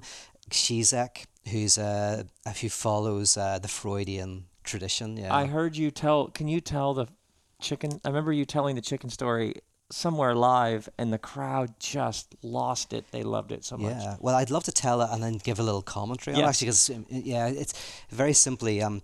Žižek 0.50 1.26
who's 1.50 1.78
uh, 1.78 2.24
who 2.60 2.68
follows 2.68 3.36
uh, 3.36 3.58
the 3.58 3.68
Freudian 3.68 4.46
tradition. 4.62 5.16
Yeah, 5.16 5.34
I 5.34 5.46
heard 5.46 5.76
you 5.76 5.90
tell. 5.90 6.28
Can 6.28 6.48
you 6.48 6.60
tell 6.60 6.94
the 6.94 7.06
chicken? 7.60 8.00
I 8.04 8.08
remember 8.08 8.32
you 8.32 8.44
telling 8.44 8.76
the 8.76 8.82
chicken 8.82 9.10
story 9.10 9.56
somewhere 9.90 10.34
live, 10.34 10.88
and 10.98 11.12
the 11.12 11.18
crowd 11.18 11.78
just 11.78 12.34
lost 12.42 12.92
it. 12.92 13.04
They 13.10 13.22
loved 13.22 13.52
it 13.52 13.64
so 13.64 13.76
much. 13.76 13.92
Yeah, 13.92 14.16
well, 14.20 14.34
I'd 14.34 14.50
love 14.50 14.64
to 14.64 14.72
tell 14.72 15.02
it 15.02 15.10
and 15.12 15.22
then 15.22 15.38
give 15.38 15.58
a 15.58 15.62
little 15.62 15.82
commentary. 15.82 16.36
Yeah, 16.36 16.48
actually, 16.48 16.66
because 16.66 16.90
um, 16.90 17.06
yeah, 17.08 17.48
it's 17.48 17.74
very 18.10 18.32
simply. 18.32 18.82
Um, 18.82 19.02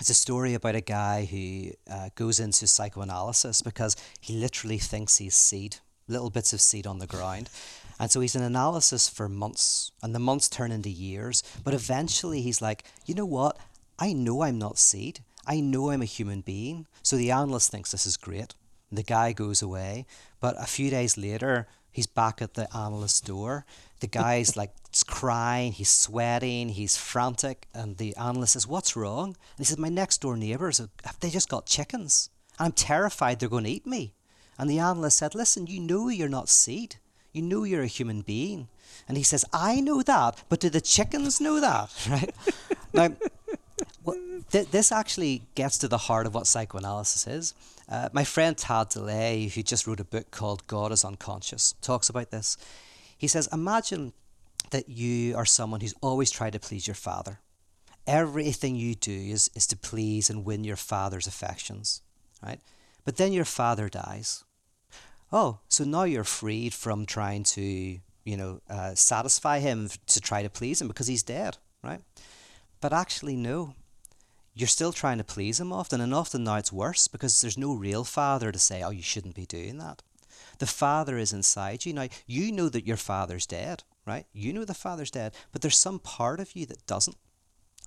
it's 0.00 0.08
a 0.08 0.14
story 0.14 0.54
about 0.54 0.74
a 0.74 0.80
guy 0.80 1.26
who 1.26 1.72
uh, 1.92 2.08
goes 2.14 2.40
into 2.40 2.66
psychoanalysis 2.66 3.60
because 3.60 3.96
he 4.18 4.34
literally 4.34 4.78
thinks 4.78 5.18
he's 5.18 5.34
seed, 5.34 5.76
little 6.08 6.30
bits 6.30 6.54
of 6.54 6.60
seed 6.62 6.86
on 6.86 7.00
the 7.00 7.06
ground. 7.06 7.50
And 7.98 8.10
so 8.10 8.20
he's 8.20 8.34
in 8.34 8.42
analysis 8.42 9.10
for 9.10 9.28
months, 9.28 9.92
and 10.02 10.14
the 10.14 10.18
months 10.18 10.48
turn 10.48 10.72
into 10.72 10.88
years. 10.88 11.42
But 11.62 11.74
eventually 11.74 12.40
he's 12.40 12.62
like, 12.62 12.84
you 13.04 13.14
know 13.14 13.26
what? 13.26 13.58
I 13.98 14.14
know 14.14 14.42
I'm 14.42 14.58
not 14.58 14.78
seed. 14.78 15.20
I 15.46 15.60
know 15.60 15.90
I'm 15.90 16.00
a 16.00 16.06
human 16.06 16.40
being. 16.40 16.86
So 17.02 17.16
the 17.16 17.30
analyst 17.30 17.70
thinks 17.70 17.92
this 17.92 18.06
is 18.06 18.16
great. 18.16 18.54
The 18.92 19.02
guy 19.02 19.32
goes 19.32 19.62
away. 19.62 20.06
But 20.40 20.60
a 20.60 20.66
few 20.66 20.90
days 20.90 21.16
later, 21.16 21.68
he's 21.90 22.06
back 22.06 22.42
at 22.42 22.54
the 22.54 22.74
analyst's 22.76 23.20
door. 23.20 23.64
The 24.00 24.06
guy's 24.06 24.56
like 24.56 24.72
crying, 25.06 25.72
he's 25.72 25.90
sweating, 25.90 26.70
he's 26.70 26.96
frantic. 26.96 27.66
And 27.74 27.98
the 27.98 28.16
analyst 28.16 28.54
says, 28.54 28.66
What's 28.66 28.96
wrong? 28.96 29.28
And 29.28 29.58
he 29.58 29.64
says, 29.64 29.78
My 29.78 29.88
next 29.88 30.22
door 30.22 30.36
neighbours, 30.36 30.78
have 30.78 31.20
they 31.20 31.30
just 31.30 31.48
got 31.48 31.66
chickens. 31.66 32.30
I'm 32.58 32.72
terrified 32.72 33.38
they're 33.38 33.48
going 33.48 33.64
to 33.64 33.70
eat 33.70 33.86
me. 33.86 34.12
And 34.58 34.68
the 34.68 34.78
analyst 34.78 35.18
said, 35.18 35.34
Listen, 35.34 35.66
you 35.66 35.80
know 35.80 36.08
you're 36.08 36.28
not 36.28 36.48
seed. 36.48 36.96
You 37.32 37.42
know 37.42 37.64
you're 37.64 37.82
a 37.82 37.86
human 37.86 38.22
being. 38.22 38.68
And 39.06 39.16
he 39.16 39.22
says, 39.22 39.44
I 39.52 39.80
know 39.80 40.02
that, 40.02 40.42
but 40.48 40.60
do 40.60 40.68
the 40.68 40.80
chickens 40.80 41.40
know 41.40 41.60
that? 41.60 41.90
Right? 42.10 42.34
now, 42.92 43.16
well, 44.04 44.16
th- 44.50 44.70
this 44.70 44.90
actually 44.92 45.42
gets 45.54 45.78
to 45.78 45.88
the 45.88 45.98
heart 45.98 46.26
of 46.26 46.34
what 46.34 46.46
psychoanalysis 46.46 47.26
is. 47.26 47.54
Uh, 47.90 48.08
my 48.12 48.24
friend 48.24 48.56
Tad 48.56 48.90
DeLay, 48.90 49.52
who 49.52 49.62
just 49.62 49.86
wrote 49.86 50.00
a 50.00 50.04
book 50.04 50.30
called 50.30 50.66
God 50.66 50.92
is 50.92 51.04
Unconscious, 51.04 51.74
talks 51.80 52.08
about 52.08 52.30
this. 52.30 52.56
He 53.18 53.26
says, 53.26 53.48
Imagine 53.52 54.12
that 54.70 54.88
you 54.88 55.36
are 55.36 55.44
someone 55.44 55.80
who's 55.80 55.94
always 56.00 56.30
tried 56.30 56.52
to 56.52 56.60
please 56.60 56.86
your 56.86 56.94
father. 56.94 57.40
Everything 58.06 58.76
you 58.76 58.94
do 58.94 59.12
is, 59.12 59.50
is 59.54 59.66
to 59.68 59.76
please 59.76 60.30
and 60.30 60.44
win 60.44 60.64
your 60.64 60.76
father's 60.76 61.26
affections, 61.26 62.02
right? 62.42 62.60
But 63.04 63.16
then 63.16 63.32
your 63.32 63.44
father 63.44 63.88
dies 63.88 64.44
oh, 65.32 65.58
so 65.68 65.84
now 65.84 66.04
you're 66.04 66.24
freed 66.24 66.74
from 66.74 67.06
trying 67.06 67.44
to, 67.44 67.62
you 67.62 68.36
know, 68.36 68.60
uh, 68.68 68.94
satisfy 68.94 69.60
him 69.60 69.88
to 70.06 70.20
try 70.20 70.42
to 70.42 70.50
please 70.50 70.80
him 70.80 70.88
because 70.88 71.06
he's 71.06 71.22
dead, 71.22 71.56
right? 71.82 72.00
But 72.80 72.92
actually, 72.92 73.36
no. 73.36 73.74
You're 74.54 74.68
still 74.68 74.92
trying 74.92 75.18
to 75.18 75.24
please 75.24 75.60
him 75.60 75.72
often, 75.72 76.00
and 76.00 76.12
often 76.12 76.44
now 76.44 76.56
it's 76.56 76.72
worse 76.72 77.08
because 77.08 77.40
there's 77.40 77.58
no 77.58 77.74
real 77.74 78.04
father 78.04 78.50
to 78.50 78.58
say, 78.58 78.82
oh, 78.82 78.90
you 78.90 79.02
shouldn't 79.02 79.34
be 79.34 79.46
doing 79.46 79.78
that. 79.78 80.02
The 80.58 80.66
father 80.66 81.16
is 81.16 81.32
inside 81.32 81.86
you. 81.86 81.92
Now, 81.92 82.08
you 82.26 82.52
know 82.52 82.68
that 82.68 82.86
your 82.86 82.96
father's 82.96 83.46
dead, 83.46 83.84
right? 84.06 84.26
You 84.32 84.52
know 84.52 84.64
the 84.64 84.74
father's 84.74 85.10
dead, 85.10 85.34
but 85.52 85.62
there's 85.62 85.78
some 85.78 85.98
part 85.98 86.40
of 86.40 86.54
you 86.54 86.66
that 86.66 86.86
doesn't. 86.86 87.16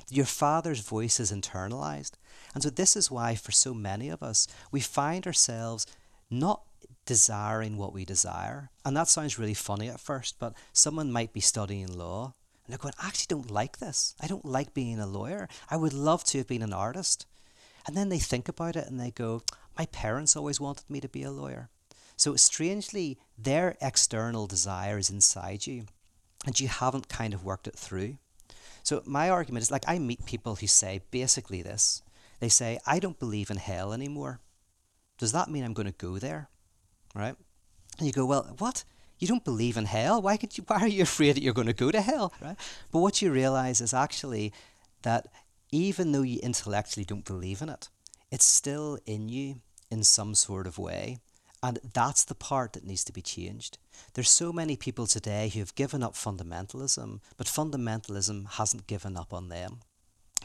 Your 0.10 0.26
father's 0.26 0.80
voice 0.80 1.20
is 1.20 1.32
internalized. 1.32 2.14
And 2.54 2.64
so, 2.64 2.70
this 2.70 2.96
is 2.96 3.12
why, 3.12 3.36
for 3.36 3.52
so 3.52 3.74
many 3.74 4.10
of 4.10 4.24
us, 4.24 4.48
we 4.72 4.80
find 4.80 5.28
ourselves 5.28 5.86
not 6.32 6.64
desiring 7.06 7.78
what 7.78 7.94
we 7.94 8.06
desire. 8.06 8.72
And 8.86 8.96
that 8.98 9.08
sounds 9.08 9.38
really 9.38 9.54
funny 9.54 9.90
at 9.90 10.00
first, 10.00 10.40
but 10.40 10.54
someone 10.72 11.12
might 11.12 11.34
be 11.34 11.42
studying 11.42 11.96
law 11.96 12.34
and 12.66 12.72
they're 12.72 12.78
going, 12.78 12.94
I 13.00 13.08
actually 13.08 13.28
don't 13.30 13.52
like 13.52 13.78
this. 13.78 14.16
I 14.22 14.28
don't 14.28 14.46
like 14.46 14.74
being 14.74 15.00
a 15.00 15.08
lawyer. 15.08 15.50
I 15.70 15.78
would 15.78 15.94
love 15.94 16.24
to 16.26 16.38
have 16.38 16.48
been 16.48 16.62
an 16.62 16.74
artist. 16.74 17.26
And 17.86 17.98
then 17.98 18.10
they 18.10 18.20
think 18.20 18.48
about 18.48 18.76
it 18.76 18.88
and 18.88 19.00
they 19.00 19.12
go, 19.12 19.44
My 19.78 19.86
parents 19.88 20.36
always 20.36 20.60
wanted 20.60 20.90
me 20.90 21.02
to 21.02 21.10
be 21.10 21.24
a 21.24 21.32
lawyer. 21.32 21.70
So 22.16 22.36
strangely, 22.36 23.18
their 23.38 23.76
external 23.82 24.48
desire 24.48 24.98
is 24.98 25.10
inside 25.10 25.68
you 25.68 25.86
and 26.46 26.60
you 26.60 26.68
haven't 26.68 27.10
kind 27.10 27.34
of 27.34 27.44
worked 27.44 27.68
it 27.68 27.76
through. 27.76 28.18
So 28.84 29.02
my 29.06 29.30
argument 29.30 29.64
is 29.64 29.72
like 29.72 29.86
I 29.88 30.00
meet 30.00 30.26
people 30.26 30.56
who 30.56 30.68
say 30.68 31.02
basically 31.12 31.62
this. 31.62 32.02
They 32.40 32.50
say, 32.50 32.80
I 32.86 33.00
don't 33.00 33.20
believe 33.20 33.50
in 33.50 33.58
hell 33.58 33.94
anymore. 33.94 34.40
Does 35.18 35.32
that 35.32 35.50
mean 35.50 35.64
I'm 35.64 35.74
going 35.74 35.88
to 35.88 35.94
go 35.94 36.20
there? 36.20 36.50
Right? 37.16 37.36
And 37.98 38.08
you 38.08 38.14
go, 38.14 38.26
Well, 38.26 38.56
what? 38.58 38.84
You 39.24 39.28
don't 39.28 39.46
believe 39.46 39.78
in 39.78 39.86
hell? 39.86 40.22
Why 40.22 40.36
could 40.36 40.58
you 40.58 40.66
why 40.68 40.82
are 40.82 40.88
you 40.88 41.02
afraid 41.10 41.38
that 41.38 41.42
you're 41.42 41.54
going 41.54 41.68
to 41.68 41.74
go 41.86 41.92
to 41.92 42.02
hell? 42.02 42.34
Right? 42.42 42.58
But 42.92 43.00
what 43.00 43.22
you 43.22 43.32
realize 43.32 43.80
is 43.80 43.94
actually 43.94 44.52
that 45.04 45.28
even 45.72 46.12
though 46.12 46.24
you 46.24 46.42
intellectually 46.44 47.06
don't 47.06 47.24
believe 47.24 47.62
in 47.62 47.70
it, 47.70 47.88
it's 48.32 48.44
still 48.44 49.00
in 49.06 49.30
you 49.30 49.62
in 49.90 50.04
some 50.04 50.36
sort 50.36 50.68
of 50.68 50.78
way. 50.78 51.20
And 51.62 51.80
that's 51.94 52.26
the 52.26 52.36
part 52.36 52.74
that 52.74 52.86
needs 52.86 53.06
to 53.06 53.14
be 53.14 53.22
changed. 53.22 53.78
There's 54.14 54.30
so 54.30 54.52
many 54.52 54.76
people 54.76 55.08
today 55.08 55.48
who 55.48 55.60
have 55.62 55.74
given 55.76 56.04
up 56.04 56.16
fundamentalism, 56.16 57.22
but 57.38 57.48
fundamentalism 57.48 58.52
hasn't 58.56 58.88
given 58.88 59.16
up 59.16 59.32
on 59.32 59.48
them. 59.48 59.80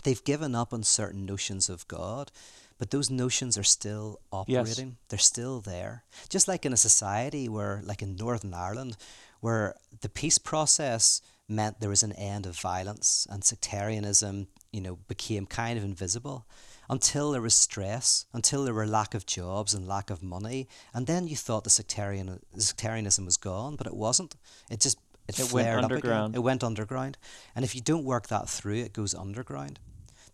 They've 0.04 0.22
given 0.22 0.54
up 0.54 0.72
on 0.72 0.84
certain 0.84 1.26
notions 1.26 1.68
of 1.68 1.88
God, 1.88 2.30
but 2.78 2.90
those 2.90 3.10
notions 3.10 3.58
are 3.58 3.64
still 3.64 4.20
operating. 4.32 4.88
Yes. 4.88 4.96
They're 5.08 5.18
still 5.18 5.60
there. 5.60 6.04
Just 6.28 6.48
like 6.48 6.64
in 6.64 6.72
a 6.72 6.76
society 6.76 7.48
where, 7.48 7.82
like 7.84 8.02
in 8.02 8.16
Northern 8.16 8.54
Ireland, 8.54 8.96
where 9.40 9.74
the 10.00 10.08
peace 10.08 10.38
process 10.38 11.20
meant 11.48 11.80
there 11.80 11.90
was 11.90 12.02
an 12.02 12.12
end 12.12 12.46
of 12.46 12.58
violence 12.58 13.26
and 13.30 13.42
sectarianism, 13.42 14.48
you 14.72 14.80
know, 14.80 14.98
became 15.08 15.46
kind 15.46 15.78
of 15.78 15.84
invisible 15.84 16.46
until 16.90 17.32
there 17.32 17.42
was 17.42 17.54
stress, 17.54 18.26
until 18.32 18.64
there 18.64 18.74
were 18.74 18.86
lack 18.86 19.14
of 19.14 19.26
jobs 19.26 19.74
and 19.74 19.86
lack 19.86 20.10
of 20.10 20.22
money, 20.22 20.68
and 20.94 21.06
then 21.06 21.26
you 21.26 21.36
thought 21.36 21.64
the 21.64 21.70
sectarian 21.70 22.40
sectarianism 22.56 23.24
was 23.24 23.36
gone, 23.36 23.76
but 23.76 23.86
it 23.86 23.94
wasn't. 23.94 24.36
It 24.70 24.80
just 24.80 24.98
it, 25.26 25.38
it 25.38 25.52
went 25.52 25.68
underground. 25.68 26.34
It 26.34 26.40
went 26.40 26.64
underground, 26.64 27.18
and 27.54 27.64
if 27.64 27.74
you 27.74 27.80
don't 27.82 28.04
work 28.04 28.28
that 28.28 28.48
through, 28.48 28.76
it 28.76 28.92
goes 28.92 29.14
underground. 29.14 29.78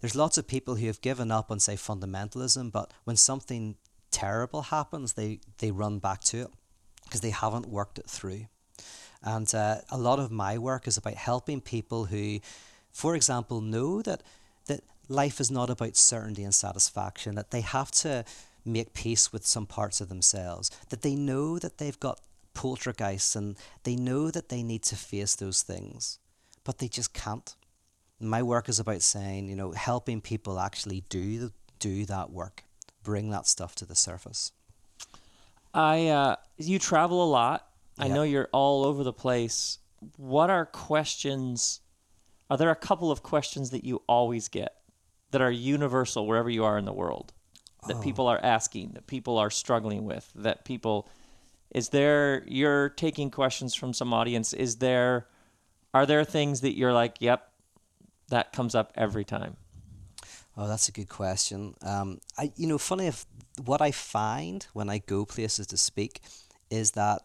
There's 0.04 0.14
lots 0.14 0.36
of 0.36 0.46
people 0.46 0.74
who 0.74 0.86
have 0.88 1.00
given 1.00 1.30
up 1.30 1.50
on 1.50 1.58
say 1.60 1.76
fundamentalism, 1.76 2.70
but 2.70 2.92
when 3.04 3.16
something 3.16 3.76
terrible 4.10 4.60
happens, 4.60 5.14
they 5.14 5.40
they 5.60 5.70
run 5.70 5.98
back 5.98 6.20
to 6.24 6.42
it 6.42 6.48
because 7.04 7.22
they 7.22 7.30
haven't 7.30 7.70
worked 7.70 7.98
it 7.98 8.10
through. 8.10 8.48
And 9.22 9.54
uh, 9.54 9.76
a 9.90 9.96
lot 9.96 10.18
of 10.18 10.30
my 10.30 10.58
work 10.58 10.86
is 10.86 10.98
about 10.98 11.14
helping 11.14 11.62
people 11.62 12.04
who, 12.04 12.40
for 12.92 13.16
example, 13.16 13.62
know 13.62 14.02
that 14.02 14.22
that 14.66 14.82
life 15.08 15.40
is 15.40 15.50
not 15.50 15.70
about 15.70 15.96
certainty 15.96 16.44
and 16.44 16.54
satisfaction, 16.54 17.34
that 17.36 17.50
they 17.50 17.62
have 17.62 17.90
to 18.02 18.26
make 18.62 18.92
peace 18.92 19.32
with 19.32 19.46
some 19.46 19.64
parts 19.64 20.02
of 20.02 20.10
themselves, 20.10 20.70
that 20.90 21.00
they 21.00 21.14
know 21.14 21.58
that 21.58 21.78
they've 21.78 21.98
got 21.98 22.20
poltergeists 22.52 23.34
and 23.34 23.56
they 23.84 23.96
know 23.96 24.30
that 24.30 24.50
they 24.50 24.62
need 24.62 24.82
to 24.82 24.96
face 24.96 25.34
those 25.34 25.62
things, 25.62 26.18
but 26.62 26.76
they 26.76 26.88
just 26.88 27.14
can't. 27.14 27.56
My 28.20 28.42
work 28.42 28.68
is 28.68 28.78
about 28.78 29.02
saying, 29.02 29.48
you 29.48 29.56
know, 29.56 29.72
helping 29.72 30.20
people 30.20 30.58
actually 30.58 31.04
do 31.08 31.38
the, 31.38 31.52
do 31.78 32.06
that 32.06 32.30
work, 32.30 32.64
bring 33.02 33.30
that 33.30 33.46
stuff 33.46 33.74
to 33.76 33.86
the 33.86 33.94
surface. 33.94 34.52
I 35.72 36.08
uh, 36.08 36.36
you 36.56 36.78
travel 36.78 37.24
a 37.24 37.28
lot. 37.28 37.68
I 37.98 38.08
know 38.08 38.22
you're 38.22 38.48
all 38.52 38.84
over 38.84 39.04
the 39.04 39.12
place. 39.12 39.78
What 40.16 40.50
are 40.50 40.66
questions? 40.66 41.80
Are 42.50 42.56
there 42.56 42.70
a 42.70 42.76
couple 42.76 43.10
of 43.10 43.22
questions 43.22 43.70
that 43.70 43.84
you 43.84 44.02
always 44.06 44.48
get? 44.48 44.76
that 45.34 45.42
are 45.42 45.50
universal 45.50 46.28
wherever 46.28 46.48
you 46.48 46.64
are 46.64 46.78
in 46.78 46.84
the 46.84 46.92
world 46.92 47.32
that 47.88 47.96
oh. 47.96 48.00
people 48.00 48.28
are 48.28 48.38
asking, 48.44 48.92
that 48.92 49.04
people 49.08 49.36
are 49.36 49.50
struggling 49.50 50.04
with, 50.04 50.30
that 50.36 50.64
people 50.64 51.08
is 51.72 51.88
there 51.88 52.44
you're 52.46 52.90
taking 52.90 53.32
questions 53.32 53.74
from 53.74 53.92
some 53.92 54.14
audience 54.14 54.52
is 54.52 54.76
there 54.76 55.26
are 55.92 56.06
there 56.06 56.22
things 56.22 56.60
that 56.60 56.76
you're 56.78 56.92
like 56.92 57.16
yep 57.18 57.50
that 58.28 58.52
comes 58.52 58.74
up 58.74 58.92
every 58.96 59.24
time 59.24 59.56
oh 60.56 60.66
that's 60.66 60.88
a 60.88 60.92
good 60.92 61.08
question 61.08 61.74
um, 61.82 62.18
i 62.38 62.50
you 62.56 62.66
know 62.66 62.78
funny 62.78 63.06
if 63.06 63.26
what 63.64 63.80
i 63.80 63.90
find 63.90 64.66
when 64.72 64.88
i 64.88 64.98
go 64.98 65.24
places 65.24 65.66
to 65.66 65.76
speak 65.76 66.20
is 66.70 66.92
that 66.92 67.22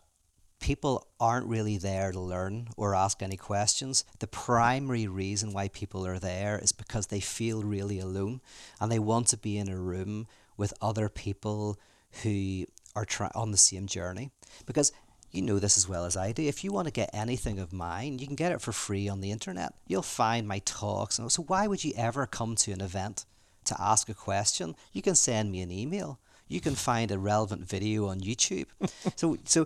people 0.60 1.08
aren't 1.20 1.48
really 1.48 1.78
there 1.78 2.12
to 2.12 2.20
learn 2.20 2.68
or 2.78 2.94
ask 2.94 3.22
any 3.24 3.38
questions. 3.38 4.06
The 4.20 4.28
primary 4.28 5.08
reason 5.08 5.54
why 5.54 5.70
people 5.70 6.06
are 6.06 6.20
there 6.20 6.60
is 6.60 6.72
because 6.72 7.08
they 7.08 7.20
feel 7.20 7.64
really 7.64 8.00
alone 8.00 8.42
and 8.80 8.92
they 8.92 9.00
want 9.00 9.28
to 9.28 9.38
be 9.38 9.58
in 9.58 9.70
a 9.70 9.78
room 9.78 10.28
with 10.58 10.74
other 10.82 11.10
people 11.10 11.80
who 12.24 12.66
are 12.96 13.06
try- 13.06 13.32
on 13.34 13.52
the 13.52 13.58
same 13.58 13.88
journey. 13.88 14.32
Because 14.66 14.92
you 15.32 15.42
know 15.42 15.60
this 15.60 15.78
as 15.78 15.88
well 15.88 16.06
as 16.06 16.18
I 16.18 16.32
do. 16.32 16.44
If 16.44 16.64
you 16.64 16.72
want 16.72 16.88
to 16.88 16.94
get 16.94 17.10
anything 17.14 17.60
of 17.60 17.74
mine, 17.74 18.20
you 18.20 18.28
can 18.28 18.36
get 18.36 18.52
it 18.52 18.62
for 18.62 18.72
free 18.72 19.08
on 19.08 19.22
the 19.22 19.32
internet. 19.32 19.74
You'll 19.88 20.02
find 20.02 20.48
my 20.48 20.60
talks. 20.60 21.20
So, 21.28 21.44
why 21.44 21.68
would 21.68 21.84
you 21.84 21.94
ever 21.96 22.26
come 22.26 22.56
to 22.58 22.72
an 22.72 22.82
event 22.82 23.26
to 23.66 23.76
ask 23.80 24.10
a 24.10 24.14
question? 24.14 24.76
You 24.94 25.02
can 25.02 25.16
send 25.16 25.52
me 25.52 25.62
an 25.62 25.72
email 25.72 26.20
you 26.50 26.60
can 26.60 26.76
find 26.76 27.12
a 27.12 27.20
relevant 27.20 27.66
video 27.66 28.08
on 28.08 28.20
YouTube. 28.20 28.66
so 29.16 29.38
so 29.46 29.66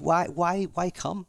why 0.00 0.26
why 0.26 0.64
why 0.74 0.90
come? 0.90 1.26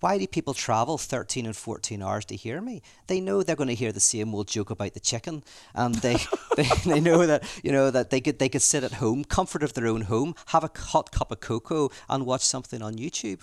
Why 0.00 0.18
do 0.18 0.26
people 0.26 0.54
travel 0.54 0.98
13 0.98 1.46
and 1.46 1.56
14 1.56 2.02
hours 2.02 2.24
to 2.26 2.36
hear 2.36 2.60
me? 2.60 2.82
They 3.06 3.20
know 3.20 3.42
they're 3.42 3.56
going 3.56 3.68
to 3.68 3.74
hear 3.74 3.92
the 3.92 4.00
same 4.00 4.34
old 4.34 4.48
joke 4.48 4.70
about 4.70 4.94
the 4.94 5.00
chicken, 5.00 5.42
and 5.74 5.94
they, 5.96 6.16
they, 6.56 6.68
they 6.84 7.00
know 7.00 7.26
that 7.26 7.44
you 7.62 7.72
know 7.72 7.90
that 7.90 8.10
they 8.10 8.20
could 8.20 8.38
they 8.38 8.48
could 8.48 8.62
sit 8.62 8.84
at 8.84 8.94
home, 8.94 9.24
comfort 9.24 9.62
of 9.62 9.72
their 9.74 9.86
own 9.86 10.02
home, 10.02 10.34
have 10.46 10.64
a 10.64 10.70
hot 10.78 11.10
cup 11.10 11.30
of 11.30 11.40
cocoa, 11.40 11.90
and 12.08 12.26
watch 12.26 12.44
something 12.44 12.82
on 12.82 12.94
YouTube. 12.94 13.40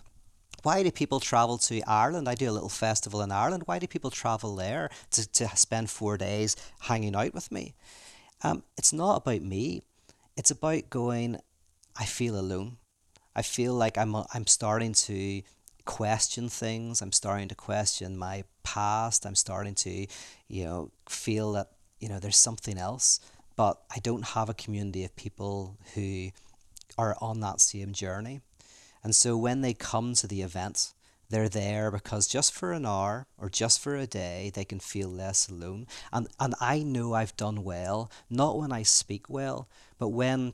Why 0.63 0.83
do 0.83 0.91
people 0.91 1.19
travel 1.19 1.57
to 1.57 1.81
Ireland? 1.87 2.29
I 2.29 2.35
do 2.35 2.49
a 2.49 2.53
little 2.53 2.69
festival 2.69 3.21
in 3.21 3.31
Ireland. 3.31 3.63
Why 3.65 3.79
do 3.79 3.87
people 3.87 4.11
travel 4.11 4.55
there 4.55 4.91
to, 5.11 5.27
to 5.31 5.47
spend 5.57 5.89
four 5.89 6.17
days 6.17 6.55
hanging 6.81 7.15
out 7.15 7.33
with 7.33 7.51
me? 7.51 7.73
Um, 8.43 8.63
it's 8.77 8.93
not 8.93 9.17
about 9.17 9.41
me 9.41 9.81
it's 10.37 10.51
about 10.51 10.89
going, 10.89 11.37
I 11.95 12.05
feel 12.05 12.39
alone. 12.39 12.77
I 13.35 13.41
feel 13.41 13.73
like 13.73 13.97
I'm, 13.97 14.15
I'm 14.33 14.47
starting 14.47 14.93
to 14.93 15.41
question 15.85 16.49
things. 16.49 17.01
I'm 17.01 17.11
starting 17.11 17.47
to 17.49 17.55
question 17.55 18.17
my 18.17 18.43
past. 18.63 19.25
I'm 19.25 19.35
starting 19.35 19.75
to, 19.75 20.07
you 20.47 20.65
know, 20.65 20.91
feel 21.09 21.53
that, 21.53 21.71
you 21.99 22.09
know, 22.09 22.19
there's 22.19 22.37
something 22.37 22.77
else. 22.77 23.19
But 23.55 23.81
I 23.93 23.99
don't 23.99 24.25
have 24.25 24.49
a 24.49 24.53
community 24.53 25.03
of 25.03 25.15
people 25.15 25.77
who 25.93 26.29
are 26.97 27.15
on 27.21 27.39
that 27.41 27.61
same 27.61 27.93
journey. 27.93 28.41
And 29.03 29.15
so 29.15 29.37
when 29.37 29.61
they 29.61 29.73
come 29.73 30.13
to 30.15 30.27
the 30.27 30.41
event, 30.41 30.93
they're 31.29 31.49
there 31.49 31.89
because 31.91 32.27
just 32.27 32.53
for 32.53 32.73
an 32.73 32.85
hour 32.85 33.25
or 33.37 33.49
just 33.49 33.79
for 33.79 33.95
a 33.95 34.05
day, 34.05 34.51
they 34.53 34.65
can 34.65 34.79
feel 34.79 35.09
less 35.09 35.49
alone. 35.49 35.87
And, 36.11 36.27
and 36.39 36.53
I 36.59 36.83
know 36.83 37.13
I've 37.13 37.35
done 37.37 37.63
well, 37.63 38.11
not 38.29 38.57
when 38.57 38.71
I 38.71 38.83
speak 38.83 39.29
well, 39.29 39.67
but 39.97 40.09
when 40.09 40.53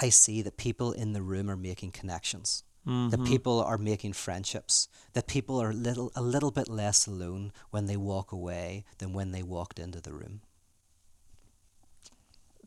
I 0.00 0.08
see 0.10 0.42
that 0.42 0.56
people 0.56 0.92
in 0.92 1.12
the 1.12 1.22
room 1.22 1.48
are 1.48 1.56
making 1.56 1.92
connections. 1.92 2.64
Mm-hmm. 2.86 3.08
That 3.10 3.24
people 3.24 3.60
are 3.60 3.78
making 3.78 4.12
friendships. 4.12 4.88
That 5.14 5.26
people 5.26 5.60
are 5.60 5.72
little 5.72 6.12
a 6.14 6.22
little 6.22 6.52
bit 6.52 6.68
less 6.68 7.06
alone 7.06 7.52
when 7.70 7.86
they 7.86 7.96
walk 7.96 8.30
away 8.30 8.84
than 8.98 9.12
when 9.12 9.32
they 9.32 9.42
walked 9.42 9.80
into 9.80 10.00
the 10.00 10.12
room. 10.12 10.40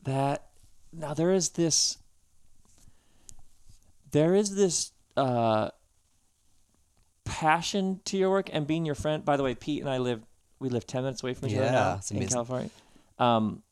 That 0.03 0.49
now 0.91 1.13
there 1.13 1.31
is 1.31 1.49
this 1.51 1.97
there 4.11 4.35
is 4.35 4.55
this 4.55 4.91
uh, 5.15 5.69
passion 7.23 8.01
to 8.05 8.17
your 8.17 8.29
work 8.29 8.49
and 8.51 8.65
being 8.67 8.85
your 8.85 8.95
friend. 8.95 9.23
By 9.23 9.37
the 9.37 9.43
way, 9.43 9.55
Pete 9.55 9.81
and 9.81 9.89
I 9.89 9.99
live 9.99 10.21
we 10.59 10.69
live 10.69 10.85
ten 10.85 11.03
minutes 11.03 11.23
away 11.23 11.33
from 11.33 11.47
each 11.47 11.55
yeah, 11.55 11.61
other 11.61 11.71
now 12.11 12.19
in 12.19 12.27
California. 12.27 12.69
Um, 13.17 13.63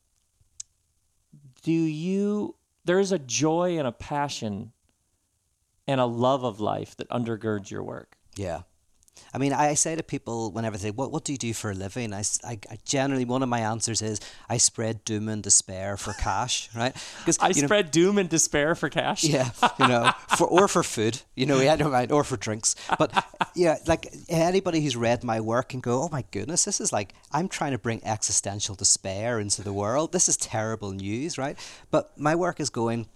do 1.62 1.72
you? 1.72 2.54
There 2.84 3.00
is 3.00 3.12
a 3.12 3.18
joy 3.18 3.78
and 3.78 3.86
a 3.86 3.92
passion 3.92 4.72
and 5.88 6.00
a 6.00 6.06
love 6.06 6.44
of 6.44 6.60
life 6.60 6.96
that 6.98 7.08
undergirds 7.08 7.70
your 7.70 7.82
work. 7.82 8.16
Yeah, 8.36 8.62
I 9.32 9.38
mean, 9.38 9.52
I, 9.52 9.70
I 9.70 9.74
say 9.74 9.96
to 9.96 10.02
people 10.02 10.50
whenever 10.52 10.76
they, 10.76 10.90
what, 10.90 11.12
what 11.12 11.24
do 11.24 11.32
you 11.32 11.38
do 11.38 11.52
for 11.52 11.70
a 11.70 11.74
living? 11.74 12.14
I 12.14 12.22
I 12.44 12.58
generally, 12.84 13.24
one 13.24 13.42
of 13.42 13.48
my 13.48 13.60
answers 13.60 14.02
is 14.02 14.20
I 14.48 14.56
spread 14.56 15.04
doom 15.04 15.28
and 15.28 15.42
despair 15.42 15.96
for 15.96 16.12
cash, 16.14 16.68
right? 16.76 16.94
Because 17.20 17.38
I 17.40 17.52
spread 17.52 17.90
doom 17.90 18.18
and 18.18 18.28
despair 18.28 18.74
for 18.74 18.88
cash. 18.88 19.24
yeah, 19.24 19.50
you 19.78 19.88
know, 19.88 20.12
for 20.36 20.46
or 20.46 20.68
for 20.68 20.82
food, 20.82 21.22
you 21.34 21.46
know, 21.46 21.60
yeah, 21.60 21.76
don't 21.76 21.92
mind, 21.92 22.12
or 22.12 22.24
for 22.24 22.36
drinks. 22.36 22.74
But 22.98 23.24
yeah, 23.54 23.76
like 23.86 24.12
anybody 24.28 24.80
who's 24.80 24.96
read 24.96 25.24
my 25.24 25.40
work 25.40 25.70
can 25.70 25.80
go, 25.80 26.02
oh 26.02 26.08
my 26.10 26.24
goodness, 26.30 26.64
this 26.64 26.80
is 26.80 26.92
like 26.92 27.14
I'm 27.32 27.48
trying 27.48 27.72
to 27.72 27.78
bring 27.78 28.04
existential 28.04 28.74
despair 28.74 29.38
into 29.38 29.62
the 29.62 29.72
world. 29.72 30.12
This 30.12 30.28
is 30.28 30.36
terrible 30.36 30.92
news, 30.92 31.38
right? 31.38 31.58
But 31.90 32.18
my 32.18 32.34
work 32.34 32.60
is 32.60 32.70
going. 32.70 33.06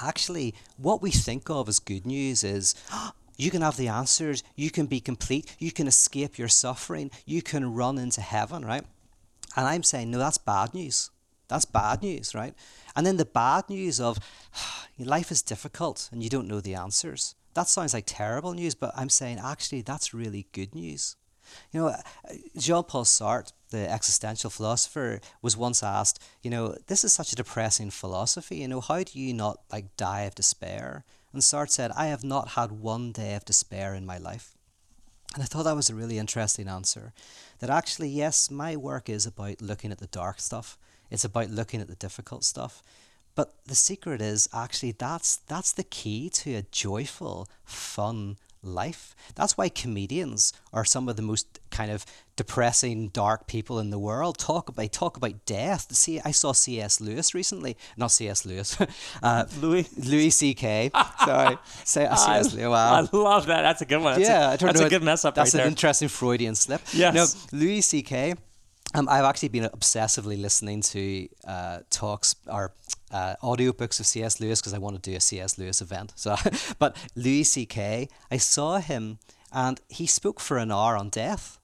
Actually, 0.00 0.54
what 0.76 1.02
we 1.02 1.10
think 1.10 1.48
of 1.50 1.68
as 1.68 1.78
good 1.78 2.06
news 2.06 2.44
is. 2.44 2.74
You 3.36 3.50
can 3.50 3.62
have 3.62 3.76
the 3.76 3.88
answers. 3.88 4.44
You 4.54 4.70
can 4.70 4.86
be 4.86 5.00
complete. 5.00 5.56
You 5.58 5.72
can 5.72 5.88
escape 5.88 6.38
your 6.38 6.46
suffering. 6.46 7.10
You 7.26 7.42
can 7.42 7.74
run 7.74 7.98
into 7.98 8.20
heaven, 8.20 8.64
right? 8.64 8.84
And 9.56 9.66
I'm 9.66 9.82
saying, 9.82 10.12
no, 10.12 10.18
that's 10.18 10.38
bad 10.38 10.72
news. 10.72 11.10
That's 11.48 11.64
bad 11.64 12.02
news, 12.02 12.34
right? 12.34 12.54
And 12.96 13.06
then 13.06 13.16
the 13.16 13.24
bad 13.24 13.68
news 13.68 14.00
of 14.00 14.18
life 14.98 15.30
is 15.30 15.42
difficult 15.42 16.08
and 16.12 16.22
you 16.22 16.30
don't 16.30 16.48
know 16.48 16.60
the 16.60 16.74
answers. 16.74 17.34
That 17.54 17.68
sounds 17.68 17.94
like 17.94 18.04
terrible 18.06 18.52
news, 18.52 18.74
but 18.74 18.92
I'm 18.96 19.08
saying 19.08 19.38
actually 19.42 19.82
that's 19.82 20.14
really 20.14 20.46
good 20.52 20.74
news. 20.74 21.16
You 21.72 21.80
know, 21.80 21.96
Jean 22.56 22.84
Paul 22.84 23.04
Sartre, 23.04 23.52
the 23.70 23.90
existential 23.90 24.50
philosopher, 24.50 25.20
was 25.42 25.56
once 25.56 25.82
asked, 25.82 26.22
you 26.42 26.50
know, 26.50 26.76
this 26.86 27.04
is 27.04 27.12
such 27.12 27.32
a 27.32 27.36
depressing 27.36 27.90
philosophy, 27.90 28.56
you 28.56 28.68
know, 28.68 28.80
how 28.80 29.02
do 29.02 29.18
you 29.18 29.34
not 29.34 29.60
like 29.72 29.96
die 29.96 30.22
of 30.22 30.34
despair? 30.34 31.04
And 31.32 31.42
Sartre 31.42 31.70
said, 31.70 31.90
I 31.96 32.06
have 32.06 32.24
not 32.24 32.50
had 32.50 32.72
one 32.72 33.12
day 33.12 33.34
of 33.34 33.44
despair 33.44 33.94
in 33.94 34.06
my 34.06 34.18
life. 34.18 34.54
And 35.34 35.42
I 35.42 35.46
thought 35.46 35.64
that 35.64 35.74
was 35.74 35.90
a 35.90 35.94
really 35.94 36.18
interesting 36.18 36.68
answer. 36.68 37.12
That 37.58 37.70
actually, 37.70 38.08
yes, 38.08 38.50
my 38.50 38.76
work 38.76 39.08
is 39.08 39.26
about 39.26 39.60
looking 39.60 39.90
at 39.90 39.98
the 39.98 40.06
dark 40.06 40.38
stuff. 40.38 40.78
It's 41.10 41.24
about 41.24 41.50
looking 41.50 41.80
at 41.80 41.88
the 41.88 41.96
difficult 41.96 42.44
stuff. 42.44 42.82
But 43.34 43.54
the 43.66 43.74
secret 43.74 44.22
is 44.22 44.48
actually 44.54 44.92
that's 44.92 45.38
that's 45.48 45.72
the 45.72 45.82
key 45.82 46.30
to 46.30 46.54
a 46.54 46.62
joyful, 46.62 47.48
fun 47.64 48.36
life. 48.66 49.14
That's 49.34 49.56
why 49.56 49.68
comedians 49.68 50.52
are 50.72 50.84
some 50.84 51.08
of 51.08 51.16
the 51.16 51.22
most 51.22 51.60
kind 51.70 51.90
of 51.90 52.04
depressing, 52.36 53.08
dark 53.08 53.46
people 53.46 53.78
in 53.78 53.90
the 53.90 53.98
world. 53.98 54.38
Talk 54.38 54.68
about 54.68 54.92
talk 54.92 55.16
about 55.16 55.44
death. 55.46 55.94
See, 55.94 56.20
I 56.24 56.30
saw 56.30 56.52
C.S. 56.52 57.00
Lewis 57.00 57.34
recently. 57.34 57.76
Not 57.96 58.12
C.S. 58.12 58.44
Lewis. 58.44 58.76
uh, 59.22 59.44
Louis. 59.60 59.88
Louis 59.96 60.30
C.K. 60.30 60.90
Sorry, 61.24 61.58
C.S. 61.84 62.54
Lewis. 62.54 62.68
Wow. 62.68 62.94
I 62.94 63.16
love 63.16 63.46
that. 63.46 63.62
That's 63.62 63.82
a 63.82 63.86
good 63.86 64.02
one. 64.02 64.18
That's 64.18 64.28
yeah, 64.28 64.50
a, 64.50 64.52
I 64.52 64.56
don't 64.56 64.68
that's 64.68 64.80
know. 64.80 64.86
a 64.86 64.90
good 64.90 65.02
mess 65.02 65.24
up 65.24 65.34
That's 65.34 65.54
right 65.54 65.60
an 65.60 65.64
there. 65.64 65.68
interesting 65.68 66.08
Freudian 66.08 66.54
slip. 66.54 66.82
Yes. 66.92 67.14
No, 67.52 67.58
Louis 67.58 67.80
C.K. 67.80 68.34
Um, 68.96 69.08
I've 69.08 69.24
actually 69.24 69.48
been 69.48 69.64
obsessively 69.64 70.40
listening 70.40 70.80
to 70.82 71.28
uh, 71.46 71.80
talks 71.90 72.36
or 72.46 72.72
uh, 73.10 73.34
audiobooks 73.42 73.98
of 73.98 74.06
C.S. 74.06 74.40
Lewis 74.40 74.60
because 74.60 74.72
I 74.72 74.78
want 74.78 75.02
to 75.02 75.10
do 75.10 75.16
a 75.16 75.20
C.S. 75.20 75.58
Lewis 75.58 75.80
event. 75.80 76.12
So, 76.14 76.36
but 76.78 76.96
Louis 77.16 77.42
C.K. 77.42 78.08
I 78.30 78.36
saw 78.36 78.78
him 78.78 79.18
and 79.52 79.80
he 79.88 80.06
spoke 80.06 80.38
for 80.38 80.58
an 80.58 80.70
hour 80.70 80.96
on 80.96 81.08
death, 81.08 81.58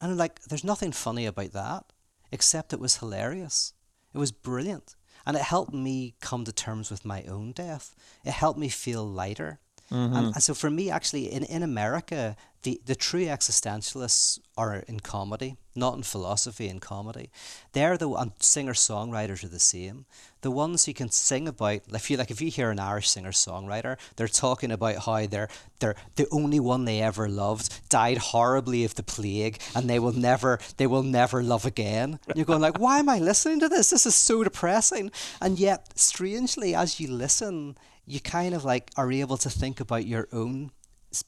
and 0.00 0.12
I'm 0.12 0.18
like, 0.18 0.42
there's 0.42 0.64
nothing 0.64 0.92
funny 0.92 1.26
about 1.26 1.52
that, 1.52 1.92
except 2.30 2.72
it 2.72 2.80
was 2.80 2.96
hilarious. 2.96 3.72
It 4.14 4.18
was 4.18 4.32
brilliant, 4.32 4.94
and 5.26 5.36
it 5.36 5.42
helped 5.42 5.72
me 5.72 6.14
come 6.20 6.44
to 6.44 6.52
terms 6.52 6.90
with 6.90 7.04
my 7.04 7.22
own 7.24 7.52
death. 7.52 7.94
It 8.24 8.32
helped 8.32 8.58
me 8.58 8.68
feel 8.68 9.06
lighter. 9.06 9.60
And, 9.92 10.34
and 10.34 10.42
so 10.42 10.54
for 10.54 10.70
me, 10.70 10.90
actually, 10.90 11.32
in, 11.32 11.44
in 11.44 11.62
America, 11.62 12.36
the, 12.62 12.80
the 12.86 12.94
true 12.94 13.24
existentialists 13.26 14.38
are 14.56 14.76
in 14.86 15.00
comedy, 15.00 15.56
not 15.74 15.96
in 15.96 16.02
philosophy 16.02 16.68
and 16.68 16.80
comedy. 16.80 17.30
They're 17.72 17.96
the 17.96 18.10
and 18.10 18.32
singer 18.38 18.72
songwriters 18.72 19.42
are 19.42 19.48
the 19.48 19.58
same. 19.58 20.06
The 20.42 20.50
ones 20.50 20.84
who 20.84 20.92
can 20.92 21.10
sing 21.10 21.48
about 21.48 21.80
if 21.92 22.10
you 22.10 22.16
like 22.16 22.30
if 22.30 22.40
you 22.40 22.50
hear 22.50 22.70
an 22.70 22.78
Irish 22.78 23.10
singer 23.10 23.32
songwriter, 23.32 23.96
they're 24.16 24.28
talking 24.28 24.70
about 24.70 25.04
how 25.04 25.26
they're 25.26 25.48
they're 25.80 25.96
the 26.16 26.28
only 26.30 26.60
one 26.60 26.84
they 26.84 27.00
ever 27.00 27.28
loved 27.28 27.88
died 27.88 28.18
horribly 28.18 28.84
of 28.84 28.94
the 28.94 29.02
plague 29.02 29.60
and 29.74 29.88
they 29.88 29.98
will 29.98 30.12
never 30.12 30.58
they 30.76 30.86
will 30.86 31.02
never 31.02 31.42
love 31.42 31.64
again. 31.64 32.18
And 32.28 32.36
you're 32.36 32.46
going 32.46 32.60
like, 32.60 32.78
why 32.78 32.98
am 32.98 33.08
I 33.08 33.18
listening 33.18 33.60
to 33.60 33.68
this? 33.68 33.90
This 33.90 34.06
is 34.06 34.14
so 34.14 34.44
depressing. 34.44 35.10
And 35.40 35.58
yet, 35.58 35.98
strangely, 35.98 36.74
as 36.74 37.00
you 37.00 37.08
listen, 37.08 37.76
you 38.12 38.20
kind 38.20 38.54
of 38.54 38.62
like 38.62 38.90
are 38.98 39.10
able 39.10 39.38
to 39.38 39.48
think 39.48 39.80
about 39.80 40.06
your 40.06 40.28
own 40.32 40.70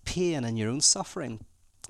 pain 0.05 0.45
and 0.45 0.59
your 0.59 0.71
own 0.71 0.83
suffering 0.83 1.41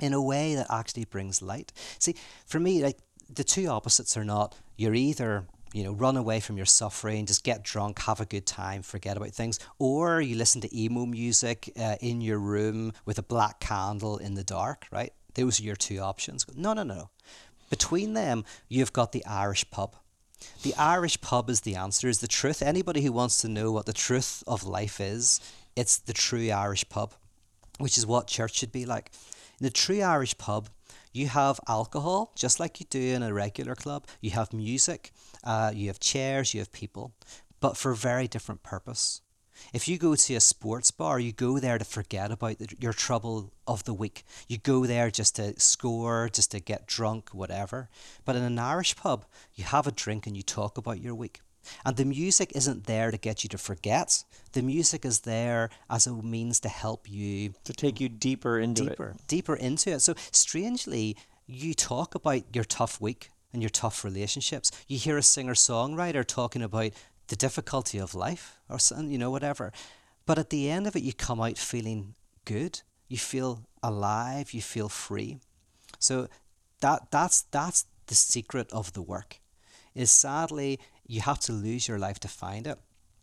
in 0.00 0.12
a 0.12 0.22
way 0.22 0.54
that 0.54 0.68
actually 0.70 1.04
brings 1.04 1.42
light. 1.42 1.72
See, 1.98 2.14
for 2.46 2.60
me, 2.60 2.82
like 2.82 2.98
the 3.28 3.42
two 3.42 3.66
opposites 3.66 4.16
are 4.16 4.24
not 4.24 4.54
you're 4.76 4.94
either 4.94 5.46
you 5.72 5.82
know 5.82 5.92
run 5.92 6.16
away 6.16 6.38
from 6.38 6.56
your 6.56 6.66
suffering, 6.66 7.26
just 7.26 7.42
get 7.42 7.64
drunk, 7.64 7.98
have 8.02 8.20
a 8.20 8.24
good 8.24 8.46
time, 8.46 8.82
forget 8.82 9.16
about 9.16 9.30
things, 9.30 9.58
or 9.80 10.20
you 10.20 10.36
listen 10.36 10.60
to 10.60 10.80
emo 10.80 11.06
music 11.06 11.72
uh, 11.76 11.96
in 12.00 12.20
your 12.20 12.38
room 12.38 12.92
with 13.04 13.18
a 13.18 13.22
black 13.22 13.58
candle 13.58 14.18
in 14.18 14.34
the 14.34 14.44
dark. 14.44 14.86
Right? 14.92 15.12
Those 15.34 15.58
are 15.58 15.64
your 15.64 15.76
two 15.76 15.98
options. 15.98 16.46
No, 16.54 16.72
no, 16.72 16.84
no. 16.84 17.10
Between 17.68 18.14
them, 18.14 18.44
you've 18.68 18.92
got 18.92 19.10
the 19.10 19.26
Irish 19.26 19.68
pub. 19.72 19.96
The 20.62 20.74
Irish 20.76 21.20
pub 21.20 21.50
is 21.50 21.62
the 21.62 21.76
answer, 21.76 22.08
is 22.08 22.20
the 22.20 22.28
truth. 22.28 22.62
Anybody 22.62 23.02
who 23.02 23.12
wants 23.12 23.38
to 23.38 23.48
know 23.48 23.70
what 23.72 23.86
the 23.86 23.92
truth 23.92 24.42
of 24.46 24.64
life 24.64 25.00
is, 25.00 25.40
it's 25.76 25.98
the 25.98 26.12
true 26.12 26.50
Irish 26.50 26.88
pub, 26.88 27.14
which 27.78 27.98
is 27.98 28.06
what 28.06 28.26
church 28.26 28.54
should 28.56 28.72
be 28.72 28.86
like. 28.86 29.10
In 29.60 29.64
the 29.64 29.70
true 29.70 30.00
Irish 30.00 30.36
pub, 30.38 30.68
you 31.12 31.28
have 31.28 31.60
alcohol, 31.68 32.32
just 32.34 32.58
like 32.58 32.80
you 32.80 32.86
do 32.90 33.00
in 33.00 33.22
a 33.22 33.32
regular 33.32 33.74
club. 33.74 34.06
You 34.20 34.30
have 34.30 34.52
music, 34.52 35.12
uh, 35.44 35.72
you 35.74 35.86
have 35.86 36.00
chairs, 36.00 36.54
you 36.54 36.60
have 36.60 36.72
people, 36.72 37.12
but 37.60 37.76
for 37.76 37.92
a 37.92 37.96
very 37.96 38.26
different 38.26 38.62
purpose. 38.62 39.20
If 39.72 39.88
you 39.88 39.98
go 39.98 40.14
to 40.14 40.34
a 40.34 40.40
sports 40.40 40.90
bar, 40.90 41.18
you 41.18 41.32
go 41.32 41.58
there 41.58 41.78
to 41.78 41.84
forget 41.84 42.30
about 42.30 42.58
the, 42.58 42.68
your 42.78 42.92
trouble 42.92 43.52
of 43.66 43.84
the 43.84 43.94
week. 43.94 44.24
You 44.48 44.58
go 44.58 44.86
there 44.86 45.10
just 45.10 45.36
to 45.36 45.58
score, 45.58 46.28
just 46.32 46.50
to 46.52 46.60
get 46.60 46.86
drunk, 46.86 47.30
whatever. 47.30 47.88
But 48.24 48.36
in 48.36 48.42
an 48.42 48.58
Irish 48.58 48.96
pub, 48.96 49.24
you 49.54 49.64
have 49.64 49.86
a 49.86 49.92
drink 49.92 50.26
and 50.26 50.36
you 50.36 50.42
talk 50.42 50.78
about 50.78 51.00
your 51.00 51.14
week. 51.14 51.40
And 51.84 51.96
the 51.96 52.04
music 52.04 52.52
isn't 52.54 52.84
there 52.84 53.10
to 53.10 53.16
get 53.16 53.42
you 53.42 53.48
to 53.48 53.58
forget. 53.58 54.24
The 54.52 54.62
music 54.62 55.04
is 55.04 55.20
there 55.20 55.70
as 55.88 56.06
a 56.06 56.12
means 56.12 56.60
to 56.60 56.68
help 56.68 57.10
you 57.10 57.54
to 57.64 57.72
take 57.72 58.00
you 58.00 58.08
deeper 58.08 58.58
into 58.58 58.84
deeper, 58.84 59.16
deeper 59.26 59.56
into 59.56 59.92
it. 59.92 60.00
So 60.00 60.14
strangely, 60.30 61.16
you 61.46 61.74
talk 61.74 62.14
about 62.14 62.42
your 62.54 62.64
tough 62.64 63.00
week 63.00 63.30
and 63.52 63.62
your 63.62 63.70
tough 63.70 64.04
relationships. 64.04 64.70
You 64.88 64.98
hear 64.98 65.16
a 65.16 65.22
singer 65.22 65.54
songwriter 65.54 66.24
talking 66.24 66.62
about 66.62 66.90
the 67.28 67.36
difficulty 67.36 67.98
of 67.98 68.14
life 68.14 68.58
or 68.68 68.78
something, 68.78 69.10
you 69.10 69.18
know, 69.18 69.30
whatever. 69.30 69.72
But 70.26 70.38
at 70.38 70.50
the 70.50 70.70
end 70.70 70.86
of 70.86 70.96
it, 70.96 71.02
you 71.02 71.12
come 71.12 71.40
out 71.40 71.58
feeling 71.58 72.14
good. 72.44 72.82
You 73.08 73.18
feel 73.18 73.66
alive. 73.82 74.52
You 74.52 74.62
feel 74.62 74.88
free. 74.88 75.38
So 75.98 76.28
that 76.80 77.10
that's 77.10 77.42
that's 77.50 77.86
the 78.06 78.14
secret 78.14 78.72
of 78.72 78.92
the 78.92 79.02
work. 79.02 79.40
Is 79.94 80.10
sadly 80.10 80.80
you 81.06 81.20
have 81.20 81.40
to 81.40 81.52
lose 81.52 81.88
your 81.88 81.98
life 81.98 82.18
to 82.20 82.28
find 82.28 82.66
it. 82.66 82.78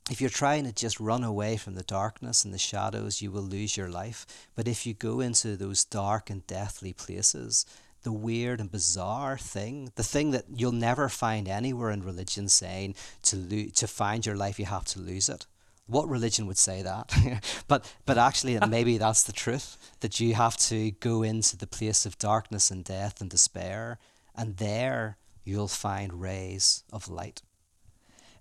If 0.10 0.20
you're 0.20 0.30
trying 0.30 0.66
to 0.66 0.74
just 0.74 1.00
run 1.00 1.24
away 1.24 1.58
from 1.58 1.76
the 1.76 1.84
darkness 1.84 2.44
and 2.44 2.54
the 2.54 2.58
shadows, 2.60 3.22
you 3.22 3.32
will 3.32 3.44
lose 3.44 3.78
your 3.78 3.90
life. 3.90 4.26
But 4.56 4.68
if 4.68 4.86
you 4.86 4.94
go 4.94 5.20
into 5.20 5.56
those 5.56 5.86
dark 5.86 6.30
and 6.30 6.46
deathly 6.48 6.94
places, 6.94 7.66
the 8.04 8.12
weird 8.12 8.60
and 8.60 8.72
bizarre 8.72 9.38
thing, 9.38 9.92
the 9.96 10.04
thing 10.04 10.32
that 10.32 10.46
you'll 10.56 10.72
never 10.72 11.10
find 11.10 11.48
anywhere 11.48 11.92
in 11.92 12.04
religion 12.04 12.50
saying 12.50 12.96
to 13.24 13.36
lo- 13.36 13.70
to 13.76 13.88
find 13.88 14.26
your 14.26 14.36
life 14.36 14.60
you 14.60 14.66
have 14.66 14.86
to 14.86 15.00
lose 15.00 15.30
it. 15.30 15.46
What 15.88 16.08
religion 16.08 16.48
would 16.48 16.58
say 16.58 16.82
that? 16.82 17.14
but 17.68 17.94
but 18.06 18.18
actually 18.18 18.58
maybe 18.70 18.98
that's 18.98 19.24
the 19.24 19.34
truth 19.34 19.78
that 20.00 20.20
you 20.20 20.34
have 20.36 20.58
to 20.58 20.92
go 20.92 21.24
into 21.24 21.58
the 21.58 21.68
place 21.68 22.06
of 22.06 22.18
darkness 22.18 22.72
and 22.72 22.84
death 22.84 23.22
and 23.22 23.30
despair 23.30 24.00
and 24.36 24.58
there 24.58 25.18
you'll 25.44 25.68
find 25.68 26.22
rays 26.22 26.84
of 26.92 27.10
light. 27.10 27.42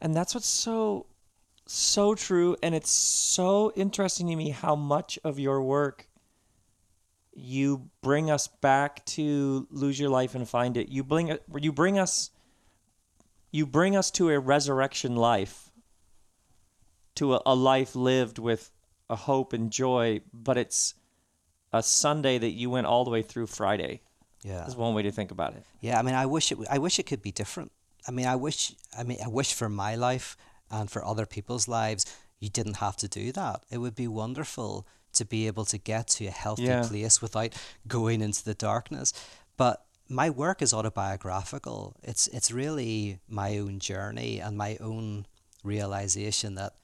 And 0.01 0.15
that's 0.15 0.35
what's 0.35 0.47
so 0.47 1.07
so 1.67 2.15
true 2.17 2.57
and 2.63 2.75
it's 2.75 2.91
so 2.91 3.73
interesting 3.77 4.27
to 4.27 4.35
me 4.35 4.51
how 4.51 4.75
much 4.75 5.19
of 5.23 5.39
your 5.39 5.63
work 5.63 6.09
you 7.33 7.91
bring 8.03 8.31
us 8.31 8.49
back 8.49 9.05
to 9.07 9.67
lose 9.71 9.99
your 9.99 10.11
life 10.11 10.35
and 10.35 10.49
find 10.49 10.77
it. 10.77 10.89
You 10.89 11.05
bring 11.05 11.37
you 11.59 11.73
bring 11.73 11.99
us 11.99 12.31
you 13.51 13.67
bring 13.67 13.97
us 13.97 14.11
to 14.13 14.31
a 14.31 14.39
resurrection 14.39 15.17
life. 15.17 15.71
To 17.17 17.35
a, 17.35 17.43
a 17.45 17.55
life 17.55 17.95
lived 17.95 18.39
with 18.39 18.71
a 19.09 19.17
hope 19.17 19.53
and 19.53 19.71
joy, 19.71 20.21
but 20.33 20.57
it's 20.57 20.95
a 21.73 21.83
Sunday 21.83 22.39
that 22.39 22.51
you 22.51 22.71
went 22.71 22.87
all 22.87 23.05
the 23.05 23.11
way 23.11 23.23
through 23.23 23.47
Friday. 23.47 24.01
Yeah. 24.43 24.67
Is 24.67 24.77
one 24.77 24.95
way 24.95 25.03
to 25.03 25.11
think 25.11 25.31
about 25.31 25.55
it. 25.55 25.65
Yeah, 25.81 25.99
I 25.99 26.03
mean, 26.03 26.15
I 26.15 26.25
wish 26.25 26.51
it. 26.51 26.59
I 26.71 26.79
wish 26.79 26.99
it 26.99 27.03
could 27.05 27.21
be 27.21 27.33
different. 27.33 27.73
I 28.09 28.11
mean, 28.11 28.27
I 28.27 28.37
wish. 28.37 28.75
I 28.97 29.03
mean, 29.03 29.19
I 29.23 29.29
wish 29.29 29.53
for 29.53 29.69
my 29.69 29.97
life 29.97 30.37
and 30.71 30.91
for 30.91 31.05
other 31.05 31.27
people's 31.27 31.69
lives, 31.69 32.07
you 32.39 32.49
didn't 32.49 32.77
have 32.77 32.97
to 32.99 33.09
do 33.09 33.33
that. 33.33 33.65
It 33.71 33.79
would 33.79 33.95
be 33.95 34.09
wonderful 34.09 34.87
to 35.13 35.25
be 35.25 35.47
able 35.47 35.65
to 35.67 35.79
get 35.79 36.09
to 36.09 36.27
a 36.27 36.31
healthy 36.31 36.65
Yeah. 36.65 36.87
place 36.87 37.21
without 37.23 37.53
going 37.87 38.21
into 38.23 38.45
the 38.45 38.55
darkness. 38.55 39.13
But 39.57 39.85
my 40.09 40.31
work 40.31 40.63
is 40.63 40.73
autobiographical. 40.73 41.95
It's 42.03 42.27
it's 42.29 42.51
really 42.51 43.21
my 43.29 43.59
own 43.59 43.79
journey 43.79 44.41
and 44.41 44.57
my 44.57 44.77
own 44.81 45.27
realization 45.65 46.55
that 46.57 46.75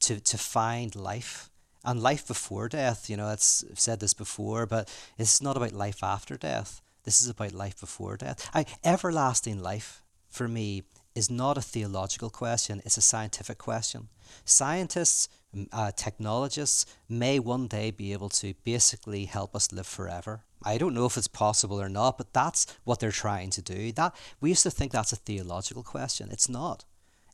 to 0.00 0.20
to 0.20 0.38
find 0.38 0.94
life 0.96 1.48
and 1.84 2.02
life 2.02 2.26
before 2.26 2.68
death. 2.68 3.08
You 3.10 3.16
know, 3.16 3.30
it's 3.30 3.64
I've 3.70 3.80
said 3.80 4.00
this 4.00 4.14
before, 4.14 4.66
but 4.66 4.88
it's 5.18 5.40
not 5.42 5.56
about 5.56 5.72
life 5.72 6.02
after 6.02 6.36
death. 6.36 6.80
This 7.04 7.20
is 7.20 7.28
about 7.28 7.52
life 7.52 7.80
before 7.80 8.16
death. 8.16 8.48
I, 8.54 8.64
everlasting 8.84 9.60
life 9.62 10.02
for 10.30 10.48
me 10.48 10.84
is 11.14 11.28
not 11.30 11.58
a 11.58 11.62
theological 11.62 12.30
question; 12.30 12.80
it's 12.84 12.96
a 12.96 13.02
scientific 13.02 13.58
question. 13.58 14.08
Scientists, 14.44 15.28
uh, 15.72 15.92
technologists 15.92 16.86
may 17.08 17.38
one 17.38 17.66
day 17.66 17.90
be 17.90 18.12
able 18.12 18.28
to 18.28 18.54
basically 18.64 19.26
help 19.26 19.54
us 19.54 19.72
live 19.72 19.86
forever. 19.86 20.44
I 20.64 20.78
don't 20.78 20.94
know 20.94 21.06
if 21.06 21.16
it's 21.16 21.28
possible 21.28 21.80
or 21.80 21.88
not, 21.88 22.18
but 22.18 22.32
that's 22.32 22.66
what 22.84 23.00
they're 23.00 23.10
trying 23.10 23.50
to 23.50 23.62
do. 23.62 23.92
That 23.92 24.14
we 24.40 24.50
used 24.50 24.62
to 24.62 24.70
think 24.70 24.92
that's 24.92 25.12
a 25.12 25.16
theological 25.16 25.82
question. 25.82 26.30
It's 26.30 26.48
not. 26.48 26.84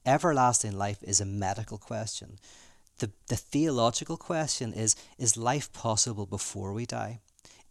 Everlasting 0.06 0.72
life 0.72 1.02
is 1.02 1.20
a 1.20 1.26
medical 1.26 1.78
question. 1.78 2.38
The, 2.98 3.10
the 3.28 3.36
theological 3.36 4.16
question 4.16 4.72
is 4.72 4.96
Is 5.18 5.36
life 5.36 5.72
possible 5.72 6.26
before 6.26 6.72
we 6.72 6.86
die? 6.86 7.20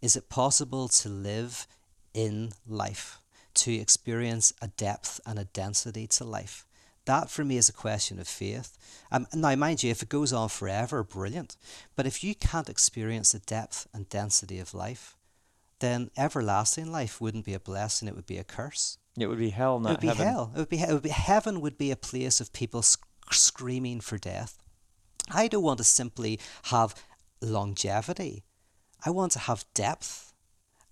Is 0.00 0.16
it 0.16 0.28
possible 0.28 0.88
to 0.88 1.08
live 1.08 1.66
in 2.14 2.52
life, 2.66 3.18
to 3.54 3.74
experience 3.74 4.52
a 4.62 4.68
depth 4.68 5.20
and 5.26 5.38
a 5.38 5.44
density 5.44 6.06
to 6.06 6.24
life? 6.24 6.67
That 7.08 7.30
for 7.30 7.42
me 7.44 7.56
is 7.56 7.70
a 7.70 7.72
question 7.72 8.18
of 8.20 8.28
faith. 8.28 8.76
Um, 9.10 9.26
now, 9.32 9.54
mind 9.56 9.82
you, 9.82 9.90
if 9.90 10.02
it 10.02 10.10
goes 10.10 10.30
on 10.32 10.48
forever, 10.50 11.02
brilliant. 11.02 11.56
But 11.96 12.06
if 12.06 12.22
you 12.22 12.34
can't 12.34 12.68
experience 12.68 13.32
the 13.32 13.38
depth 13.38 13.86
and 13.94 14.08
density 14.10 14.58
of 14.60 14.74
life, 14.74 15.16
then 15.80 16.10
everlasting 16.18 16.92
life 16.92 17.18
wouldn't 17.18 17.46
be 17.46 17.54
a 17.54 17.60
blessing, 17.60 18.08
it 18.08 18.14
would 18.16 18.26
be 18.26 18.36
a 18.36 18.44
curse. 18.44 18.98
It 19.16 19.26
would 19.26 19.38
be 19.38 19.50
hell, 19.50 19.78
It 19.78 19.90
would 19.90 20.00
be 20.00 20.08
heaven. 20.08 20.26
hell. 20.26 20.52
It 20.54 20.58
would 20.58 20.68
be, 20.68 20.76
he- 20.76 20.84
it 20.84 20.92
would 20.92 21.02
be 21.02 21.08
heaven 21.32 21.60
would 21.62 21.78
be 21.78 21.90
a 21.90 21.96
place 21.96 22.40
of 22.42 22.52
people 22.52 22.82
sc- 22.82 23.00
screaming 23.32 24.00
for 24.00 24.18
death. 24.18 24.58
I 25.30 25.48
don't 25.48 25.62
want 25.62 25.78
to 25.78 25.84
simply 25.84 26.38
have 26.64 26.94
longevity. 27.40 28.44
I 29.06 29.10
want 29.10 29.32
to 29.32 29.38
have 29.38 29.64
depth, 29.74 30.32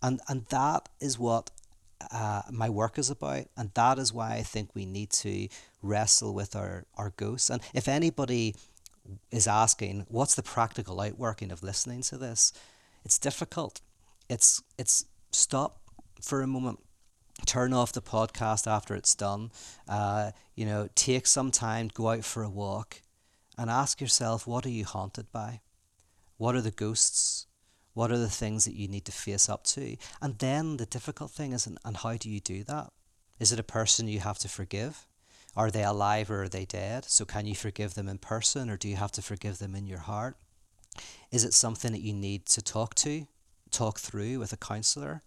and 0.03 0.21
and 0.29 0.47
that 0.51 0.89
is 1.01 1.19
what 1.19 1.51
uh, 2.12 2.43
my 2.51 2.69
work 2.71 2.99
is 2.99 3.11
about, 3.11 3.45
and 3.57 3.71
that 3.75 3.99
is 3.99 4.12
why 4.12 4.35
I 4.35 4.43
think 4.43 4.71
we 4.75 4.87
need 4.87 5.11
to 5.25 5.49
wrestle 5.87 6.34
with 6.34 6.57
our 6.57 6.84
our 6.97 7.12
ghosts. 7.16 7.51
And 7.51 7.62
if 7.74 7.89
anybody 7.89 8.55
is 9.30 9.47
asking, 9.47 10.07
what's 10.09 10.34
the 10.34 10.43
practical 10.43 11.01
outworking 11.01 11.53
of 11.53 11.62
listening 11.62 12.03
to 12.03 12.18
this? 12.18 12.53
It's 13.05 13.18
difficult. 13.18 13.80
It's 14.28 14.62
it's 14.78 15.05
stop 15.32 15.80
for 16.20 16.43
a 16.43 16.47
moment 16.47 16.80
turn 17.45 17.72
off 17.72 17.93
the 17.93 18.01
podcast 18.01 18.66
after 18.66 18.95
it's 18.95 19.14
done. 19.14 19.51
Uh, 19.89 20.30
you 20.55 20.64
know, 20.64 20.89
take 20.95 21.26
some 21.26 21.51
time, 21.51 21.91
go 21.93 22.09
out 22.09 22.24
for 22.24 22.43
a 22.43 22.49
walk, 22.49 23.03
and 23.59 23.68
ask 23.68 24.01
yourself, 24.01 24.47
what 24.47 24.64
are 24.64 24.70
you 24.70 24.84
haunted 24.84 25.30
by? 25.32 25.61
What 26.39 26.55
are 26.55 26.62
the 26.62 26.70
ghosts? 26.70 27.47
What 27.93 28.11
are 28.11 28.18
the 28.18 28.30
things 28.30 28.64
that 28.64 28.74
you 28.74 28.89
need 28.89 29.05
to 29.07 29.12
face 29.12 29.49
up 29.49 29.64
to? 29.64 29.97
And 30.20 30.39
then 30.39 30.76
the 30.76 30.87
difficult 30.87 31.30
thing 31.30 31.53
is, 31.53 31.66
and, 31.66 31.78
and 31.84 31.97
how 31.97 32.16
do 32.16 32.30
you 32.30 32.41
do 32.41 32.62
that? 32.64 32.93
Is 33.39 33.53
it 33.53 33.61
a 33.61 33.64
person 33.64 34.09
you 34.09 34.20
have 34.20 34.39
to 34.39 34.49
forgive? 34.49 35.07
Are 35.57 35.71
they 35.71 35.85
alive 35.85 36.31
or 36.31 36.43
are 36.43 36.49
they 36.49 36.67
dead? 36.67 37.07
So 37.07 37.25
can 37.25 37.47
you 37.47 37.55
forgive 37.55 37.95
them 37.95 38.09
in 38.09 38.19
person 38.19 38.69
or 38.69 38.77
do 38.77 38.89
you 38.89 38.97
have 38.97 39.13
to 39.13 39.23
forgive 39.23 39.59
them 39.59 39.75
in 39.75 39.87
your 39.87 40.01
heart? 40.01 40.37
Is 41.31 41.45
it 41.45 41.55
something 41.55 41.93
that 41.93 42.03
you 42.03 42.13
need 42.13 42.47
to 42.47 42.63
talk 42.63 42.95
to, 42.97 43.27
talk 43.71 43.99
through 43.99 44.39
with 44.39 44.53
a 44.53 44.57
counsellor? 44.57 45.23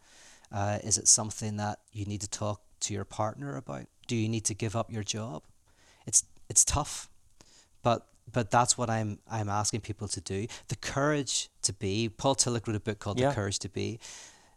Uh, 0.52 0.80
is 0.84 0.98
it 0.98 1.08
something 1.08 1.58
that 1.58 1.80
you 1.92 2.06
need 2.06 2.22
to 2.22 2.30
talk 2.30 2.62
to 2.82 2.94
your 2.94 3.06
partner 3.06 3.56
about? 3.56 3.86
Do 4.08 4.16
you 4.16 4.30
need 4.30 4.46
to 4.46 4.54
give 4.54 4.76
up 4.76 4.92
your 4.92 5.04
job? 5.04 5.44
It's 6.06 6.24
it's 6.50 6.66
tough, 6.66 7.10
but 7.84 8.08
but 8.32 8.50
that's 8.50 8.78
what 8.78 8.90
I'm 8.90 9.20
I'm 9.30 9.50
asking 9.50 9.82
people 9.82 10.08
to 10.08 10.22
do. 10.22 10.48
The 10.70 10.76
courage 10.76 11.50
to 11.64 11.74
be. 11.74 12.10
Paul 12.10 12.36
Tillich 12.36 12.68
wrote 12.68 12.76
a 12.76 12.80
book 12.80 13.00
called 13.00 13.20
Yeah. 13.20 13.30
The 13.30 13.36
Courage 13.36 13.60
to 13.60 13.70
Be. 13.70 14.00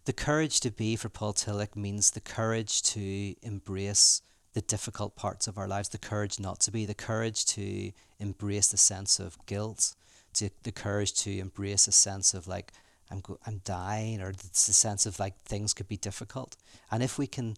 The 0.05 0.13
courage 0.13 0.61
to 0.61 0.71
be 0.71 0.97
for 0.97 1.09
Paul 1.09 1.35
Tillich 1.35 1.77
means 1.77 2.11
the 2.11 2.21
courage 2.21 2.83
to 2.83 3.35
embrace 3.43 4.23
the 4.55 4.61
difficult 4.61 5.17
parts 5.17 5.47
of 5.47 5.57
our 5.57 5.69
lives, 5.69 5.89
the 5.89 5.99
courage 5.99 6.39
not 6.39 6.61
to 6.61 6.71
be, 6.71 6.85
the 6.85 6.95
courage 6.95 7.45
to 7.47 7.93
embrace 8.19 8.69
the 8.69 8.77
sense 8.77 9.19
of 9.19 9.39
guilt, 9.47 9.95
to 10.35 10.51
the 10.63 10.73
courage 10.73 11.13
to 11.15 11.39
embrace 11.39 11.87
a 11.87 11.93
sense 11.93 12.35
of 12.35 12.47
like 12.47 12.73
I'm 13.11 13.21
go- 13.21 13.39
I'm 13.47 13.61
dying, 13.65 14.21
or 14.23 14.33
the 14.33 14.73
sense 14.73 15.05
of 15.05 15.19
like 15.19 15.39
things 15.41 15.75
could 15.75 15.89
be 15.89 15.97
difficult. 15.97 16.57
And 16.91 17.03
if 17.03 17.19
we 17.19 17.27
can, 17.27 17.57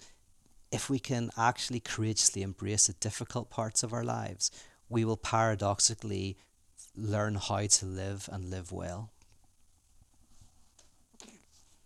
if 0.72 0.90
we 0.90 0.99
can 0.99 1.30
actually 1.36 1.80
courageously 1.80 2.42
embrace 2.42 2.88
the 2.88 2.95
difficult 2.95 3.51
parts 3.51 3.82
of 3.82 3.92
our 3.92 4.05
lives, 4.05 4.51
we 4.88 5.05
will 5.05 5.16
paradoxically 5.16 6.36
learn 6.97 7.36
how 7.36 7.66
to 7.66 7.86
live 7.86 8.28
and 8.32 8.51
live 8.51 8.72
well. 8.72 9.11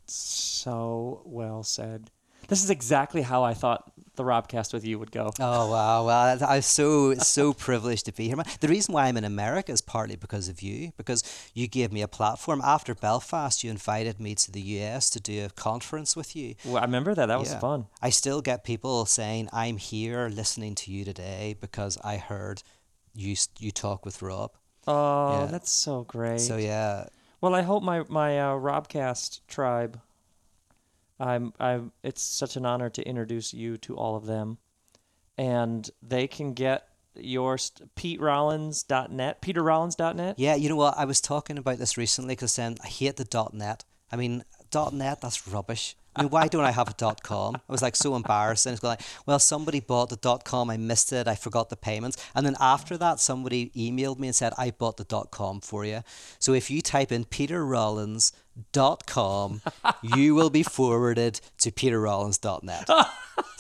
So 0.06 1.22
well 1.24 1.62
said. 1.62 2.10
This 2.48 2.64
is 2.64 2.70
exactly 2.70 3.22
how 3.22 3.44
I 3.44 3.54
thought 3.54 3.92
the 4.16 4.24
Robcast 4.24 4.72
with 4.72 4.84
you 4.84 4.98
would 4.98 5.12
go. 5.12 5.30
Oh 5.38 5.70
wow! 5.70 6.06
Well, 6.06 6.38
I'm 6.48 6.62
so 6.62 7.14
so 7.14 7.52
privileged 7.66 8.06
to 8.06 8.12
be 8.12 8.26
here. 8.26 8.36
The 8.60 8.68
reason 8.68 8.94
why 8.94 9.06
I'm 9.06 9.16
in 9.16 9.24
America 9.24 9.70
is 9.70 9.80
partly 9.80 10.16
because 10.16 10.48
of 10.48 10.60
you, 10.62 10.92
because 10.96 11.22
you 11.54 11.68
gave 11.68 11.92
me 11.92 12.02
a 12.02 12.08
platform. 12.08 12.60
After 12.64 12.94
Belfast, 12.94 13.62
you 13.62 13.70
invited 13.70 14.18
me 14.18 14.34
to 14.34 14.50
the 14.50 14.60
US 14.60 15.10
to 15.10 15.20
do 15.20 15.44
a 15.44 15.50
conference 15.50 16.16
with 16.16 16.34
you. 16.34 16.54
Well, 16.64 16.78
I 16.78 16.86
remember 16.86 17.14
that. 17.14 17.26
That 17.26 17.38
was 17.38 17.52
Yeah. 17.52 17.60
fun. 17.60 17.86
I 18.02 18.10
still 18.10 18.40
get 18.40 18.64
people 18.64 19.04
saying, 19.06 19.50
"I'm 19.52 19.76
here 19.76 20.28
listening 20.28 20.74
to 20.76 20.90
you 20.90 21.04
today 21.04 21.54
because 21.60 21.98
I 22.02 22.16
heard 22.16 22.62
you 23.14 23.36
you 23.58 23.70
talk 23.70 24.04
with 24.06 24.22
Rob." 24.22 24.50
Oh, 24.86 25.32
Yeah. 25.32 25.46
that's 25.46 25.70
so 25.70 26.04
great. 26.04 26.40
So 26.40 26.56
yeah, 26.56 27.08
Well, 27.42 27.54
I 27.54 27.62
hope 27.62 27.82
my 27.84 28.02
my 28.08 28.40
uh, 28.40 28.54
Robcast 28.54 29.40
tribe. 29.46 30.00
I'm 31.20 31.52
I'm. 31.58 31.92
It's 32.02 32.22
such 32.22 32.56
an 32.56 32.64
honor 32.64 32.90
to 32.90 33.02
introduce 33.02 33.52
you 33.52 33.76
to 33.78 33.96
all 33.96 34.16
of 34.16 34.26
them, 34.26 34.58
and 35.36 35.88
they 36.02 36.26
can 36.26 36.52
get 36.54 36.88
your 37.14 37.58
st- 37.58 37.94
PeteRollins.net, 37.96 39.42
PeterRollins.net. 39.42 40.38
yeah. 40.38 40.54
You 40.54 40.68
know 40.68 40.76
what? 40.76 40.96
I 40.96 41.04
was 41.04 41.20
talking 41.20 41.58
about 41.58 41.78
this 41.78 41.96
recently 41.96 42.34
because 42.34 42.54
then 42.56 42.76
I 42.84 42.86
hate 42.86 43.16
the 43.16 43.48
.net. 43.52 43.84
I 44.12 44.16
mean, 44.16 44.44
.net 44.92 45.20
that's 45.20 45.48
rubbish. 45.48 45.96
I 46.16 46.22
mean, 46.22 46.30
why 46.30 46.48
don't 46.48 46.64
I 46.64 46.72
have 46.72 46.88
a 46.88 47.14
.com? 47.22 47.56
I 47.56 47.72
was 47.72 47.82
like 47.82 47.94
so 47.94 48.16
embarrassed. 48.16 48.66
And 48.66 48.74
it's 48.74 48.82
like, 48.82 49.00
well, 49.24 49.38
somebody 49.38 49.78
bought 49.78 50.08
the 50.08 50.38
.com. 50.44 50.68
I 50.68 50.76
missed 50.76 51.12
it. 51.12 51.28
I 51.28 51.36
forgot 51.36 51.68
the 51.70 51.76
payments. 51.76 52.16
And 52.34 52.44
then 52.44 52.56
after 52.58 52.96
that, 52.96 53.20
somebody 53.20 53.70
emailed 53.76 54.18
me 54.18 54.26
and 54.28 54.34
said, 54.34 54.52
I 54.58 54.72
bought 54.72 54.96
the 54.96 55.04
.com 55.30 55.60
for 55.60 55.84
you. 55.84 56.02
So 56.40 56.54
if 56.54 56.70
you 56.70 56.82
type 56.82 57.12
in 57.12 57.24
peterrollins.com, 58.72 59.62
you 60.02 60.34
will 60.34 60.50
be 60.50 60.62
forwarded 60.62 61.40
to 61.58 61.70
peterrollins.net. 61.70 62.88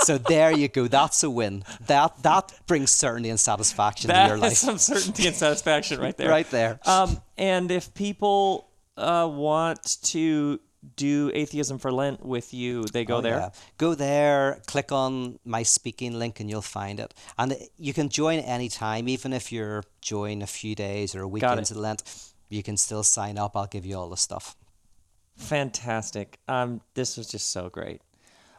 so 0.00 0.18
there 0.18 0.52
you 0.56 0.68
go. 0.68 0.88
That's 0.88 1.22
a 1.22 1.30
win. 1.30 1.64
That 1.86 2.22
that 2.22 2.52
brings 2.66 2.90
certainty 2.90 3.30
and 3.30 3.40
satisfaction 3.40 4.10
to 4.10 4.26
your 4.26 4.38
life. 4.38 4.54
some 4.56 4.78
certainty 4.78 5.26
and 5.26 5.36
satisfaction 5.36 6.00
right 6.00 6.16
there. 6.16 6.28
Right 6.28 6.48
there. 6.50 6.80
Um, 6.86 7.20
and 7.36 7.70
if 7.70 7.92
people 7.94 8.68
uh, 8.96 9.28
want 9.30 9.98
to 10.04 10.60
do 10.96 11.30
atheism 11.34 11.78
for 11.78 11.90
Lent 11.90 12.24
with 12.24 12.54
you, 12.54 12.84
they 12.84 13.04
go 13.04 13.16
Oh, 13.16 13.20
there. 13.20 13.36
yeah. 13.38 13.50
Go 13.78 13.94
there, 13.94 14.60
click 14.66 14.92
on 14.92 15.38
my 15.44 15.64
speaking 15.64 16.16
link, 16.18 16.38
and 16.40 16.48
you'll 16.48 16.62
find 16.62 17.00
it. 17.00 17.12
And 17.36 17.56
you 17.78 17.92
can 17.92 18.08
join 18.08 18.38
anytime, 18.38 19.08
even 19.08 19.32
if 19.32 19.50
you're 19.52 19.82
join 20.00 20.40
a 20.40 20.46
few 20.46 20.74
days 20.76 21.14
or 21.16 21.22
a 21.22 21.28
week 21.28 21.42
into 21.42 21.78
Lent. 21.78 22.02
You 22.48 22.62
can 22.62 22.76
still 22.78 23.02
sign 23.02 23.36
up. 23.36 23.56
I'll 23.56 23.66
give 23.66 23.84
you 23.84 23.96
all 23.98 24.08
the 24.08 24.16
stuff. 24.16 24.56
Fantastic. 25.38 26.38
Um, 26.46 26.82
this 26.94 27.16
was 27.16 27.26
just 27.28 27.50
so 27.50 27.70
great. 27.70 28.02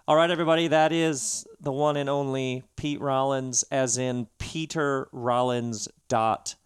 All 0.08 0.16
right, 0.16 0.32
everybody, 0.32 0.70
that 0.70 0.92
is 0.92 1.46
the 1.62 1.72
one 1.72 1.98
and 1.98 2.10
only 2.10 2.64
Pete 2.76 3.00
Rollins, 3.00 3.64
as 3.70 4.00
in 4.00 4.26
peterrollins.com. 4.40 6.58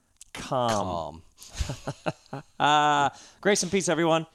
Um, 0.51 1.23
Uh, 2.59 3.09
grace 3.41 3.61
and 3.61 3.71
peace, 3.71 3.87
everyone. 3.89 4.25